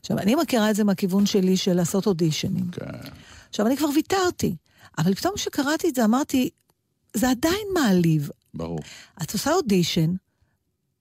עכשיו, 0.00 0.18
אני 0.18 0.34
מכירה 0.34 0.70
את 0.70 0.76
זה 0.76 0.84
מהכיוון 0.84 1.26
שלי 1.26 1.56
של 1.56 1.72
לעשות 1.72 2.06
אודישנים. 2.06 2.70
כן. 2.70 2.84
עכשיו, 3.48 3.66
אני 3.66 3.76
כבר 3.76 3.88
ויתרתי, 3.94 4.56
אבל 4.98 5.14
פתאום 5.14 5.34
כשקראתי 5.34 5.88
את 5.88 5.94
זה 5.94 6.04
אמרתי, 6.04 6.50
זה 7.14 7.30
עדיין 7.30 7.66
מעליב. 7.74 8.30
ברור. 8.54 8.78
את 9.22 9.32
עושה 9.32 9.52
אודישן, 9.52 10.14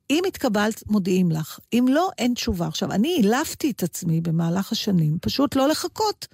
אם 0.09 0.23
התקבלת, 0.27 0.83
מודיעים 0.87 1.31
לך. 1.31 1.59
אם 1.73 1.85
לא, 1.89 2.09
אין 2.17 2.33
תשובה. 2.33 2.67
עכשיו, 2.67 2.91
אני 2.91 3.21
העלפתי 3.21 3.71
את 3.71 3.83
עצמי 3.83 4.21
במהלך 4.21 4.71
השנים, 4.71 5.17
פשוט 5.21 5.55
לא 5.55 5.67
לחכות. 5.67 6.27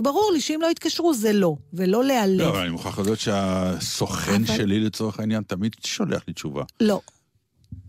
ברור 0.00 0.30
לי 0.32 0.40
שאם 0.40 0.58
לא 0.62 0.70
יתקשרו 0.70 1.14
זה 1.14 1.32
לא, 1.32 1.56
ולא 1.72 2.04
להיעלב. 2.04 2.40
לא, 2.40 2.50
אבל 2.50 2.60
אני 2.60 2.70
מוכרח 2.70 2.98
לדעת 2.98 3.20
שהסוכן 3.20 4.44
אבל... 4.44 4.56
שלי 4.56 4.80
לצורך 4.80 5.20
העניין 5.20 5.42
תמיד 5.42 5.72
שולח 5.84 6.22
לי 6.28 6.34
תשובה. 6.34 6.62
לא. 6.80 7.00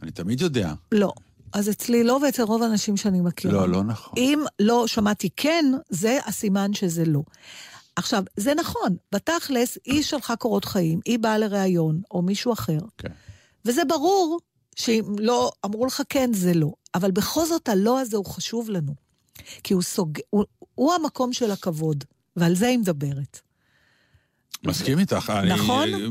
אני 0.04 0.12
תמיד 0.12 0.42
יודע. 0.42 0.74
לא. 0.92 1.14
אז 1.54 1.70
אצלי 1.70 2.04
לא, 2.04 2.20
ואצל 2.24 2.44
רוב 2.44 2.64
האנשים 2.64 2.98
שאני 2.98 3.22
מכירה. 3.22 3.54
לא, 3.54 3.70
לא 3.70 3.84
נכון. 3.84 4.14
אם 4.18 4.44
לא 4.60 4.88
שמעתי 4.88 5.30
כן, 5.36 5.66
זה 5.90 6.20
הסימן 6.26 6.74
שזה 6.74 7.06
לא. 7.06 7.22
עכשיו, 7.96 8.24
זה 8.38 8.54
נכון, 8.56 8.96
בתכלס, 9.12 9.78
היא 9.86 10.04
שלחה 10.04 10.36
קורות 10.36 10.66
חיים, 10.66 11.00
היא 11.06 11.20
באה 11.20 11.38
לראיון, 11.38 12.02
או 12.12 12.22
מישהו 12.22 12.54
אחר. 12.54 12.80
כן. 12.98 13.10
וזה 13.66 13.82
ברור 13.86 14.40
שאם 14.76 15.16
לא 15.20 15.52
אמרו 15.66 15.86
לך 15.86 16.02
כן, 16.10 16.34
זה 16.34 16.54
לא. 16.54 16.74
אבל 16.96 17.12
בכל 17.12 17.46
זאת 17.46 17.70
הלא 17.70 18.00
הזה 18.00 18.18
הוא 18.18 18.26
חשוב 18.26 18.70
לנו. 18.70 18.96
כי 19.64 19.74
הוא 19.74 19.82
סוג... 19.82 20.20
הוא, 20.30 20.46
הוא 20.76 20.94
המקום 20.94 21.34
של 21.34 21.52
הכבוד, 21.52 22.04
ועל 22.36 22.56
זה 22.56 22.68
היא 22.68 22.78
מדברת. 22.80 23.40
מסכים 24.64 25.00
איתך. 25.00 25.34
נכון? 25.50 25.94
אני, 25.94 26.04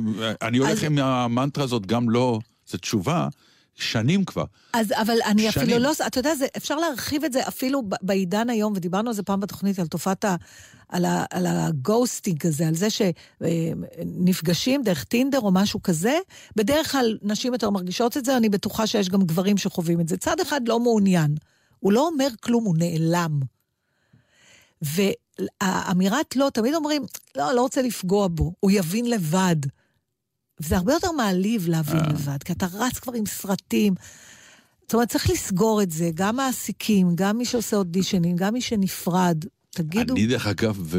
אני 0.42 0.58
הולך 0.58 0.78
אז... 0.78 0.84
עם 0.84 0.98
המנטרה 0.98 1.64
הזאת, 1.64 1.86
גם 1.86 2.10
לא, 2.10 2.38
זו 2.66 2.78
תשובה. 2.78 3.28
שנים 3.74 4.24
כבר. 4.24 4.44
אז, 4.72 4.92
אבל 4.92 5.16
אני 5.24 5.52
שנים. 5.52 5.66
אפילו 5.66 5.78
לא, 5.78 5.92
אתה 6.06 6.18
יודע, 6.18 6.34
זה, 6.34 6.46
אפשר 6.56 6.76
להרחיב 6.76 7.24
את 7.24 7.32
זה 7.32 7.48
אפילו 7.48 7.82
בעידן 8.02 8.50
היום, 8.50 8.72
ודיברנו 8.76 9.08
על 9.08 9.14
זה 9.14 9.22
פעם 9.22 9.40
בתוכנית, 9.40 9.78
על 9.78 9.86
תופעת 9.86 10.24
ה... 10.24 10.36
על, 10.88 11.04
ה, 11.04 11.24
על 11.30 11.46
הגוסטינג 11.46 12.46
הזה, 12.46 12.68
על 12.68 12.74
זה 12.74 12.88
שנפגשים 12.90 14.82
דרך 14.82 15.04
טינדר 15.04 15.40
או 15.40 15.52
משהו 15.52 15.82
כזה. 15.82 16.18
בדרך 16.56 16.92
כלל 16.92 17.18
נשים 17.22 17.52
יותר 17.52 17.70
מרגישות 17.70 18.16
את 18.16 18.24
זה, 18.24 18.36
אני 18.36 18.48
בטוחה 18.48 18.86
שיש 18.86 19.08
גם 19.08 19.22
גברים 19.22 19.56
שחווים 19.56 20.00
את 20.00 20.08
זה. 20.08 20.16
צד 20.16 20.40
אחד 20.40 20.60
לא 20.68 20.80
מעוניין, 20.80 21.34
הוא 21.80 21.92
לא 21.92 22.06
אומר 22.06 22.28
כלום, 22.40 22.64
הוא 22.64 22.76
נעלם. 22.78 23.40
והאמירת 24.82 26.36
לא, 26.36 26.50
תמיד 26.54 26.74
אומרים, 26.74 27.02
לא, 27.36 27.52
לא 27.54 27.60
רוצה 27.60 27.82
לפגוע 27.82 28.28
בו, 28.28 28.52
הוא 28.60 28.70
יבין 28.70 29.10
לבד. 29.10 29.56
וזה 30.60 30.76
הרבה 30.76 30.92
יותר 30.92 31.12
מעליב 31.12 31.68
להבין 31.68 32.00
אה. 32.00 32.08
לבד, 32.08 32.42
כי 32.42 32.52
אתה 32.52 32.66
רץ 32.72 32.98
כבר 32.98 33.12
עם 33.12 33.26
סרטים. 33.26 33.94
זאת 34.82 34.94
אומרת, 34.94 35.08
צריך 35.08 35.30
לסגור 35.30 35.82
את 35.82 35.90
זה, 35.90 36.10
גם 36.14 36.36
מעסיקים, 36.36 37.08
גם 37.14 37.38
מי 37.38 37.44
שעושה 37.44 37.76
אודישנים, 37.76 38.36
גם 38.36 38.52
מי 38.52 38.60
שנפרד. 38.60 39.44
תגידו... 39.70 40.14
אני, 40.14 40.26
דרך 40.26 40.46
אגב, 40.46 40.94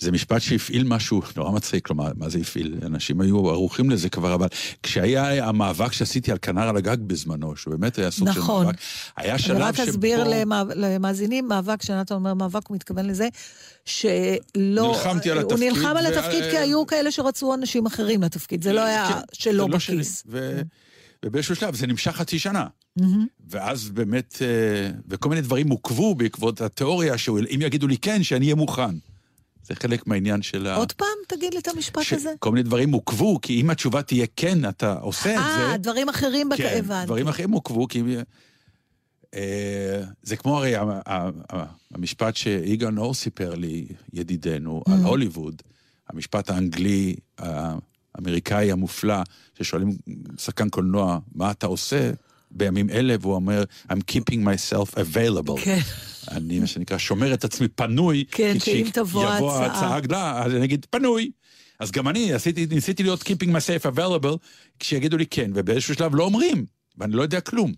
זה 0.00 0.12
משפט 0.12 0.42
שהפעיל 0.42 0.84
משהו 0.84 1.22
נורא 1.36 1.50
מצחיק, 1.50 1.86
כלומר, 1.86 2.12
מה 2.16 2.28
זה 2.28 2.38
הפעיל? 2.38 2.78
אנשים 2.86 3.20
היו 3.20 3.50
ערוכים 3.50 3.90
לזה 3.90 4.08
כבר, 4.08 4.34
אבל 4.34 4.46
כשהיה 4.82 5.48
המאבק 5.48 5.92
שעשיתי 5.92 6.32
על 6.32 6.38
כנר 6.42 6.68
על 6.68 6.76
הגג 6.76 6.96
בזמנו, 7.00 7.56
שבאמת 7.56 7.98
היה 7.98 8.10
סוג 8.10 8.28
נכון. 8.28 8.62
של 8.62 8.66
מאבק, 8.66 8.78
היה 9.16 9.38
שלב 9.38 9.56
שבו... 9.56 9.56
אני 9.56 9.68
רק 9.68 9.80
אסביר 9.80 10.24
למאזינים, 10.74 11.48
מאבק, 11.48 11.80
כשנתן 11.80 12.14
אומר 12.14 12.34
מאבק, 12.34 12.66
הוא 12.68 12.74
מתכוון 12.74 13.06
לזה 13.06 13.28
שלא... 13.84 14.42
נלחמתי 14.56 15.30
על 15.30 15.38
התפקיד. 15.38 15.58
הוא 15.58 15.70
נלחם 15.70 15.96
על 15.96 16.06
התפקיד 16.06 16.44
ו... 16.44 16.50
כי 16.50 16.58
היו 16.58 16.86
כאלה 16.86 17.10
שרצו 17.10 17.54
אנשים 17.54 17.86
אחרים 17.86 18.22
לתפקיד, 18.22 18.62
זה 18.64 18.72
לא 18.72 18.84
היה 18.84 19.08
כן, 19.08 19.20
שלא 19.32 19.52
לא 19.52 19.66
בכיס. 19.66 20.24
ו... 20.26 20.60
ובאיזשהו 21.24 21.56
שלב 21.56 21.74
זה 21.74 21.86
נמשך 21.86 22.10
חצי 22.10 22.38
שנה. 22.38 22.66
Mm-hmm. 22.98 23.02
ואז 23.48 23.90
באמת, 23.90 24.38
אה, 24.42 24.90
וכל 25.08 25.28
מיני 25.28 25.40
דברים 25.40 25.68
עוכבו 25.68 26.14
בעקבות 26.14 26.60
התיאוריה, 26.60 27.18
שאם 27.18 27.60
יגידו 27.62 27.86
לי 27.86 27.98
כן, 27.98 28.22
שאני 28.22 28.44
אהיה 28.44 28.54
מוכן. 28.54 28.94
זה 29.70 29.76
חלק 29.76 30.06
מהעניין 30.06 30.42
של 30.42 30.66
ה... 30.66 30.76
עוד 30.76 30.92
פעם, 30.92 31.08
תגיד 31.28 31.54
לי 31.54 31.60
את 31.60 31.68
המשפט 31.68 32.02
ש... 32.02 32.12
הזה. 32.12 32.32
כל 32.38 32.50
מיני 32.50 32.62
דברים 32.62 32.92
עוכבו, 32.92 33.40
כי 33.40 33.60
אם 33.60 33.70
התשובה 33.70 34.02
תהיה 34.02 34.26
כן, 34.36 34.68
אתה 34.68 34.92
עושה 34.92 35.34
את 35.34 35.38
אה, 35.38 35.56
זה... 35.56 35.72
אה, 35.72 35.76
דברים 35.76 36.08
אחרים 36.08 36.50
כן, 36.56 36.78
הבנתי. 36.78 37.06
דברים 37.06 37.28
אחרים 37.28 37.50
עוכבו, 37.50 37.88
כי... 37.88 38.02
אה, 39.34 40.02
זה 40.22 40.36
כמו 40.36 40.58
הרי 40.58 40.74
המשפט 41.94 42.36
שיגאל 42.36 42.90
נור 42.90 43.14
סיפר 43.14 43.54
לי, 43.54 43.86
ידידנו, 44.12 44.82
mm. 44.88 44.92
על 44.92 44.98
הוליווד, 44.98 45.62
המשפט 46.08 46.50
האנגלי, 46.50 47.16
האמריקאי 47.38 48.72
המופלא, 48.72 49.22
ששואלים 49.58 49.96
שחקן 50.38 50.68
קולנוע, 50.68 51.18
מה 51.34 51.50
אתה 51.50 51.66
עושה 51.66 52.10
בימים 52.50 52.90
אלה, 52.90 53.16
והוא 53.20 53.34
אומר, 53.34 53.64
I'm 53.88 54.00
keeping 54.10 54.38
myself 54.38 54.94
available. 54.94 55.60
כן. 55.64 55.78
אני, 56.30 56.58
מה 56.58 56.66
שנקרא, 56.66 56.98
שומר 56.98 57.34
את 57.34 57.44
עצמי 57.44 57.68
פנוי. 57.68 58.24
כן, 58.30 58.58
כי 58.58 58.82
אם 58.82 58.90
תבוא 58.92 59.22
ההצעה. 59.24 59.36
יבוא 59.36 59.52
ההצעה 59.52 59.96
הגדולה, 59.96 60.42
אז 60.42 60.54
אני 60.54 60.64
אגיד, 60.64 60.86
פנוי. 60.90 61.30
אז 61.80 61.90
גם 61.90 62.08
אני 62.08 62.32
עשיתי, 62.32 62.66
ניסיתי 62.66 63.02
להיות 63.02 63.22
keeping 63.22 63.48
myself 63.48 63.96
available, 63.96 64.36
כשיגידו 64.78 65.16
לי 65.16 65.26
כן, 65.26 65.50
ובאיזשהו 65.54 65.94
שלב 65.94 66.14
לא 66.14 66.24
אומרים, 66.24 66.64
ואני 66.98 67.12
לא 67.12 67.22
יודע 67.22 67.40
כלום. 67.40 67.72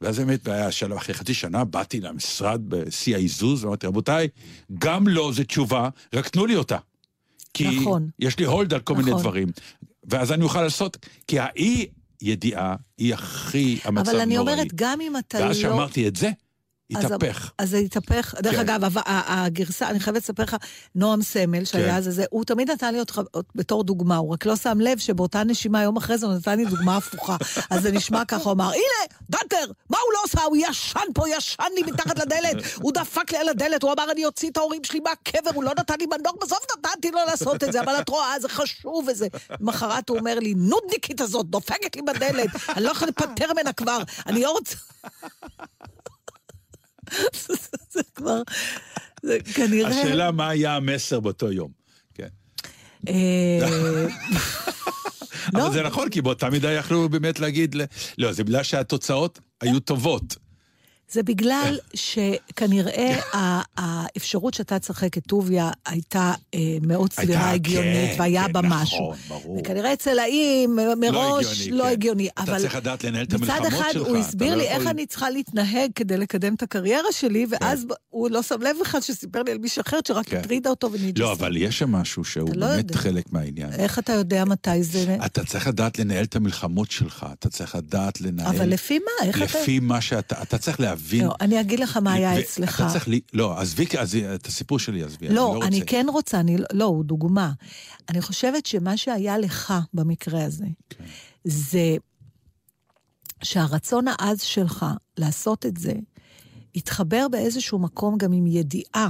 ואז 0.00 0.18
באמת, 0.18 0.48
שלב, 0.70 0.96
אחרי 0.96 1.14
חצי 1.14 1.34
שנה, 1.34 1.64
באתי 1.64 2.00
למשרד 2.00 2.60
בשיא 2.68 3.14
העיזוז, 3.14 3.64
ואמרתי, 3.64 3.86
רבותיי, 3.86 4.28
גם 4.78 5.08
לא 5.08 5.32
זה 5.34 5.44
תשובה, 5.44 5.88
רק 6.14 6.28
תנו 6.28 6.46
לי 6.46 6.56
אותה. 6.56 6.78
כי 7.54 7.80
נכון. 7.80 8.08
יש 8.18 8.38
לי 8.38 8.44
hold 8.44 8.74
על 8.74 8.80
כל 8.80 8.94
נכון. 8.94 9.04
מיני 9.04 9.20
דברים. 9.20 9.48
ואז 10.04 10.32
אני 10.32 10.44
אוכל 10.44 10.62
לעשות, 10.62 11.06
כי 11.26 11.38
האי 11.38 11.86
ידיעה 12.24 12.76
היא 12.98 13.14
הכי 13.14 13.78
המצב 13.84 14.10
נוראי. 14.10 14.16
אבל 14.16 14.20
אני 14.20 14.38
אומרת, 14.38 14.66
גם 14.74 15.00
אם 15.00 15.16
אתה 15.16 15.40
לא... 15.40 15.44
ואז 15.44 15.56
שאמרתי 15.56 16.08
את 16.08 16.16
זה, 16.16 16.30
התהפך. 16.90 17.50
אז 17.58 17.70
זה 17.70 17.78
התהפך. 17.78 18.34
דרך 18.42 18.54
כן. 18.54 18.60
אגב, 18.60 18.98
הגרסה, 19.06 19.88
אני 19.90 20.00
חייבת 20.00 20.22
לספר 20.22 20.42
לך, 20.42 20.56
נועם 20.94 21.22
סמל, 21.22 21.64
שהיה 21.64 21.90
כן. 21.90 21.94
אז 21.94 22.04
זה, 22.04 22.24
הוא 22.30 22.44
תמיד 22.44 22.70
נתן 22.70 22.94
לי 22.94 23.00
אותך 23.00 23.20
בתור 23.54 23.84
דוגמה, 23.84 24.16
הוא 24.16 24.32
רק 24.32 24.46
לא 24.46 24.56
שם 24.56 24.80
לב 24.80 24.98
שבאותה 24.98 25.44
נשימה, 25.44 25.82
יום 25.82 25.96
אחרי 25.96 26.18
זה 26.18 26.26
הוא 26.26 26.34
נתן 26.34 26.56
לי 26.56 26.64
דוגמה 26.64 26.96
הפוכה. 26.96 27.36
אז 27.70 27.82
זה 27.82 27.92
נשמע 27.92 28.24
ככה, 28.24 28.44
הוא 28.44 28.52
אמר, 28.52 28.64
הנה, 28.64 29.16
דנטר, 29.30 29.72
מה 29.90 29.98
הוא 29.98 30.12
לא 30.12 30.18
עושה? 30.24 30.42
הוא 30.42 30.56
ישן 30.56 31.00
פה, 31.14 31.28
ישן 31.28 31.64
לי 31.74 31.82
מתחת 31.82 32.18
לדלת, 32.18 32.56
הוא 32.74 32.92
דפק 32.92 33.32
לי 33.32 33.38
על 33.38 33.48
הדלת, 33.48 33.82
הוא 33.82 33.92
אמר, 33.92 34.10
אני 34.12 34.24
אוציא 34.24 34.50
את 34.50 34.56
ההורים 34.56 34.84
שלי 34.84 35.00
מהקבר, 35.00 35.50
הוא 35.54 35.64
לא 35.64 35.72
נתן 35.78 35.94
לי 35.98 36.06
מנור, 36.06 36.38
בסוף 36.42 36.58
נתתי 36.76 37.10
לו 37.10 37.18
לעשות 37.26 37.64
את 37.64 37.72
זה, 37.72 37.80
אבל 37.80 37.92
את 38.00 38.08
רואה, 38.08 38.40
זה 38.40 38.48
חשוב 38.48 39.08
וזה. 39.08 39.26
למחרת 39.60 40.08
הוא 40.08 40.18
אומר 40.18 40.38
לי, 40.38 40.54
נודניקית 40.54 41.20
הזאת, 41.20 41.46
דופקת 41.46 41.96
לי 41.96 42.02
בדלת, 42.02 42.50
אני 42.68 42.84
לא 42.84 42.90
יכולה 42.90 43.10
להיפטר 43.18 43.52
ממנה 43.52 43.72
כבר, 43.72 43.98
אני 44.26 44.42
לא 44.42 44.50
רוצה... 44.50 44.76
זה 47.90 48.00
כבר, 48.14 48.42
זה 49.22 49.38
כנראה... 49.54 49.88
השאלה 49.88 50.30
מה 50.30 50.48
היה 50.48 50.76
המסר 50.76 51.20
באותו 51.20 51.52
יום. 51.52 51.70
כן. 52.14 52.28
אה, 53.08 53.68
אבל 55.54 55.72
זה 55.72 55.82
נכון, 55.82 56.10
כי 56.10 56.22
באותה 56.22 56.50
מידה 56.50 56.72
יכלו 56.72 57.08
באמת 57.08 57.40
להגיד, 57.40 57.76
לא, 58.18 58.32
זה 58.32 58.44
בגלל 58.44 58.62
שהתוצאות 58.62 59.38
היו 59.60 59.80
טובות. 59.80 60.36
זה 61.14 61.22
בגלל 61.22 61.78
שכנראה 61.94 63.20
האפשרות 63.76 64.54
שאתה 64.54 64.78
תשחק 64.78 65.18
את 65.18 65.22
טוביה 65.26 65.70
הייתה 65.86 66.32
אה, 66.54 66.60
מאוד 66.82 67.12
סבירה, 67.12 67.50
הגיונית, 67.50 68.10
כן, 68.10 68.16
והיה 68.18 68.46
כן, 68.46 68.52
בה 68.52 68.60
נכון, 68.60 68.82
משהו. 68.82 69.14
ברור. 69.28 69.58
וכנראה 69.60 69.92
אצל 69.92 70.18
האם 70.18 70.78
מראש 70.96 71.68
לא 71.68 71.88
הגיוני. 71.88 72.28
כן. 72.36 72.42
אתה 72.42 72.56
צריך 72.58 72.74
לדעת 72.74 73.04
לנהל 73.04 73.24
את 73.24 73.32
המלחמות 73.32 73.56
שלך. 73.56 73.72
מצד 73.72 73.76
אחד 73.76 73.96
הוא 73.96 74.16
הסביר 74.16 74.54
לא 74.54 74.62
לי 74.62 74.68
איך 74.68 74.86
אני 74.86 75.06
צריכה 75.06 75.30
להתנהג 75.30 75.90
כדי 75.94 76.16
לקדם 76.16 76.54
את 76.54 76.62
הקריירה 76.62 77.12
שלי, 77.12 77.46
ואז 77.48 77.86
הוא 78.10 78.30
לא 78.30 78.42
שם 78.42 78.62
לב 78.62 78.76
בכלל 78.80 79.00
שסיפר 79.00 79.42
לי 79.42 79.52
על 79.52 79.58
מישהו 79.58 79.82
אחר 79.86 79.98
שרק 80.08 80.34
הטרידה 80.34 80.70
אותו 80.70 80.92
ונג'סה. 80.92 81.24
לא, 81.24 81.32
אבל 81.32 81.56
יש 81.56 81.78
שם 81.78 81.92
משהו 81.92 82.24
שהוא 82.24 82.50
לא 82.54 82.66
באמת 82.66 82.94
חלק 82.94 83.32
מהעניין. 83.32 83.72
איך 83.72 83.98
אתה 83.98 84.12
יודע 84.12 84.44
מתי 84.44 84.82
זה... 84.82 85.16
אתה 85.26 85.44
צריך 85.44 85.66
לדעת 85.66 85.98
לנהל 85.98 86.24
את 86.24 86.36
המלחמות 86.36 86.90
שלך, 86.90 87.26
אתה 87.32 87.48
צריך 87.48 87.74
לדעת 87.74 88.20
לנהל... 88.20 88.46
אבל 88.46 88.68
לפי 88.68 88.98
מה? 88.98 89.26
איך 89.28 89.36
אתה... 89.42 89.44
לפי 89.44 89.80
מה 89.80 90.00
שאתה... 90.00 90.42
אתה 90.42 90.58
צריך 90.58 90.80
להבין... 90.80 91.03
לא, 91.12 91.34
אני 91.40 91.60
אגיד 91.60 91.80
לך 91.80 91.96
מה 91.96 92.12
היה 92.12 92.40
אצלך. 92.40 92.80
אתה 92.80 92.92
צריך 92.92 93.08
לי... 93.08 93.20
לא, 93.32 93.60
עזבי, 93.60 93.86
את 94.34 94.46
הסיפור 94.46 94.78
שלי 94.78 95.02
עזבי, 95.02 95.28
לא, 95.28 95.52
אני 95.52 95.60
לא 95.60 95.66
אני 95.66 95.86
כן 95.86 96.06
רוצה, 96.08 96.40
אני... 96.40 96.56
לא, 96.72 96.84
הוא 96.84 97.04
דוגמה. 97.04 97.52
אני 98.08 98.22
חושבת 98.22 98.66
שמה 98.66 98.96
שהיה 98.96 99.38
לך 99.38 99.74
במקרה 99.94 100.44
הזה, 100.44 100.66
כן. 100.90 101.04
זה 101.44 101.96
שהרצון 103.42 104.04
העז 104.08 104.40
שלך 104.40 104.86
לעשות 105.16 105.66
את 105.66 105.76
זה, 105.76 105.92
התחבר 106.74 107.26
באיזשהו 107.30 107.78
מקום 107.78 108.18
גם 108.18 108.32
עם 108.32 108.46
ידיעה 108.46 109.08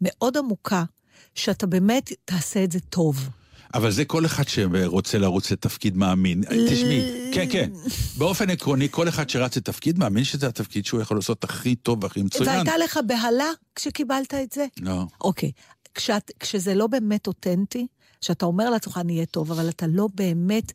מאוד 0.00 0.36
עמוקה, 0.36 0.84
שאתה 1.34 1.66
באמת 1.66 2.12
תעשה 2.24 2.64
את 2.64 2.72
זה 2.72 2.80
טוב. 2.80 3.28
אבל 3.74 3.90
זה 3.90 4.04
כל 4.04 4.26
אחד 4.26 4.48
שרוצה 4.48 5.18
לרוץ 5.18 5.50
לתפקיד 5.50 5.96
מאמין. 5.96 6.42
תשמעי, 6.70 7.30
כן, 7.34 7.46
כן. 7.50 7.70
באופן 8.18 8.50
עקרוני, 8.50 8.88
כל 8.90 9.08
אחד 9.08 9.30
שרץ 9.30 9.56
לתפקיד 9.56 9.98
מאמין 9.98 10.24
שזה 10.24 10.46
התפקיד 10.46 10.86
שהוא 10.86 11.00
יכול 11.00 11.16
לעשות 11.16 11.44
הכי 11.44 11.74
טוב 11.74 12.04
והכי 12.04 12.22
מצוין. 12.22 12.48
והייתה 12.48 12.76
לך 12.76 12.98
בהלה 13.06 13.50
כשקיבלת 13.74 14.34
את 14.34 14.52
זה? 14.52 14.66
לא. 14.80 15.04
אוקיי. 15.20 15.52
כשאת, 15.94 16.30
כשזה 16.40 16.74
לא 16.74 16.86
באמת 16.86 17.26
אותנטי, 17.26 17.86
שאתה 18.24 18.46
אומר 18.46 18.70
לעצמך, 18.70 18.98
אני 19.00 19.14
אהיה 19.14 19.26
טוב, 19.26 19.52
אבל 19.52 19.68
אתה 19.68 19.86
לא 19.86 20.08
באמת... 20.14 20.72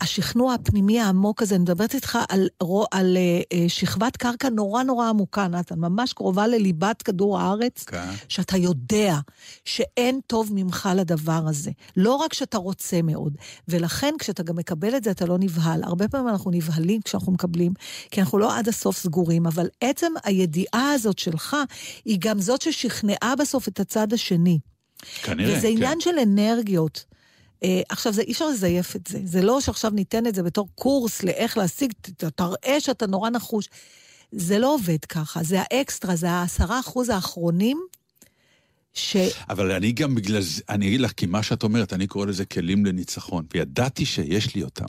השכנוע 0.00 0.54
הפנימי 0.54 1.00
העמוק 1.00 1.42
הזה, 1.42 1.54
אני 1.54 1.62
מדברת 1.62 1.94
איתך 1.94 2.18
על, 2.28 2.48
על, 2.60 2.68
על 2.90 3.16
uh, 3.16 3.56
שכבת 3.68 4.16
קרקע 4.16 4.48
נורא 4.48 4.82
נורא 4.82 5.08
עמוקה, 5.08 5.48
נתן, 5.48 5.78
ממש 5.78 6.12
קרובה 6.12 6.46
לליבת 6.46 7.02
כדור 7.02 7.38
הארץ, 7.38 7.82
okay. 7.82 7.90
כן. 7.90 8.08
שאתה 8.28 8.56
יודע 8.56 9.18
שאין 9.64 10.20
טוב 10.26 10.50
ממך 10.52 10.88
לדבר 10.96 11.42
הזה. 11.46 11.70
לא 11.96 12.14
רק 12.14 12.32
שאתה 12.32 12.58
רוצה 12.58 13.02
מאוד, 13.02 13.36
ולכן 13.68 14.14
כשאתה 14.18 14.42
גם 14.42 14.56
מקבל 14.56 14.96
את 14.96 15.04
זה, 15.04 15.10
אתה 15.10 15.26
לא 15.26 15.38
נבהל. 15.38 15.82
הרבה 15.82 16.08
פעמים 16.08 16.28
אנחנו 16.28 16.50
נבהלים 16.50 17.00
כשאנחנו 17.00 17.32
מקבלים, 17.32 17.72
כי 18.10 18.20
אנחנו 18.20 18.38
לא 18.38 18.58
עד 18.58 18.68
הסוף 18.68 18.96
סגורים, 18.96 19.46
אבל 19.46 19.68
עצם 19.80 20.12
הידיעה 20.24 20.92
הזאת 20.92 21.18
שלך, 21.18 21.56
היא 22.04 22.18
גם 22.20 22.40
זאת 22.40 22.62
ששכנעה 22.62 23.34
בסוף 23.36 23.68
את 23.68 23.80
הצד 23.80 24.12
השני. 24.12 24.58
כנראה, 25.22 25.56
וזה 25.56 25.68
כן. 25.68 25.72
עניין 25.76 26.00
של 26.00 26.18
אנרגיות. 26.22 27.04
Uh, 27.64 27.66
עכשיו, 27.88 28.12
זה, 28.12 28.22
אי 28.22 28.32
אפשר 28.32 28.48
לזייף 28.48 28.96
את 28.96 29.06
זה. 29.06 29.18
זה 29.24 29.42
לא 29.42 29.60
שעכשיו 29.60 29.90
ניתן 29.90 30.26
את 30.26 30.34
זה 30.34 30.42
בתור 30.42 30.68
קורס 30.74 31.22
לאיך 31.22 31.58
להשיג, 31.58 31.92
תראה 32.36 32.80
שאתה 32.80 33.06
נורא 33.06 33.30
נחוש. 33.30 33.68
זה 34.32 34.58
לא 34.58 34.74
עובד 34.74 35.04
ככה, 35.04 35.42
זה 35.42 35.58
האקסטרה, 35.60 36.16
זה 36.16 36.30
העשרה 36.30 36.80
אחוז 36.80 37.08
האחרונים. 37.08 37.80
ש... 38.94 39.16
אבל 39.50 39.72
אני 39.72 39.92
גם 39.92 40.14
בגלל 40.14 40.40
זה, 40.40 40.62
אני 40.68 40.88
אגיד 40.88 41.00
לך, 41.00 41.12
כי 41.12 41.26
מה 41.26 41.42
שאת 41.42 41.62
אומרת, 41.62 41.92
אני 41.92 42.06
קורא 42.06 42.26
לזה 42.26 42.44
כלים 42.44 42.86
לניצחון, 42.86 43.44
וידעתי 43.54 44.06
שיש 44.06 44.54
לי 44.54 44.62
אותם. 44.62 44.84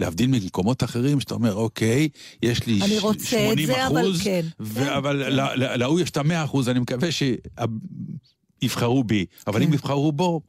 להבדיל 0.00 0.26
ממקומות 0.26 0.84
אחרים, 0.84 1.20
שאתה 1.20 1.34
אומר, 1.34 1.54
אוקיי, 1.54 2.08
יש 2.42 2.66
לי 2.66 2.80
80 3.22 3.66
זה, 3.66 3.86
אחוז, 3.86 3.98
אבל 3.98 4.12
כן. 4.24 4.46
ו- 4.60 4.74
כן, 4.74 4.88
אבל 4.88 5.24
כן. 5.24 5.78
להוא 5.78 6.00
יש 6.00 6.10
את 6.10 6.16
ה-100 6.16 6.44
אחוז, 6.44 6.68
אני 6.68 6.78
מקווה 6.78 7.08
יבחרו 8.62 9.04
בי, 9.04 9.26
אבל 9.46 9.60
כן. 9.60 9.66
אם 9.66 9.72
יבחרו 9.72 10.12
בו, 10.12 10.40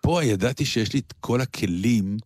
פה 0.00 0.24
ידעתי 0.24 0.64
שיש 0.64 0.92
לי 0.92 1.00
את 1.00 1.12
כל 1.20 1.40
הכלים 1.40 2.18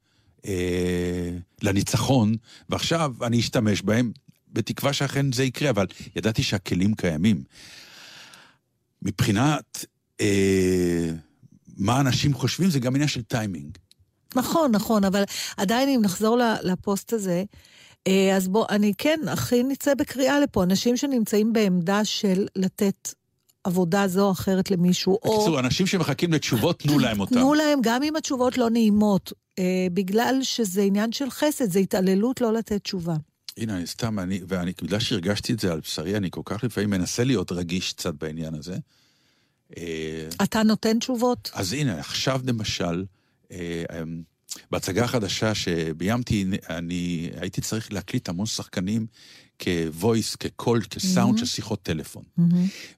אה, 0.47 1.31
לניצחון, 1.63 2.35
ועכשיו 2.69 3.15
אני 3.23 3.41
אשתמש 3.41 3.83
בהם, 3.83 4.13
בתקווה 4.53 4.93
שאכן 4.93 5.33
זה 5.33 5.45
יקרה, 5.45 5.71
אבל 5.71 5.87
ידעתי 6.17 6.43
שהכלים 6.43 6.95
קיימים. 6.95 7.43
מבחינת 9.03 9.85
אה, 10.21 11.11
מה 11.77 12.01
אנשים 12.01 12.35
חושבים, 12.35 12.71
זה 12.71 12.79
גם 12.79 12.95
עניין 12.95 13.09
של 13.09 13.23
טיימינג. 13.23 13.79
נכון, 14.35 14.71
נכון, 14.73 15.05
אבל 15.05 15.23
עדיין 15.57 15.89
אם 15.89 16.01
נחזור 16.03 16.39
לפוסט 16.63 17.13
הזה, 17.13 17.45
אה, 18.07 18.37
אז 18.37 18.49
בוא, 18.49 18.67
אני 18.71 18.93
כן, 18.99 19.21
הכי 19.27 19.63
נצא 19.63 19.95
בקריאה 19.95 20.41
לפה, 20.41 20.63
אנשים 20.63 20.97
שנמצאים 20.97 21.53
בעמדה 21.53 22.05
של 22.05 22.47
לתת 22.57 23.15
עבודה 23.65 24.09
זו 24.09 24.27
או 24.27 24.33
אחרת 24.33 24.71
למישהו, 24.71 25.19
או... 25.23 25.37
בקיצור, 25.37 25.61
אנשים 25.61 25.87
שמחכים 25.87 26.33
לתשובות, 26.33 26.79
תנו 26.79 26.99
להם 26.99 27.21
אותן. 27.21 27.35
תנו 27.35 27.55
להם, 27.55 27.79
גם 27.83 28.03
אם 28.03 28.17
התשובות 28.17 28.59
לא 28.59 28.71
נעימות, 28.71 29.33
אה, 29.59 29.87
בגלל 29.93 30.39
שזה 30.43 30.83
עניין 30.83 31.13
של 31.13 31.31
חסד, 31.31 31.71
זה 31.71 31.79
התעללות 31.79 32.41
לא 32.41 32.53
לתת 32.53 32.83
תשובה. 32.83 33.17
הנה, 33.57 33.77
אני 33.77 33.87
סתם, 33.87 34.19
אני, 34.19 34.41
ואני, 34.49 34.73
בגלל 34.83 35.01
שהרגשתי 35.01 35.53
את 35.53 35.61
זה 35.61 35.73
על 35.73 35.81
בשרי, 35.81 36.17
אני 36.17 36.31
כל 36.31 36.43
כך 36.45 36.65
לפעמים 36.65 36.91
מנסה 36.91 37.25
להיות 37.25 37.53
רגיש 37.53 37.93
קצת 37.93 38.15
בעניין 38.15 38.55
הזה. 38.55 38.77
אה, 39.77 40.29
אתה 40.43 40.63
נותן 40.63 40.99
תשובות? 40.99 41.51
אז 41.55 41.73
הנה, 41.73 41.99
עכשיו 41.99 42.41
למשל, 42.47 43.05
אה, 43.53 43.85
אמ, 44.03 44.23
בהצגה 44.71 45.05
החדשה 45.05 45.55
שביימתי, 45.55 46.47
אני 46.71 47.31
הייתי 47.37 47.61
צריך 47.61 47.93
להקליט 47.93 48.29
המון 48.29 48.47
שחקנים 48.47 49.07
כ-voice, 49.59 50.37
כקול, 50.41 50.83
כסאונד 50.83 51.37
mm-hmm. 51.37 51.41
של 51.41 51.47
שיחות 51.47 51.83
טלפון. 51.83 52.23
Mm-hmm. 52.39 52.43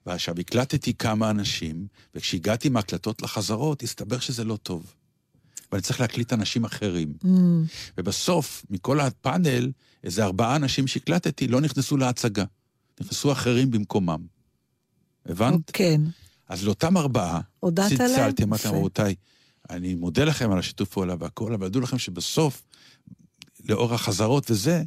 ועכשיו 0.05 0.35
הקלטתי 0.39 0.93
כמה 0.93 1.29
אנשים, 1.29 1.87
וכשהגעתי 2.15 2.67
עם 2.67 2.77
ההקלטות 2.77 3.21
לחזרות, 3.21 3.83
הסתבר 3.83 4.19
שזה 4.19 4.43
לא 4.43 4.55
טוב. 4.55 4.93
ואני 5.71 5.81
צריך 5.81 5.99
להקליט 5.99 6.33
אנשים 6.33 6.65
אחרים. 6.65 7.13
Mm-hmm. 7.23 7.27
ובסוף, 7.97 8.65
מכל 8.69 8.99
הפאנל, 8.99 9.71
איזה 10.03 10.23
ארבעה 10.23 10.55
אנשים 10.55 10.87
שהקלטתי 10.87 11.47
לא 11.47 11.61
נכנסו 11.61 11.97
להצגה. 11.97 12.45
נכנסו 13.01 13.31
אחרים 13.31 13.71
במקומם. 13.71 14.21
הבנת? 15.25 15.71
כן. 15.73 16.01
אז 16.49 16.63
לאותם 16.63 16.97
ארבעה, 16.97 17.41
צלצלתי, 17.75 18.43
אמרתי 18.43 18.67
להם, 18.67 18.75
רבותיי, 18.75 19.15
אני 19.69 19.95
מודה 19.95 20.23
לכם 20.23 20.51
על 20.51 20.59
השיתוף 20.59 20.89
פעולה 20.89 21.15
והכל, 21.19 21.53
אבל 21.53 21.67
דעו 21.69 21.81
לכם 21.81 21.97
שבסוף, 21.97 22.63
לאור 23.69 23.93
החזרות 23.93 24.51
וזה, 24.51 24.83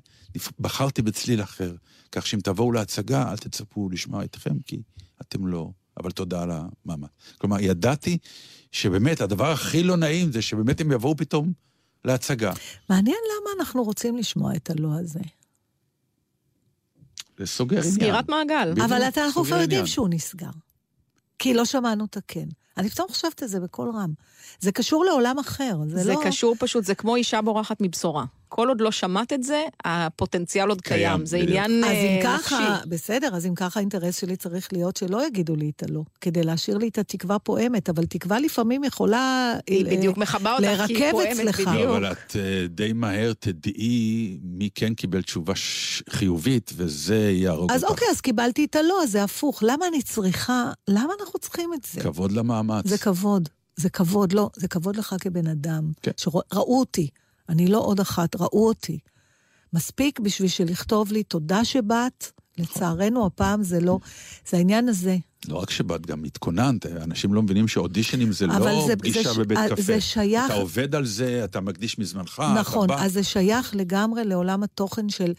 בחרתי 0.59 1.03
בצליל 1.03 1.43
אחר. 1.43 1.75
כך 2.13 2.27
שאם 2.27 2.41
תבואו 2.41 2.73
להצגה, 2.73 3.31
אל 3.31 3.37
תצפו 3.37 3.91
לשמוע 3.91 4.25
אתכם, 4.25 4.55
כי 4.67 4.83
אתם 5.21 5.47
לא. 5.47 5.71
אבל 6.01 6.11
תודה 6.11 6.43
על 6.43 6.51
המאמץ. 6.51 7.11
כלומר, 7.39 7.61
ידעתי 7.61 8.19
שבאמת 8.73 9.21
הדבר 9.21 9.53
הכי 9.53 9.83
לא 9.83 9.97
נעים 9.97 10.33
זה 10.33 10.43
שבאמת 10.43 10.81
הם 10.81 10.93
יבואו 10.93 11.17
פתאום 11.17 11.53
להצגה. 12.05 12.53
מעניין 12.91 13.17
למה 13.17 13.51
אנחנו 13.59 13.83
רוצים 13.83 14.17
לשמוע 14.17 14.57
את 14.57 14.71
הלא 14.71 14.89
הזה. 15.01 15.21
זה 17.39 17.47
סוגר 17.47 17.79
עניין. 17.79 17.93
סגירת 17.93 18.29
מעגל. 18.29 18.73
אבל 18.85 19.03
אנחנו 19.03 19.45
כבר 19.45 19.61
יודעים 19.61 19.87
שהוא 19.87 20.09
נסגר. 20.09 20.51
כי 21.39 21.55
לא 21.55 21.65
שמענו 21.65 22.05
את 22.05 22.17
הכן. 22.17 22.47
אני 22.77 22.91
פתאום 22.91 23.09
חושבת 23.09 23.43
על 23.43 23.49
זה 23.49 23.61
בקול 23.61 23.91
רם. 23.95 24.13
זה 24.61 24.73
קשור 24.73 25.05
לעולם 25.05 25.39
אחר, 25.39 25.77
זה, 25.87 26.03
זה 26.03 26.09
לא... 26.13 26.19
זה 26.19 26.29
קשור 26.29 26.57
פשוט, 26.59 26.85
זה 26.85 26.95
כמו 26.95 27.17
אישה 27.17 27.43
בורחת 27.43 27.77
מבשורה. 27.81 28.25
כל 28.57 28.69
עוד 28.69 28.81
לא 28.81 28.91
שמעת 28.91 29.33
את 29.33 29.43
זה, 29.43 29.63
הפוטנציאל 29.85 30.69
עוד 30.69 30.81
קיים. 30.81 31.01
קיים. 31.01 31.27
זה 31.27 31.37
עניין 31.37 31.81
נפשי. 31.81 31.93
אז 31.93 32.05
אם 32.05 32.27
אה, 32.27 32.39
ככה, 32.39 32.79
בסדר, 32.89 33.29
אז 33.37 33.47
אם 33.47 33.55
ככה 33.55 33.81
האינטרס 33.81 34.21
שלי 34.21 34.37
צריך 34.37 34.73
להיות 34.73 34.97
שלא 34.97 35.27
יגידו 35.27 35.57
לי 35.57 35.73
את 35.77 35.83
הלא, 35.83 36.03
כדי 36.21 36.43
להשאיר 36.43 36.79
לי 36.79 36.89
את 36.89 36.99
התקווה 36.99 37.39
פועמת, 37.39 37.89
אבל 37.89 38.07
תקווה 38.07 38.41
לפעמים 38.41 38.85
יכולה... 38.85 39.55
היא 39.67 39.85
ל... 39.85 39.97
בדיוק 39.97 40.17
מכבה 40.17 40.53
אותך, 40.57 40.87
כי 40.87 41.05
היא 41.05 41.13
פועמת 41.13 41.31
אצלך. 41.33 41.61
בדיוק. 41.61 41.75
לא, 41.77 41.97
אבל 41.97 42.13
את 42.13 42.31
uh, 42.31 42.69
די 42.69 42.93
מהר 42.93 43.33
תדעי 43.33 44.39
מי 44.43 44.69
כן 44.75 44.95
קיבל 44.95 45.23
תשובה 45.23 45.55
ש... 45.57 46.03
חיובית, 46.11 46.73
וזה 46.77 47.31
יהרוג 47.31 47.63
אותך. 47.63 47.75
אז 47.75 47.85
אוקיי, 47.85 48.09
אז 48.11 48.21
קיבלתי 48.21 48.65
את 48.65 48.77
הלא, 48.77 49.03
אז 49.03 49.11
זה 49.11 49.25
הפוך. 49.25 49.63
למה 49.63 49.89
אני 49.89 50.03
צריכה, 50.03 50.73
למה 50.89 51.13
אנחנו 51.21 51.39
צריכים 51.39 51.71
את 51.75 51.87
זה? 51.93 52.01
כבוד 52.01 52.33
למאמץ. 52.33 52.87
זה 52.87 52.99
כבוד. 52.99 53.49
זה 53.77 53.91
כבוד, 53.91 54.33
לא, 54.33 54.51
זה 54.57 54.69
כבוד 54.69 54.97
לך 54.97 55.15
כבן 55.21 55.47
אדם. 55.47 55.91
כן. 56.03 56.11
שראו 56.17 56.79
אותי, 56.79 57.09
אני 57.49 57.67
לא 57.67 57.79
עוד 57.79 58.01
אחת, 58.01 58.37
ראו 58.37 58.69
אותי. 58.69 58.99
מספיק 59.73 60.21
בשביל 60.21 60.49
שלכתוב 60.49 61.13
לי 61.13 61.23
תודה 61.23 61.65
שבאת, 61.65 62.31
לצערנו 62.59 63.27
הפעם 63.27 63.63
זה 63.63 63.81
לא, 63.81 63.99
זה 64.49 64.57
העניין 64.57 64.89
הזה. 64.89 65.17
לא 65.49 65.57
רק 65.57 65.71
שבאת, 65.71 66.07
גם 66.07 66.25
התכוננת, 66.25 66.87
אנשים 66.87 67.35
לא 67.35 67.43
מבינים 67.43 67.69
שאודישנים 67.69 68.33
זה 68.33 68.47
לא 68.47 68.87
זה, 68.87 68.97
פגישה 68.97 69.33
זה, 69.33 69.45
בבית 69.45 69.59
קפה. 69.73 69.83
זה 69.83 70.01
שייך... 70.01 70.47
אתה 70.47 70.55
עובד 70.55 70.95
על 70.95 71.05
זה, 71.05 71.45
אתה 71.45 71.61
מקדיש 71.61 71.99
מזמנך, 71.99 72.43
נכון, 72.59 72.87
אתה 72.87 72.97
בא... 72.97 73.05
אז 73.05 73.13
זה 73.13 73.23
שייך 73.23 73.77
לגמרי 73.77 74.25
לעולם 74.25 74.63
התוכן 74.63 75.09
של 75.09 75.25
אה, 75.31 75.33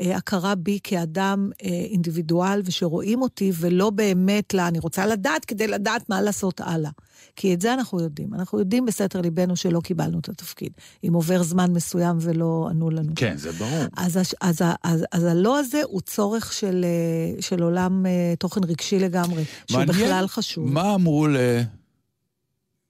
הכרה 0.00 0.54
בי 0.54 0.78
כאדם 0.82 1.50
אה, 1.64 1.68
אינדיבידואל, 1.68 2.62
ושרואים 2.64 3.22
אותי, 3.22 3.52
ולא 3.54 3.90
באמת, 3.90 4.54
לה, 4.54 4.68
אני 4.68 4.78
רוצה 4.78 5.06
לדעת 5.06 5.44
כדי 5.44 5.66
לדעת 5.66 6.08
מה 6.08 6.22
לעשות 6.22 6.60
הלאה. 6.60 6.90
כי 7.36 7.54
את 7.54 7.60
זה 7.60 7.74
אנחנו 7.74 8.00
יודעים. 8.00 8.34
אנחנו 8.34 8.58
יודעים 8.58 8.86
בסתר 8.86 9.20
ליבנו 9.20 9.56
שלא 9.56 9.80
קיבלנו 9.80 10.18
את 10.18 10.28
התפקיד. 10.28 10.72
אם 11.04 11.14
עובר 11.14 11.42
זמן 11.42 11.72
מסוים 11.72 12.16
ולא 12.20 12.68
ענו 12.70 12.90
לנו. 12.90 13.12
כן, 13.16 13.36
זה 13.36 13.52
ברור. 13.52 13.84
אז, 13.96 14.16
אז, 14.16 14.34
אז, 14.40 14.62
אז, 14.82 15.04
אז 15.12 15.24
הלא 15.24 15.58
הזה 15.58 15.80
הוא 15.84 16.00
צורך 16.00 16.52
של, 16.52 16.84
אה, 16.84 17.42
של 17.42 17.62
עולם 17.62 18.06
אה, 18.06 18.34
תוכן 18.38 18.64
רגשי 18.64 18.98
לגמרי, 18.98 19.44
שהוא 19.66 19.84
בכלל 19.84 20.24
חשוב. 20.26 20.72
מה 20.72 20.94
אמרו 20.94 21.26
ל... 21.26 21.36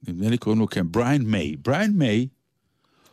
נדמה 0.07 0.29
לי 0.29 0.37
קוראים 0.37 0.59
לו 0.59 0.67
כן, 0.67 0.91
בריין 0.91 1.21
מיי. 1.21 1.55
בריין 1.55 1.91
מיי 1.91 2.27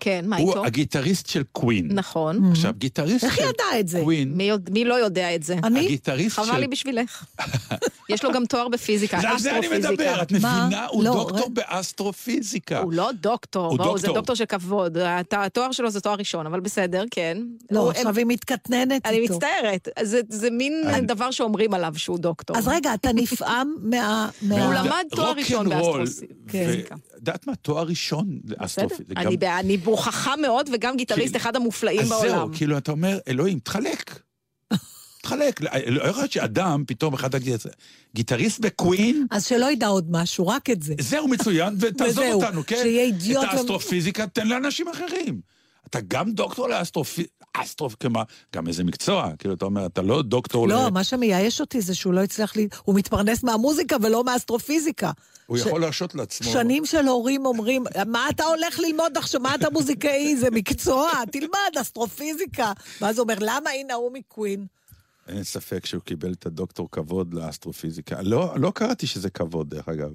כן, 0.01 0.25
מה 0.29 0.37
הוא 0.37 0.49
איתו? 0.51 0.65
הגיטריסט 0.67 1.27
של 1.27 1.43
קווין. 1.53 1.89
נכון. 1.93 2.51
עכשיו, 2.51 2.73
גיטריסט 2.79 3.25
איך 3.25 3.37
של 3.37 3.43
ידע 3.43 3.81
את 3.81 3.89
זה? 3.89 4.01
קווין, 4.01 4.33
מי 4.33 4.51
מי 4.71 4.85
לא 4.85 4.95
יודע 4.95 5.35
את 5.35 5.43
זה? 5.43 5.57
אני? 5.65 5.87
הגיטריסט 5.87 6.37
חבל 6.37 6.47
של... 6.47 6.57
לי 6.57 6.67
בשבילך. 6.67 7.25
יש 8.09 8.25
לו 8.25 8.33
גם 8.33 8.45
תואר 8.47 8.69
בפיזיקה, 8.69 9.19
זה 9.21 9.29
על 9.31 9.39
זה 9.39 9.59
אני 9.59 9.69
מדבר, 9.69 9.79
אסטרופיזיקה. 9.89 10.23
את 10.23 10.33
מה? 10.33 10.67
מבינה? 10.67 10.87
הוא 10.87 11.05
לא, 11.05 11.13
דוקטור 11.13 11.39
רגע. 11.47 11.49
באסטרופיזיקה. 11.71 12.79
הוא 12.81 12.93
לא 12.93 13.11
דוקטור, 13.21 13.67
הוא 13.67 13.79
בואו, 13.79 13.99
זה 13.99 14.07
דוקטור. 14.07 14.37
של 14.37 14.45
כבוד. 14.47 14.99
הת- 14.99 15.35
התואר 15.37 15.73
שלו 15.73 15.91
זה 15.91 16.01
תואר 16.01 16.15
ראשון, 16.15 16.47
אבל 16.47 16.61
בסדר, 16.61 17.05
כן. 17.11 17.39
לא, 17.71 17.91
עכשיו 17.91 18.17
היא 18.17 18.27
מתקטננת 18.29 19.07
אני 19.07 19.17
איתו. 19.19 19.35
מצטערת, 19.35 19.89
זה- 20.03 20.21
זה 20.29 20.51
מין 20.51 20.83
אני- 20.87 21.07
דבר 21.07 21.31
שאומרים 21.31 21.75
עליו 21.75 21.93
שהוא 21.97 22.19
דוקטור. 22.19 22.57
אז 22.59 22.69
רגע, 22.69 22.95
אתה 22.95 23.13
נפעם 23.13 23.75
מה... 23.91 24.29
הוא 24.41 24.49
מה... 24.49 24.83
למד 24.85 25.05
תואר 25.11 25.33
ראשון 25.33 25.69
באסטרופיזיקה. 25.69 26.35
ו- 26.53 27.17
יודעת 27.17 27.47
מה? 27.47 27.55
תואר 27.57 27.83
ראשון 27.87 28.39
בסדר, 28.45 28.57
באסטרופיזיקה. 28.61 29.21
אני 29.21 29.37
ב- 29.37 29.45
אני 29.45 29.77
נוכחה 29.77 30.37
מאוד, 30.37 30.71
וגם 30.73 30.97
גיטריסט 30.97 31.27
כאילו- 31.27 31.37
אחד 31.43 31.57
המופלאים 31.57 32.01
אז 32.01 32.09
בעולם. 32.09 32.29
זהו, 32.29 32.49
כאילו, 32.53 32.79
אתה 32.79 32.91
אומר, 32.93 33.19
אלוהים, 33.29 33.59
תחלק. 33.59 34.21
תחלק. 35.27 35.61
לא 35.87 36.05
יכול 36.05 36.23
להיות 36.23 36.33
שאדם, 36.33 36.85
פתאום 36.87 37.15
אחד 37.15 37.35
הגיטריסט 37.35 37.67
גיטריסט 38.15 38.61
בקווין, 38.61 39.27
אז 39.31 39.47
שלא 39.47 39.71
ידע 39.73 39.87
עוד 39.87 40.07
משהו, 40.11 40.47
רק 40.47 40.71
את 40.71 40.83
זה. 40.83 40.95
זהו 41.01 41.29
מצוין, 41.29 41.77
ותעזוב 41.81 42.25
אותנו, 42.33 42.63
כן? 42.67 42.77
שיהיה 42.83 43.05
אידיוט 43.05 43.45
את 43.45 43.49
האסטרופיזיקה 43.53 44.27
תן 44.27 44.49
לאנשים 44.49 44.89
אחרים. 44.89 45.41
אתה 45.87 45.99
גם 46.09 46.33
דוקטור 46.33 46.69
לאסטרופיזיקה, 46.69 47.33
אסטרופיזיקה, 47.53 48.23
גם 48.55 48.69
איזה 48.69 48.85
מקצוע, 48.85 49.31
כאילו, 49.39 49.55
אתה 49.55 49.65
אומר, 49.65 49.87
אתה 49.87 50.03
לא 50.03 50.23
דוקטור 50.23 50.69
ל... 50.69 50.71
לא, 50.73 50.91
מה 50.91 51.05
שמייאש 51.05 51.61
אותי 51.61 51.81
זה 51.81 51.95
שהוא 51.95 52.13
לא 52.15 52.21
הצליח 52.23 52.57
לי... 52.57 52.69
הוא 52.85 52.95
מתפרנס 52.95 53.43
מהמוזיקה 53.45 53.97
ולא 54.03 54.25
מהאסטרופיזיקה. 54.25 55.11
הוא 55.47 55.59
ש- 55.59 55.61
יכול 55.61 55.81
להרשות 55.81 56.15
לעצמו. 56.15 56.53
שנים 56.53 56.87
של 56.87 57.07
הורים 57.07 57.47
אומרים, 57.47 57.85
מה 58.07 58.29
אתה 58.31 58.45
הולך 58.45 58.79
ללמוד 58.79 59.17
עכשיו? 59.17 59.41
מה 59.41 59.55
אתה 59.55 59.71
מוזיקאי? 59.71 60.37
זה 60.37 60.51
מקצוע, 60.51 61.11
תלמד 61.33 61.81
אסטרופיזיקה. 61.81 62.73
ואז 63.01 63.19
הוא 63.19 63.23
אומר, 63.23 63.37
למה 63.41 63.71
הנה 63.71 63.95
הוא 63.95 64.13
מקווין? 64.13 64.67
אין 65.29 65.45
ספק 65.45 65.87
שהוא 65.87 66.03
קיבל 66.03 66.33
את 66.33 66.47
הדוקטור 66.47 66.89
כבוד 66.93 67.35
לאסטרופיזיקה. 67.35 68.23
לא, 68.23 68.53
לא 68.57 68.73
קראתי 68.75 69.07
שזה 69.07 69.31
כבוד, 69.31 69.71
דרך 69.71 69.89
אגב. 69.89 70.11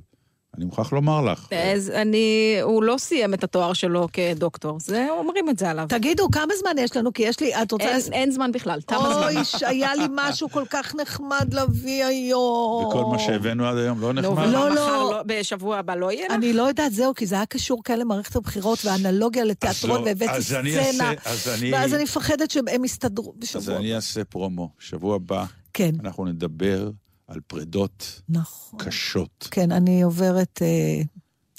אני 0.58 0.66
מוכרח 0.66 0.94
לומר 0.94 1.22
לך. 1.22 1.48
אז 1.74 1.90
אני, 1.90 2.58
הוא 2.62 2.84
לא 2.84 2.96
סיים 2.98 3.34
את 3.34 3.44
התואר 3.44 3.74
שלו 3.74 4.08
כדוקטור, 4.14 4.80
זה, 4.80 5.08
אומרים 5.10 5.50
את 5.50 5.60
זה 5.60 5.70
עליו. 5.70 5.86
תגידו, 5.90 6.30
כמה 6.32 6.54
זמן 6.60 6.72
יש 6.78 6.98
לנו? 6.98 7.14
כי 7.14 7.24
יש 7.24 7.40
לי, 7.40 7.62
את 7.62 7.72
רוצה... 7.72 7.86
אין, 7.88 7.98
לס- 7.98 8.10
אין 8.12 8.32
זמן 8.32 8.52
בכלל, 8.52 8.82
תם 8.82 8.96
הזמן. 9.00 9.24
אוי, 9.24 9.36
היה 9.68 9.96
לי 9.96 10.04
משהו 10.16 10.50
כל 10.50 10.64
כך 10.70 10.96
נחמד 10.96 11.54
להביא 11.54 12.06
היום. 12.06 12.86
וכל 12.86 13.04
מה 13.12 13.20
שהבאנו 13.20 13.66
עד 13.68 13.78
היום 13.78 14.02
לא 14.02 14.14
נחמד. 14.14 14.48
לא, 14.48 14.70
מחר, 14.74 14.76
לא. 15.04 15.11
לא, 15.28 15.40
בשבוע 15.40 15.78
הבא 15.78 15.96
לא 15.96 16.12
יהיה 16.12 16.26
לך? 16.28 16.34
אני 16.34 16.54
לא 16.54 16.64
יודעת, 16.64 16.94
זהו, 16.94 17.14
כי 17.14 17.26
זה 17.26 17.36
היה 17.36 17.46
קשור 17.46 17.84
כאן 17.84 18.00
למערכת 18.00 18.36
הבחירות 18.36 18.86
והאנלוגיה 18.86 19.44
לתיאטרון, 19.44 20.02
לא, 20.02 20.06
והבאתי 20.06 20.32
אז 20.32 20.54
אני 20.54 20.72
סצנה. 20.72 21.14
אז 21.26 21.50
ואז 21.72 21.94
אני 21.94 22.04
מפחדת 22.04 22.52
שהם 22.52 22.86
יסתדרו 22.86 23.34
אז 23.34 23.40
בשבוע. 23.40 23.78
אני 23.78 23.96
אעשה 23.96 24.24
פרומו. 24.24 24.70
שבוע 24.80 25.16
הבא 25.16 25.46
כן, 25.74 25.92
אנחנו 26.00 26.26
נדבר 26.26 26.92
על 27.28 27.40
פרידות 27.48 28.22
נכון. 28.30 28.80
קשות. 28.80 29.48
כן, 29.52 29.72
אני 29.72 30.02
עוברת... 30.02 30.62
אה, 30.62 31.02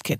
כן. 0.03 0.15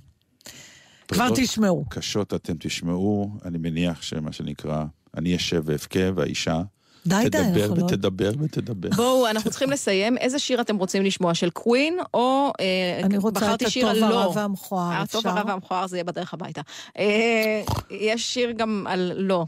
כבר 1.07 1.29
תשמעו. 1.35 1.85
קשות 1.89 2.33
אתם 2.33 2.53
תשמעו, 2.59 3.37
אני 3.45 3.57
מניח 3.57 4.01
שמה 4.01 4.31
שנקרא, 4.31 4.83
אני 5.17 5.35
אשב 5.35 5.61
ואבכה, 5.65 5.99
והאישה 6.15 6.61
די, 7.05 7.15
די, 7.23 7.29
תדבר 7.29 7.61
אנחנו 7.61 7.75
לא... 7.75 7.83
ותדבר 7.83 8.31
ותדבר. 8.39 8.89
בואו, 8.95 9.29
אנחנו 9.29 9.49
צריכים 9.49 9.71
לסיים. 9.71 10.17
איזה 10.17 10.39
שיר 10.39 10.61
אתם 10.61 10.77
רוצים 10.77 11.03
לשמוע? 11.03 11.33
של 11.33 11.49
קווין, 11.49 11.97
או... 12.13 12.51
אה, 12.59 12.99
אני 13.03 13.17
רוצה 13.17 13.53
את 13.53 13.61
הטוב, 13.61 13.85
הרע 13.85 14.09
לא. 14.09 14.31
והמכוער, 14.35 15.01
הטוב, 15.01 15.27
אפשר? 15.27 15.29
הרע 15.29 15.43
והמכוער 15.47 15.87
זה 15.87 15.97
יהיה 15.97 16.03
בדרך 16.03 16.33
הביתה. 16.33 16.61
אה, 16.97 17.61
יש 17.89 18.33
שיר 18.33 18.51
גם 18.51 18.85
על 18.89 19.11
לא, 19.15 19.45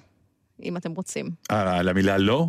אם 0.63 0.77
אתם 0.77 0.91
רוצים. 0.91 1.29
אה, 1.51 1.77
על 1.77 1.89
המילה 1.89 2.17
לא? 2.17 2.47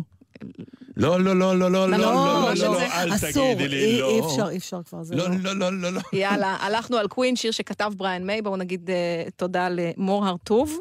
לא, 0.97 1.19
לא, 1.19 1.35
לא, 1.35 1.59
לא, 1.59 1.71
לא, 1.71 1.89
לא, 1.89 1.97
לא, 1.97 1.97
לא, 1.97 2.53
לא, 2.53 2.73
לא, 2.73 2.81
אל 2.81 3.17
תגידי 3.17 3.67
לי 3.67 3.99
לא. 3.99 4.09
אי 4.09 4.19
אפשר, 4.19 4.49
אי 4.49 4.57
אפשר 4.57 4.83
כבר, 4.83 5.03
זה 5.03 5.15
לא, 5.15 5.29
לא. 5.29 5.35
לא, 5.43 5.53
לא, 5.53 5.81
לא, 5.81 5.93
לא. 5.93 6.01
יאללה, 6.13 6.57
הלכנו 6.59 6.97
על 6.97 7.07
קווין, 7.07 7.35
שיר 7.35 7.51
שכתב 7.51 7.91
בריאן 7.97 8.23
מיי, 8.25 8.41
בואו 8.41 8.55
נגיד 8.55 8.89
אה, 8.89 9.23
תודה 9.35 9.67
למור 9.71 10.25
הרטוב. 10.25 10.79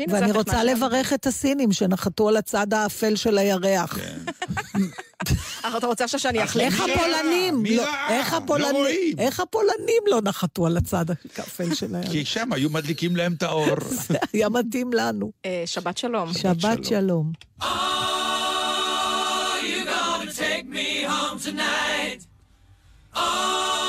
הנה, 0.00 0.14
ואני 0.14 0.32
רוצה. 0.32 0.64
לברך 0.64 1.12
את 1.12 1.26
הסינים 1.26 1.72
שנחתו 1.72 2.28
על 2.28 2.36
הצד 2.36 2.74
האפל 2.74 3.16
של 3.16 3.38
הירח. 3.38 3.98
כן. 3.98 4.18
אה, 5.64 5.76
אתה 5.76 5.86
רוצה 5.86 6.04
עכשיו 6.04 6.20
שאני 6.20 6.44
אחליף? 6.44 6.72
איך 6.72 6.80
מי 6.80 6.92
הפולנים, 6.92 7.64
לא-? 7.64 7.84
איך 8.10 8.32
לא 8.32 8.38
הפולנים. 8.38 9.18
איך 9.18 9.40
הפולנים 9.40 10.02
לא 10.06 10.20
נחתו 10.24 10.66
על 10.66 10.76
הצד 10.76 11.04
האפל 11.36 11.74
של 11.74 11.94
הירח? 11.94 12.10
כי 12.10 12.24
שם 12.24 12.52
היו 12.52 12.70
מדליקים 12.70 13.16
להם 13.16 13.32
את 13.32 13.42
האור. 13.42 13.76
זה 14.08 14.18
היה 14.32 14.48
מתאים 14.48 14.92
לנו. 14.92 15.32
אה, 15.44 15.62
שבת 15.66 15.98
שלום. 15.98 16.32
שבת 16.34 16.84
שלום. 16.84 17.32
you 17.60 17.66
gonna 19.84 20.32
take 20.32 20.66
me 20.68 21.04
home 21.04 21.38
tonight? 21.38 22.20
Oh, 23.14 23.79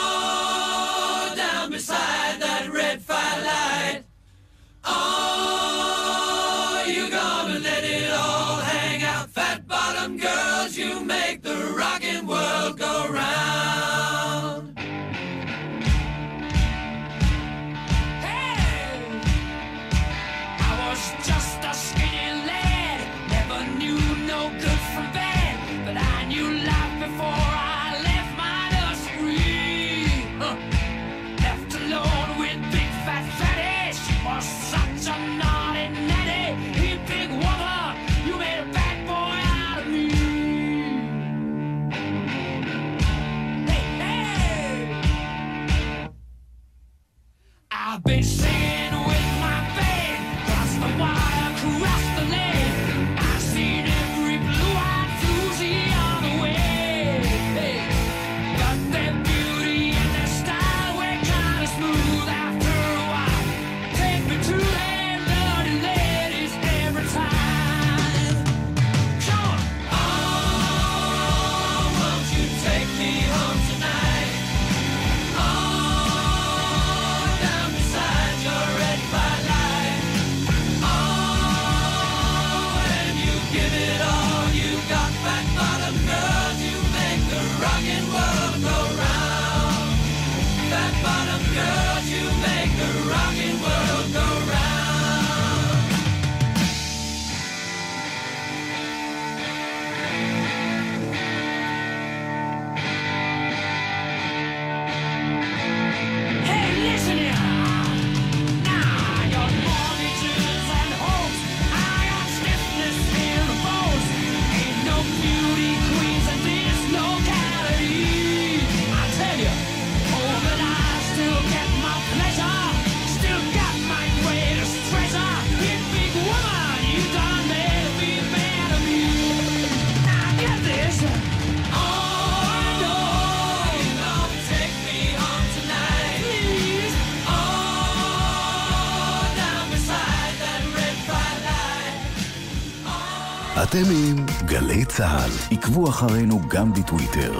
אתם 143.64 143.84
עם 143.92 144.26
גלי 144.46 144.86
צה"ל. 144.86 145.56
עקבו 145.56 145.90
אחרינו 145.90 146.42
גם 146.48 146.74
בטוויטר. 146.74 147.40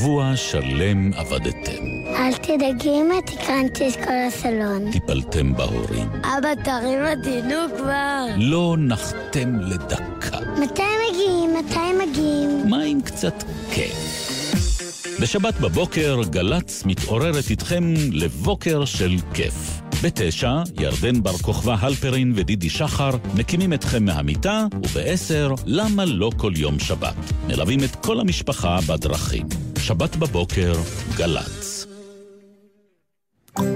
שבוע 0.00 0.36
שלם 0.36 1.10
עבדתם. 1.12 1.84
אל 2.06 2.32
תדאגי 2.34 2.90
אמא, 2.90 3.14
תקרנתי 3.26 3.88
את 3.88 3.96
כל 3.96 4.12
הסלון. 4.28 4.92
טיפלתם 4.92 5.54
בהורים. 5.54 6.08
אבא, 6.22 6.54
תרים 6.64 6.98
אותנו 7.00 7.76
כבר. 7.76 8.26
לא 8.36 8.76
נחתם 8.78 9.60
לדקה. 9.60 10.38
מתי 10.62 10.82
מגיעים? 11.10 11.50
מתי 11.58 12.06
מגיעים? 12.06 12.70
מה 12.70 12.82
עם 12.82 13.00
קצת 13.00 13.44
כיף? 13.72 13.94
בשבת 15.20 15.54
בבוקר 15.60 16.20
גל"צ 16.30 16.82
מתעוררת 16.86 17.50
איתכם 17.50 17.94
לבוקר 18.12 18.84
של 18.84 19.16
כיף. 19.34 19.80
בתשע, 20.02 20.62
ירדן 20.80 21.22
בר 21.22 21.38
כוכבא 21.38 21.76
הלפרין 21.80 22.32
ודידי 22.36 22.70
שחר 22.70 23.10
מקימים 23.34 23.72
אתכם 23.72 24.04
מהמיטה, 24.04 24.66
ובעשר, 24.74 25.54
למה 25.66 26.04
לא 26.04 26.30
כל 26.36 26.52
יום 26.56 26.78
שבת? 26.78 27.14
מלווים 27.46 27.84
את 27.84 27.96
כל 27.96 28.20
המשפחה 28.20 28.78
בדרכים. 28.88 29.46
שבת 29.80 30.16
בבוקר, 30.16 30.72
גל"צ. 31.16 31.86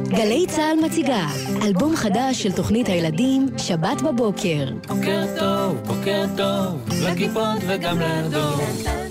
גלי 0.08 0.46
צה"ל 0.48 0.84
מציגה 0.86 1.26
אלבום 1.62 1.96
חדש 1.96 2.42
של 2.42 2.52
תוכנית 2.52 2.88
הילדים 2.88 3.46
שבת 3.58 4.02
בבוקר. 4.02 4.68
בוקר 4.88 5.24
טוב, 5.38 5.76
בוקר 5.86 6.24
טוב, 6.36 6.88
לכיפות 7.02 7.58
וגם 7.68 7.98
לדור. 8.00 8.60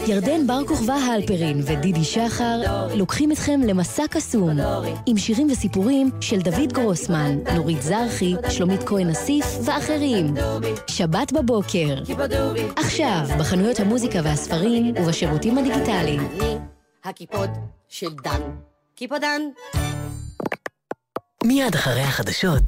ירדן 0.08 0.48
בר 0.48 0.66
כוכבא 0.68 0.94
הלפרין 0.94 1.62
ודידי 1.66 2.04
שחר 2.04 2.62
לוקחים 2.96 3.32
אתכם 3.32 3.62
למסע 3.68 4.04
קסום 4.10 4.58
עם 5.06 5.18
שירים 5.18 5.48
וסיפורים 5.52 6.10
של 6.22 6.40
דוד 6.40 6.74
גרוסמן, 6.74 7.38
נורית 7.56 7.82
זרחי, 7.82 8.34
שלומית 8.50 8.84
כהן 8.84 9.10
אסיף 9.10 9.46
ואחרים. 9.66 10.34
שבת 10.88 11.32
בבוקר. 11.32 11.96
עכשיו, 12.76 13.22
בחנויות 13.40 13.80
המוזיקה 13.80 14.20
והספרים 14.24 14.94
ובשירותים 14.98 15.58
הדיגיטליים. 15.58 16.22
הקיפוד 17.06 17.50
של 17.88 18.14
דן. 18.24 18.42
קיפודן. 18.96 19.42
מיד 21.44 21.76
אחרי 21.76 22.02
החדשות, 22.02 22.64